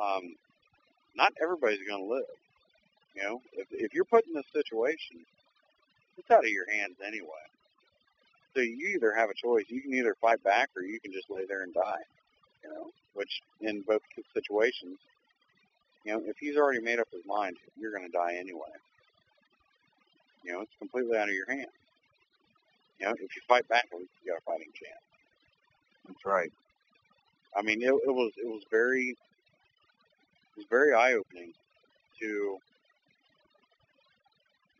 [0.00, 0.34] um,
[1.16, 2.36] not everybody's going to live.
[3.14, 5.24] You know, if if you're put in this situation,
[6.18, 7.44] it's out of your hands anyway.
[8.54, 9.64] So you either have a choice.
[9.68, 12.04] You can either fight back or you can just lay there and die.
[12.62, 14.02] You know, which in both
[14.34, 14.98] situations,
[16.04, 18.72] you know, if he's already made up his mind, you're going to die anyway.
[20.44, 21.72] You know, it's completely out of your hands.
[23.00, 25.04] You know, if you fight back, at least you got a fighting chance.
[26.06, 26.52] That's right.
[27.56, 29.16] I mean, it, it was it was very it
[30.56, 31.52] was very eye opening
[32.20, 32.58] to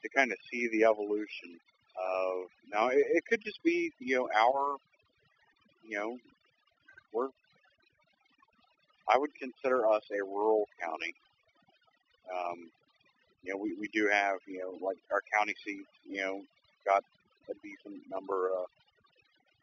[0.03, 1.59] to kind of see the evolution
[1.99, 4.77] of now it, it could just be you know our
[5.89, 6.19] you know
[7.13, 7.29] we're
[9.13, 11.15] I would consider us a rural county.
[12.33, 12.71] Um,
[13.43, 16.43] you know, we, we do have, you know, like our county seats, you know,
[16.87, 17.05] got
[17.51, 18.67] a decent number of,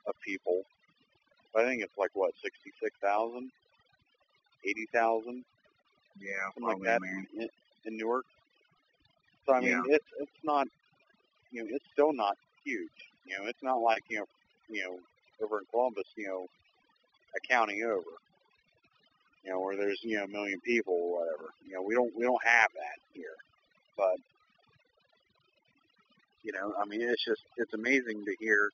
[0.07, 0.63] of people.
[1.55, 3.51] I think it's like, what, 66,000?
[4.65, 5.45] 80,000?
[6.19, 7.27] Yeah, Something like that man.
[7.37, 7.49] in,
[7.85, 8.25] in Newark.
[9.45, 10.67] So, I mean, it's, it's not,
[11.51, 12.89] you know, it's still not huge.
[13.25, 14.25] You know, it's not like, you know,
[14.69, 14.99] you know,
[15.45, 16.47] over in Columbus, you know,
[17.35, 18.03] a county over
[19.43, 21.49] you know, where there's you know a million people or whatever.
[21.67, 23.35] You know, we don't we don't have that here,
[23.97, 24.17] but
[26.43, 28.69] you know, I mean, it's just it's amazing to hear,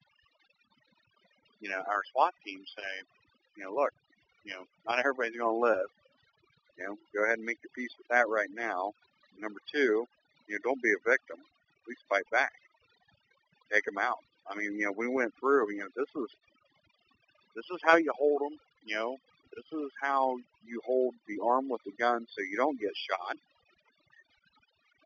[1.62, 2.91] you know, our SWAT team say,
[3.58, 3.94] you know, look,
[4.44, 5.90] you know, not everybody's going to live.
[6.78, 8.94] You know, go ahead and make your peace with that right now.
[9.40, 10.06] Number two,
[10.48, 11.38] you know, don't be a victim.
[11.40, 12.52] At least fight back.
[13.72, 14.18] Take them out.
[14.50, 15.72] I mean, you know, we went through.
[15.72, 16.30] You know, this is
[17.56, 18.58] this is how you hold them.
[18.86, 19.18] You know,
[19.56, 23.38] this is how you hold the arm with the gun so you don't get shot.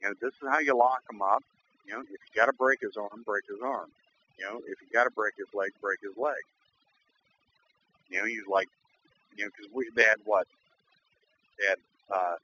[0.02, 1.44] You know, this is how you lock him up.
[1.86, 3.90] You know, if you got to break his arm, break his arm.
[4.40, 6.36] You know, if you got to break his leg, break his leg.
[8.10, 8.70] You know, he's like,
[9.38, 10.48] you know, because we they had what?
[11.60, 11.78] They had
[12.14, 12.36] uh,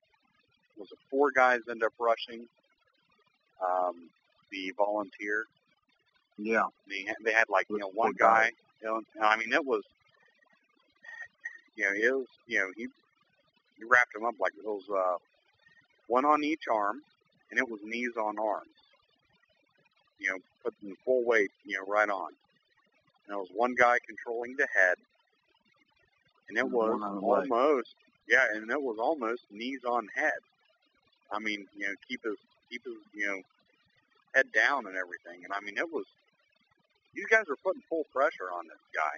[0.78, 2.48] was it four guys end up rushing
[3.64, 4.10] um,
[4.52, 5.46] the volunteer.
[6.38, 6.66] Yeah.
[6.90, 8.52] They had, they had like you know one guy.
[8.82, 9.84] You know, and I mean it was
[11.78, 12.88] you know, it was, you know, he
[13.78, 15.18] he wrapped him up like it was uh,
[16.08, 17.02] one on each arm,
[17.52, 18.70] and it was knees on arms.
[20.20, 22.32] You know, put the full weight, you know, right on.
[23.28, 24.96] And it was one guy controlling the head,
[26.50, 27.96] and it was almost,
[28.28, 30.40] yeah, and it was almost knees on head.
[31.32, 32.38] I mean, you know, keep his
[32.70, 33.42] keep his, you know,
[34.36, 35.44] head down and everything.
[35.46, 36.06] And I mean, it was
[37.16, 39.18] these guys were putting full pressure on this guy.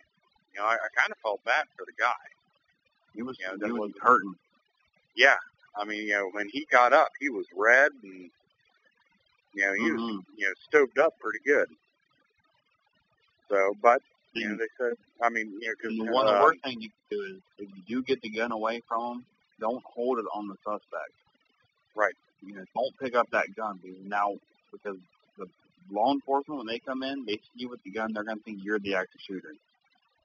[0.54, 2.24] You know, I, I kind of felt bad for the guy.
[3.16, 4.36] He was Yeah, he was was- hurting.
[5.16, 5.36] Yeah,
[5.76, 8.32] I mean, you know, when he got up, he was red and
[9.54, 10.26] you know he was Mhm.
[10.38, 11.68] you know stoved up pretty good.
[13.50, 14.02] So, but
[14.34, 16.84] you know, they said, I mean, you know, because And one of the worst things
[16.84, 19.26] you can do is if you do get the gun away from him,
[19.60, 21.14] don't hold it on the suspect.
[21.96, 22.16] Right.
[22.42, 24.36] You know, don't pick up that gun because now
[24.72, 24.98] because
[25.38, 25.48] the
[25.90, 28.60] law enforcement when they come in, they see you with the gun, they're gonna think
[28.64, 29.54] you're the active shooter.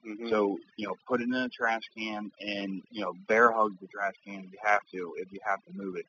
[0.04, 3.78] hmm So, you know, put it in a trash can and, you know, bear hug
[3.80, 6.06] the trash can if you have to, if you have to move it.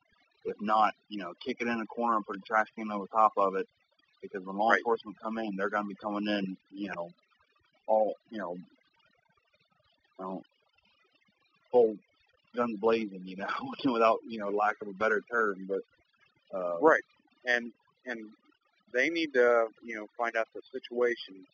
[0.48, 3.06] If not, you know, kick it in a corner and put a trash can over
[3.12, 3.66] top of it
[4.22, 4.74] because when law Right.
[4.74, 7.12] enforcement come in, they're going to be coming in, you know,
[7.88, 8.54] all, you know,
[10.18, 10.42] you know,
[11.72, 11.96] full
[12.56, 13.46] guns blazing, you know,
[13.92, 15.80] without, you know, lack of a better term, but,
[16.58, 17.02] uh, right,
[17.46, 17.72] and
[18.06, 18.20] and
[18.94, 21.46] they need to you know find out the situation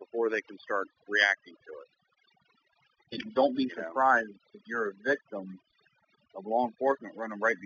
[0.00, 1.88] before they can start reacting to it.
[3.12, 5.60] and don't be surprised if you're a victim
[6.36, 7.56] of law enforcement running right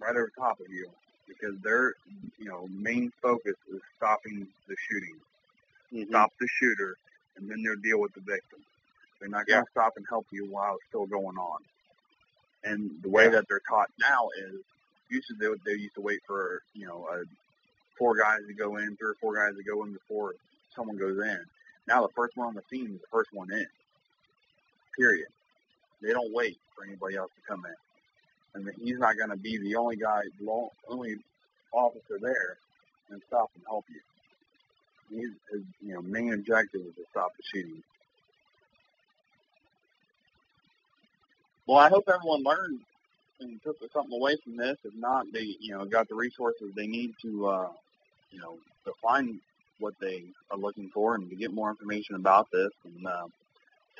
[0.00, 0.88] right over top of you
[1.28, 1.94] because their
[2.38, 5.18] you know main focus is stopping the shooting,
[5.94, 6.10] Mm-hmm.
[6.10, 6.96] stop the shooter,
[7.36, 8.60] and then they'll deal with the victim.
[9.20, 9.70] They're not going to Yeah.
[9.70, 11.60] stop and help you while it's still going on.
[12.64, 13.30] And the way Yeah.
[13.30, 14.60] that they're taught now is
[15.10, 17.24] used to they, they used to wait for you know uh,
[17.98, 20.34] four guys to go in, three or four guys to go in before
[20.76, 21.40] someone goes in.
[21.88, 23.66] Now the first one on the scene is the first one in.
[24.98, 25.28] Period.
[26.02, 27.83] They don't wait for anybody else to come in.
[28.54, 31.16] And then he's not going to be the only guy, the only
[31.72, 32.56] officer there
[33.10, 34.00] and stop and help you.
[35.20, 37.82] His, his you know main objective is to stop the shooting.
[41.66, 42.80] Well, I hope everyone learned
[43.40, 44.76] and took something away from this.
[44.84, 47.68] If not, they you know got the resources they need to uh,
[48.30, 48.56] you know
[48.86, 49.40] to find
[49.78, 53.26] what they are looking for and to get more information about this and uh,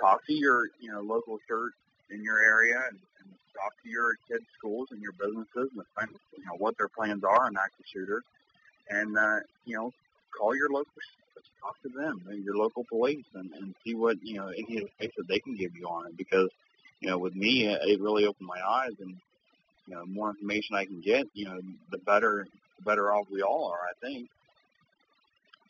[0.01, 1.73] talk to your you know local church
[2.11, 6.11] in your area and, and talk to your kids' schools and your businesses and find
[6.37, 8.23] you know what their plans are on active shooter
[8.91, 9.93] and uh, you know
[10.37, 10.93] call your local
[11.63, 15.13] talk to them and your local police and, and see what you know any advice
[15.17, 16.49] that they can give you on it because
[17.01, 19.17] you know with me it really opened my eyes and
[19.87, 21.61] you know, more information I can get, you know,
[21.91, 22.47] the better,
[22.79, 24.29] the better off we all are, I think.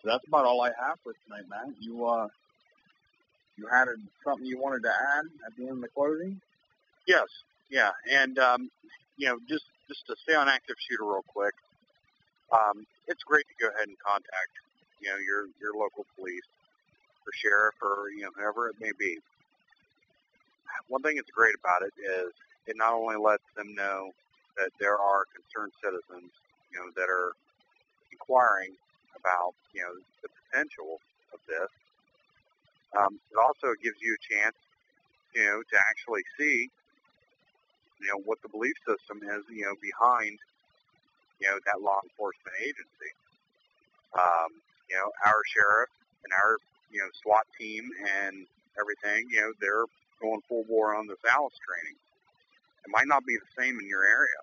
[0.03, 1.75] So that's about all I have for tonight, Matt.
[1.81, 2.29] You, uh,
[3.57, 3.95] you had a,
[4.25, 6.41] something you wanted to add at the end of the closing?
[7.07, 7.27] Yes,
[7.71, 8.71] yeah, and um,
[9.17, 11.55] you know, just just to stay on active shooter real quick,
[12.53, 14.53] um, it's great to go ahead and contact,
[15.03, 16.49] you know, your your local police,
[17.27, 19.19] or sheriff, or you know, whoever it may be.
[20.89, 22.33] One thing that's great about it is
[22.67, 24.13] it not only lets them know
[24.59, 26.33] that there are concerned citizens,
[26.73, 27.33] you know, that are
[28.13, 28.75] inquiring
[29.17, 31.01] about, you know, the potential
[31.35, 31.71] of this.
[32.97, 34.57] Um, it also gives you a chance,
[35.35, 36.71] you know, to actually see,
[38.01, 40.39] you know, what the belief system is, you know, behind,
[41.41, 43.13] you know, that law enforcement agency.
[44.15, 44.51] Um,
[44.91, 45.91] you know, our sheriff
[46.25, 46.59] and our,
[46.91, 47.89] you know, SWAT team
[48.23, 48.47] and
[48.79, 49.87] everything, you know, they're
[50.21, 51.99] going full bore on this ALICE training.
[52.85, 54.41] It might not be the same in your area.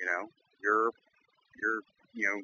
[0.00, 0.28] You know,
[0.62, 0.90] your
[1.60, 1.80] your
[2.14, 2.40] you know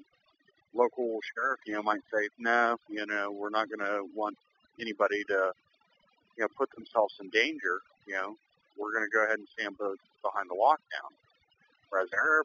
[0.74, 4.36] local sheriff, you know, might say, no, you know, we're not going to want
[4.80, 5.52] anybody to,
[6.36, 7.78] you know, put themselves in danger.
[8.06, 8.36] You know,
[8.78, 11.12] we're going to go ahead and stand behind the lockdown.
[11.90, 12.44] Whereas our,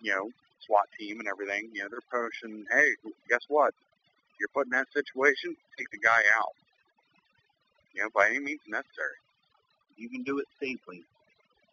[0.00, 0.30] you know,
[0.66, 2.90] SWAT team and everything, you know, they're pushing, hey,
[3.28, 3.74] guess what?
[4.34, 6.54] If You're put in that situation, take the guy out.
[7.94, 9.18] You know, by any means necessary.
[9.96, 11.04] You can do it safely.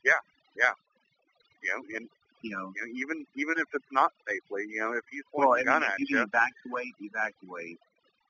[0.05, 0.21] Yeah,
[0.57, 0.73] yeah.
[1.63, 2.09] You know, and
[2.43, 5.51] You know, you know, even even if it's not safely, you know, if he's pointing
[5.51, 7.79] well, a I gun mean, at you you, can evacuate, evacuate.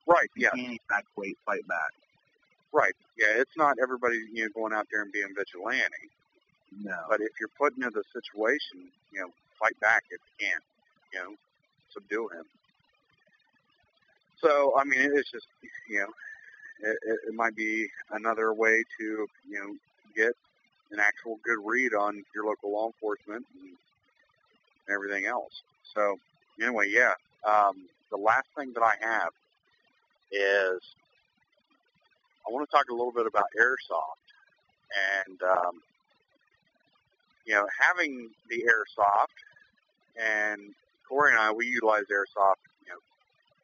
[0.08, 0.30] right?
[0.36, 1.94] If Yeah, you can't evacuate, fight back.
[2.74, 2.94] Right.
[3.18, 6.10] Yeah, it's not everybody you know going out there and being vigilante,
[6.84, 6.96] No.
[7.10, 9.30] but if you're put into the situation, you know,
[9.60, 10.60] fight back if you can.
[11.14, 11.36] You know,
[11.94, 12.46] subdue him.
[14.42, 15.48] So I mean, it's just
[15.90, 16.08] you know,
[16.90, 19.76] it, it, it might be another way to you know
[20.16, 20.34] get
[20.92, 23.78] an actual good read on your local law enforcement and
[24.94, 25.54] everything else.
[25.96, 26.18] So
[26.62, 27.14] anyway, yeah.
[27.48, 29.32] Um, the last thing that I have
[30.32, 30.82] is
[32.50, 34.26] I want to talk a little bit about airsoft
[35.28, 35.82] and um,
[37.46, 39.38] you know having the airsoft
[40.18, 40.74] and
[41.10, 42.66] Korey and I we utilize airsoft.
[42.86, 43.02] You know,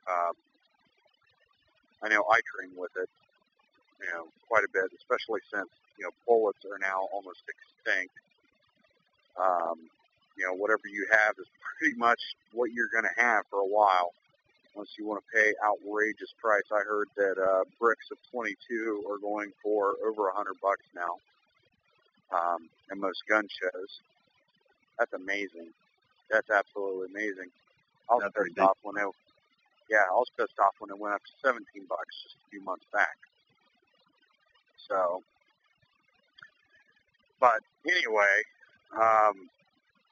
[0.08, 0.34] uh,
[2.06, 3.10] I know I train with it.
[4.02, 8.14] You know, quite a bit, especially since you know bullets are now almost extinct.
[9.40, 9.90] Um,
[10.38, 11.48] you know, whatever you have is
[11.80, 12.22] pretty much
[12.54, 14.14] what you're going to have for a while,
[14.76, 16.68] unless you want to pay outrageous price.
[16.72, 21.16] I heard that uh, bricks of 22 are going for over a hundred bucks now,
[22.36, 23.92] um, in most gun shows.
[25.00, 25.72] That's amazing.
[26.32, 27.50] That's absolutely amazing.
[28.10, 29.10] I was That's pissed off when it,
[29.90, 32.62] yeah, I was pissed off when it went up to 17 bucks just a few
[32.64, 33.18] months back.
[34.90, 35.24] So,
[37.40, 38.36] but anyway,
[38.96, 39.50] um,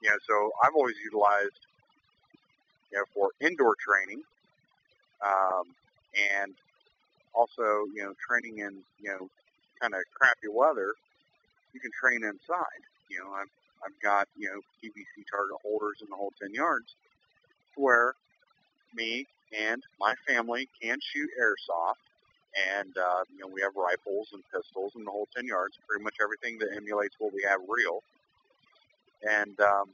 [0.01, 1.59] you know, so I've always utilized,
[2.91, 4.23] you know, for indoor training,
[5.25, 5.65] um,
[6.39, 6.53] and
[7.33, 9.29] also, you know, training in, you know,
[9.81, 10.93] kind of crappy weather.
[11.73, 12.83] You can train inside.
[13.09, 13.51] You know, I've
[13.85, 16.95] I've got you know PVC target holders in the whole ten yards,
[17.75, 18.13] where
[18.95, 19.25] me
[19.57, 22.01] and my family can shoot airsoft,
[22.77, 25.77] and uh, you know we have rifles and pistols in the whole ten yards.
[25.87, 28.01] Pretty much everything that emulates what we have real,
[29.23, 29.89] and um,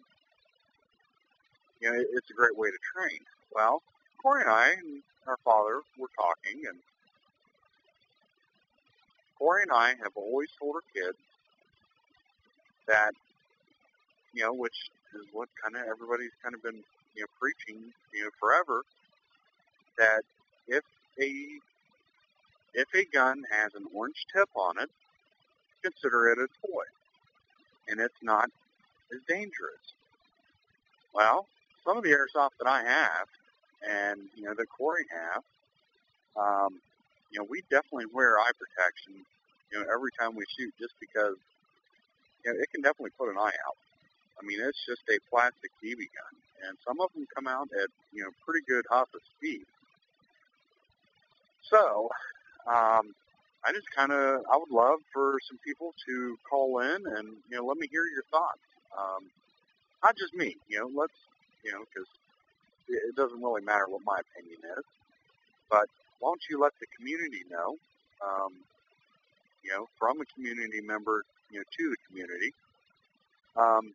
[1.81, 3.19] you know it, it's a great way to train.
[3.53, 3.81] Well,
[4.23, 6.79] Korey and I and our father were talking, and
[9.41, 11.17] Korey and I have always told our kids
[12.87, 13.13] that
[14.33, 14.75] you know, which
[15.15, 16.83] is what kind of everybody's kind of been
[17.15, 17.81] you know preaching
[18.13, 18.83] you know forever
[19.97, 20.23] that
[20.67, 20.83] if
[21.21, 21.31] a
[22.73, 24.89] if a gun has an orange tip on it,
[25.83, 26.83] consider it a toy,
[27.89, 28.49] and it's not
[29.13, 29.95] as dangerous.
[31.13, 31.47] Well,
[31.85, 33.27] some of the airsoft that I have,
[33.87, 35.43] and you know that Korey have,
[36.35, 36.79] um,
[37.31, 39.25] you know, we definitely wear eye protection,
[39.71, 41.37] you know, every time we shoot, just because
[42.45, 43.77] you know it can definitely put an eye out.
[44.41, 46.35] I mean, it's just a plastic BB gun,
[46.67, 49.65] and some of them come out at you know pretty good huff of speed.
[51.69, 52.09] So,
[52.67, 53.13] um,
[53.65, 57.57] I just kind of I would love for some people to call in and you
[57.57, 58.63] know let me hear your thoughts.
[58.97, 59.29] Um,
[60.03, 61.13] not just me, you know, let's
[61.63, 62.07] you know because
[62.89, 64.85] it, doesn't really matter what my opinion is,
[65.71, 65.87] but
[66.19, 67.77] why don't you let the community know?
[68.25, 68.53] Um,
[69.63, 72.51] you know, from a community member, you know, to the community.
[73.57, 73.93] Um,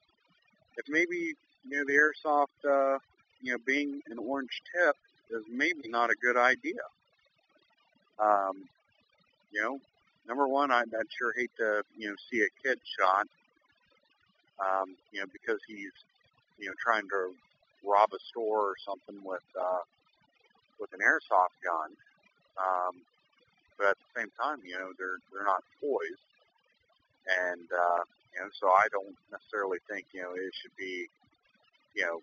[0.78, 1.34] if maybe
[1.64, 2.98] you know the airsoft, uh,
[3.42, 4.96] you know, being an orange tip
[5.30, 6.82] is maybe not a good idea.
[8.20, 8.68] Um,
[9.52, 9.78] you know,
[10.28, 13.26] number one, I'd, I'd sure hate to you know see a kid shot.
[14.60, 15.94] um, you know, because he's,
[16.58, 17.34] you know, trying to
[17.84, 19.84] rob a store or something with, uh,
[20.80, 21.90] with an airsoft gun.
[22.58, 22.94] Um,
[23.78, 26.20] but at the same time, you know, they're, they're not toys.
[27.26, 28.02] And, uh,
[28.34, 31.08] you know, so I don't necessarily think, you know, it should be,
[31.94, 32.20] you know,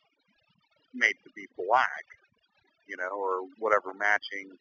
[0.93, 2.05] made to be black,
[2.88, 4.51] you know, or whatever matching,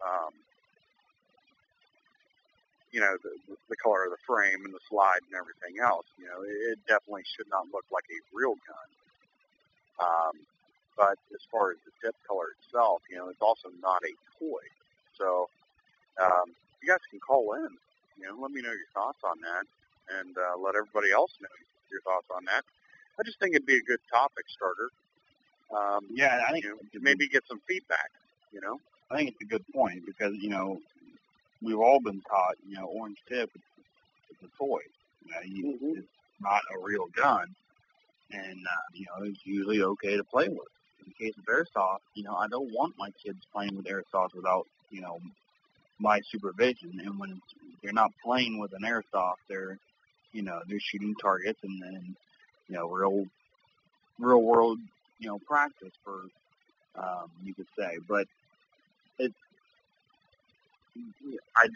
[0.00, 0.32] um,
[2.90, 3.32] you know, the,
[3.68, 6.06] the color of the frame and the slide and everything else.
[6.18, 8.88] You know, it, it definitely should not look like a real gun.
[10.02, 10.34] Um,
[10.98, 14.64] but as far as the tip color itself, you know, it's also not a toy.
[15.14, 15.48] So
[16.22, 17.68] um, you guys can call in.
[18.18, 19.64] You know, let me know your thoughts on that,
[20.20, 21.48] and uh, let everybody else know
[21.90, 22.64] your thoughts on that.
[23.18, 24.90] I just think it'd be a good topic starter.
[25.74, 28.10] Um, Yeah, I think you know, maybe get some feedback.
[28.52, 28.78] You know,
[29.10, 30.78] I think it's a good point because you know
[31.62, 33.64] we've all been taught you know orange tip it's,
[34.30, 34.80] it's a toy.
[35.24, 35.98] You know, you, Mhm.
[35.98, 36.08] it's
[36.40, 37.46] not a real gun,
[38.32, 40.68] and uh, you know it's usually okay to play with.
[41.00, 44.34] In the case of airsoft, you know I don't want my kids playing with airsoft
[44.34, 45.20] without you know
[45.98, 47.00] my supervision.
[47.04, 47.40] And when
[47.82, 49.78] they're not playing with an airsoft, they're
[50.32, 52.16] you know they're shooting targets and then
[52.68, 53.24] you know real
[54.18, 54.78] real world
[55.18, 56.22] you know practice for
[56.96, 58.26] um, you could say, but
[59.18, 59.34] it's
[61.56, 61.68] I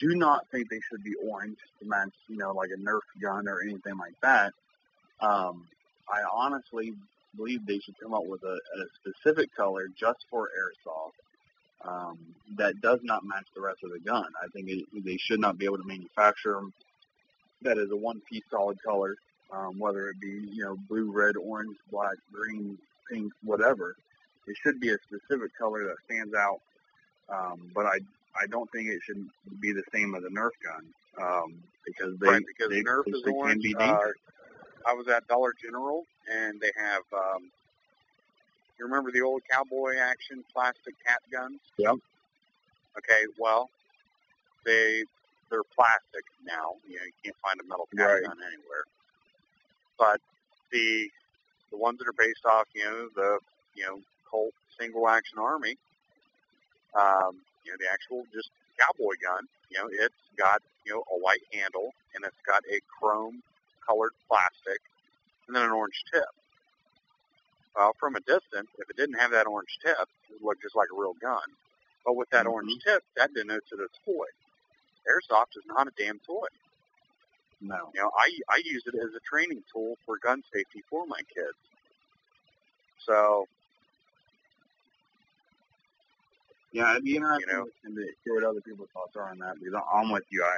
[0.00, 3.48] do not think they should be orange to match, you know, like a Nerf gun
[3.48, 4.52] or anything like that.
[5.22, 5.66] Um,
[6.08, 6.92] I honestly
[7.36, 11.12] believe they should come up with a, a specific color just for airsoft
[11.88, 12.18] um,
[12.56, 14.26] that does not match the rest of the gun.
[14.42, 16.72] I think it, they should not be able to manufacture them
[17.62, 19.16] that is a one-piece solid color,
[19.52, 22.78] um, whether it be you know blue, red, orange, black, green,
[23.10, 23.96] pink, whatever.
[24.46, 26.60] It should be a specific color that stands out.
[27.28, 27.98] Um, but I
[28.36, 29.26] I don't think it should
[29.60, 30.86] be the same as a Nerf gun
[31.20, 32.42] um, because they right?
[32.46, 33.62] Because they, Nerf they is can orange.
[33.62, 34.16] be Uh, dangerous.
[34.86, 37.02] I was at Dollar General, and they have.
[37.12, 37.50] Um,
[38.78, 41.60] you remember the old cowboy action plastic cat guns?
[41.78, 41.96] Yep.
[42.98, 43.68] Okay, well,
[44.64, 45.04] they
[45.50, 46.76] they're plastic now.
[46.88, 48.22] You know, you can't find a metal cat Right.
[48.24, 48.84] gun anywhere.
[49.98, 50.20] But
[50.72, 51.10] the
[51.70, 53.38] the ones that are based off, you know, the
[53.76, 54.00] you know
[54.30, 55.76] Colt single action army,
[56.94, 58.50] um, you know, the actual just
[58.80, 59.46] cowboy gun.
[59.70, 63.42] You know, it's got you know a white handle and it's got a chrome
[63.88, 64.80] colored plastic
[65.48, 66.24] and then an orange tip.
[67.76, 69.98] Well, from a distance, if it didn't have that orange tip,
[70.28, 71.56] it would look just like a real gun.
[72.04, 72.48] But with that Mhm.
[72.48, 74.26] orange tip, that denotes it's a toy.
[75.08, 76.48] Airsoft is not a damn toy.
[77.60, 77.94] No.
[77.94, 81.20] You know, I I use it as a training tool for gun safety for my
[81.34, 81.58] kids.
[82.98, 83.46] So
[86.72, 87.66] Yeah, it'd be interesting You know.
[87.66, 90.44] to to hear what other people's thoughts are on that because I'm with you.
[90.44, 90.56] I,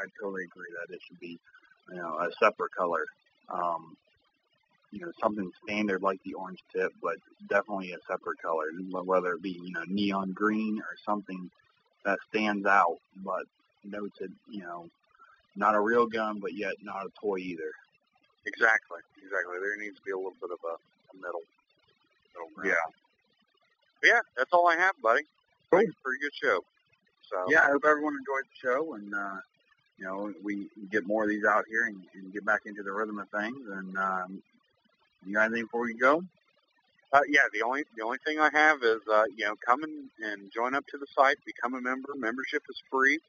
[0.00, 1.40] I, I totally agree that it should be,
[1.90, 3.04] you know, a separate color.
[3.48, 3.96] Um,
[4.90, 7.16] you know, something standard like the orange tip, but
[7.48, 8.66] definitely a separate color,
[9.02, 11.50] whether it be, you know, neon green or something
[12.04, 13.42] that stands out, but
[13.84, 14.88] notes it, you know,
[15.56, 17.72] not a real gun, but yet not a toy either.
[18.46, 19.56] exactly, exactly.
[19.60, 21.42] There needs to be a little bit of a, a middle,
[22.34, 22.70] middle ground.
[22.70, 22.92] Yeah.
[24.00, 25.22] But yeah, that's all I have, buddy.
[25.70, 26.60] Pretty, pretty good show.
[27.30, 29.40] So Yeah, I hope everyone enjoyed the show, and uh,
[29.98, 32.92] you know we get more of these out here and, and get back into the
[32.92, 33.68] rhythm of things.
[33.70, 34.42] And um,
[35.26, 36.22] you got anything before we go?
[37.12, 40.10] Uh, yeah, the only the only thing I have is uh, you know come and,
[40.20, 42.08] and join up to the site, become a member.
[42.16, 43.20] Membership is free,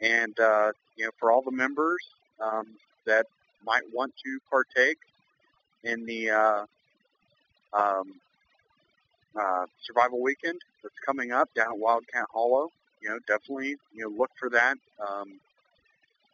[0.00, 2.02] and uh, you know for all the members
[2.40, 2.66] um,
[3.06, 3.26] that
[3.66, 4.96] might want to partake
[5.84, 6.64] in the uh,
[7.74, 8.14] um,
[9.38, 12.70] uh, survival weekend that's coming up down at Wildcat Hollow,
[13.02, 14.78] you know definitely you know look for that.
[15.06, 15.38] Um,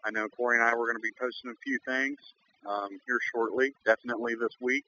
[0.08, 2.16] I know Korey and I were going to be posting a few things
[2.66, 4.84] um, here shortly, definitely this week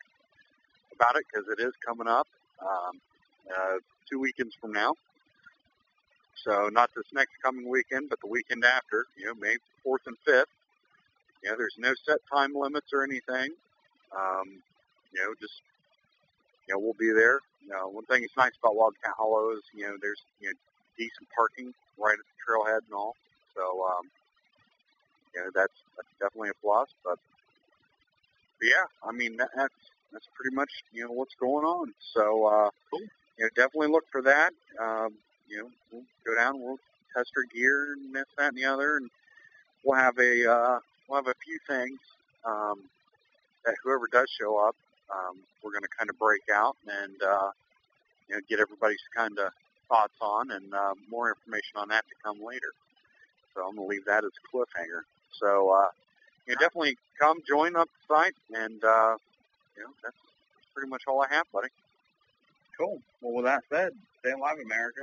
[0.95, 2.27] about it because it is coming up
[2.63, 3.01] um,
[3.55, 3.77] uh,
[4.09, 4.95] two weekends from now.
[6.43, 9.57] So not this next coming weekend, but the weekend after, you know, May
[9.87, 10.49] 4th and 5th.
[11.45, 13.53] You know, there's no set time limits or anything.
[14.17, 14.63] Um,
[15.13, 15.61] you know, just,
[16.67, 17.41] you know, we'll be there.
[17.63, 20.55] You know, one thing that's nice about Wildcat Hollow is, you know, there's, you know,
[20.97, 23.17] decent parking right at the trailhead and all.
[23.55, 24.09] So, um,
[25.35, 26.89] you know, that's, that's definitely a plus.
[27.05, 27.19] But,
[28.59, 29.75] but yeah, I mean, that, that's,
[30.13, 31.95] that's pretty much, you know, what's going on.
[32.15, 34.53] So, uh, you know, definitely look for that.
[34.81, 35.15] Um,
[35.49, 36.79] you know, we'll go down, we'll
[37.17, 39.11] test our gear and this, that, and the other, and
[39.85, 40.79] we'll have a, uh,
[41.09, 41.99] we'll have a few things,
[42.45, 42.83] um,
[43.65, 44.77] that whoever does show up,
[45.13, 47.51] um, we're going to kind of break out and, uh,
[48.29, 49.53] you know, get everybody's kind of
[49.89, 52.73] thoughts on and, uh, more information on that to come later.
[53.55, 55.03] So I'm going to leave that as a cliffhanger.
[55.39, 55.89] So, uh,
[56.47, 59.17] you definitely come join up the site, and uh,
[59.77, 60.17] you know that's
[60.75, 61.69] pretty much all I have, buddy.
[62.79, 63.01] Cool.
[63.21, 65.03] Well, with that said, stay alive, America.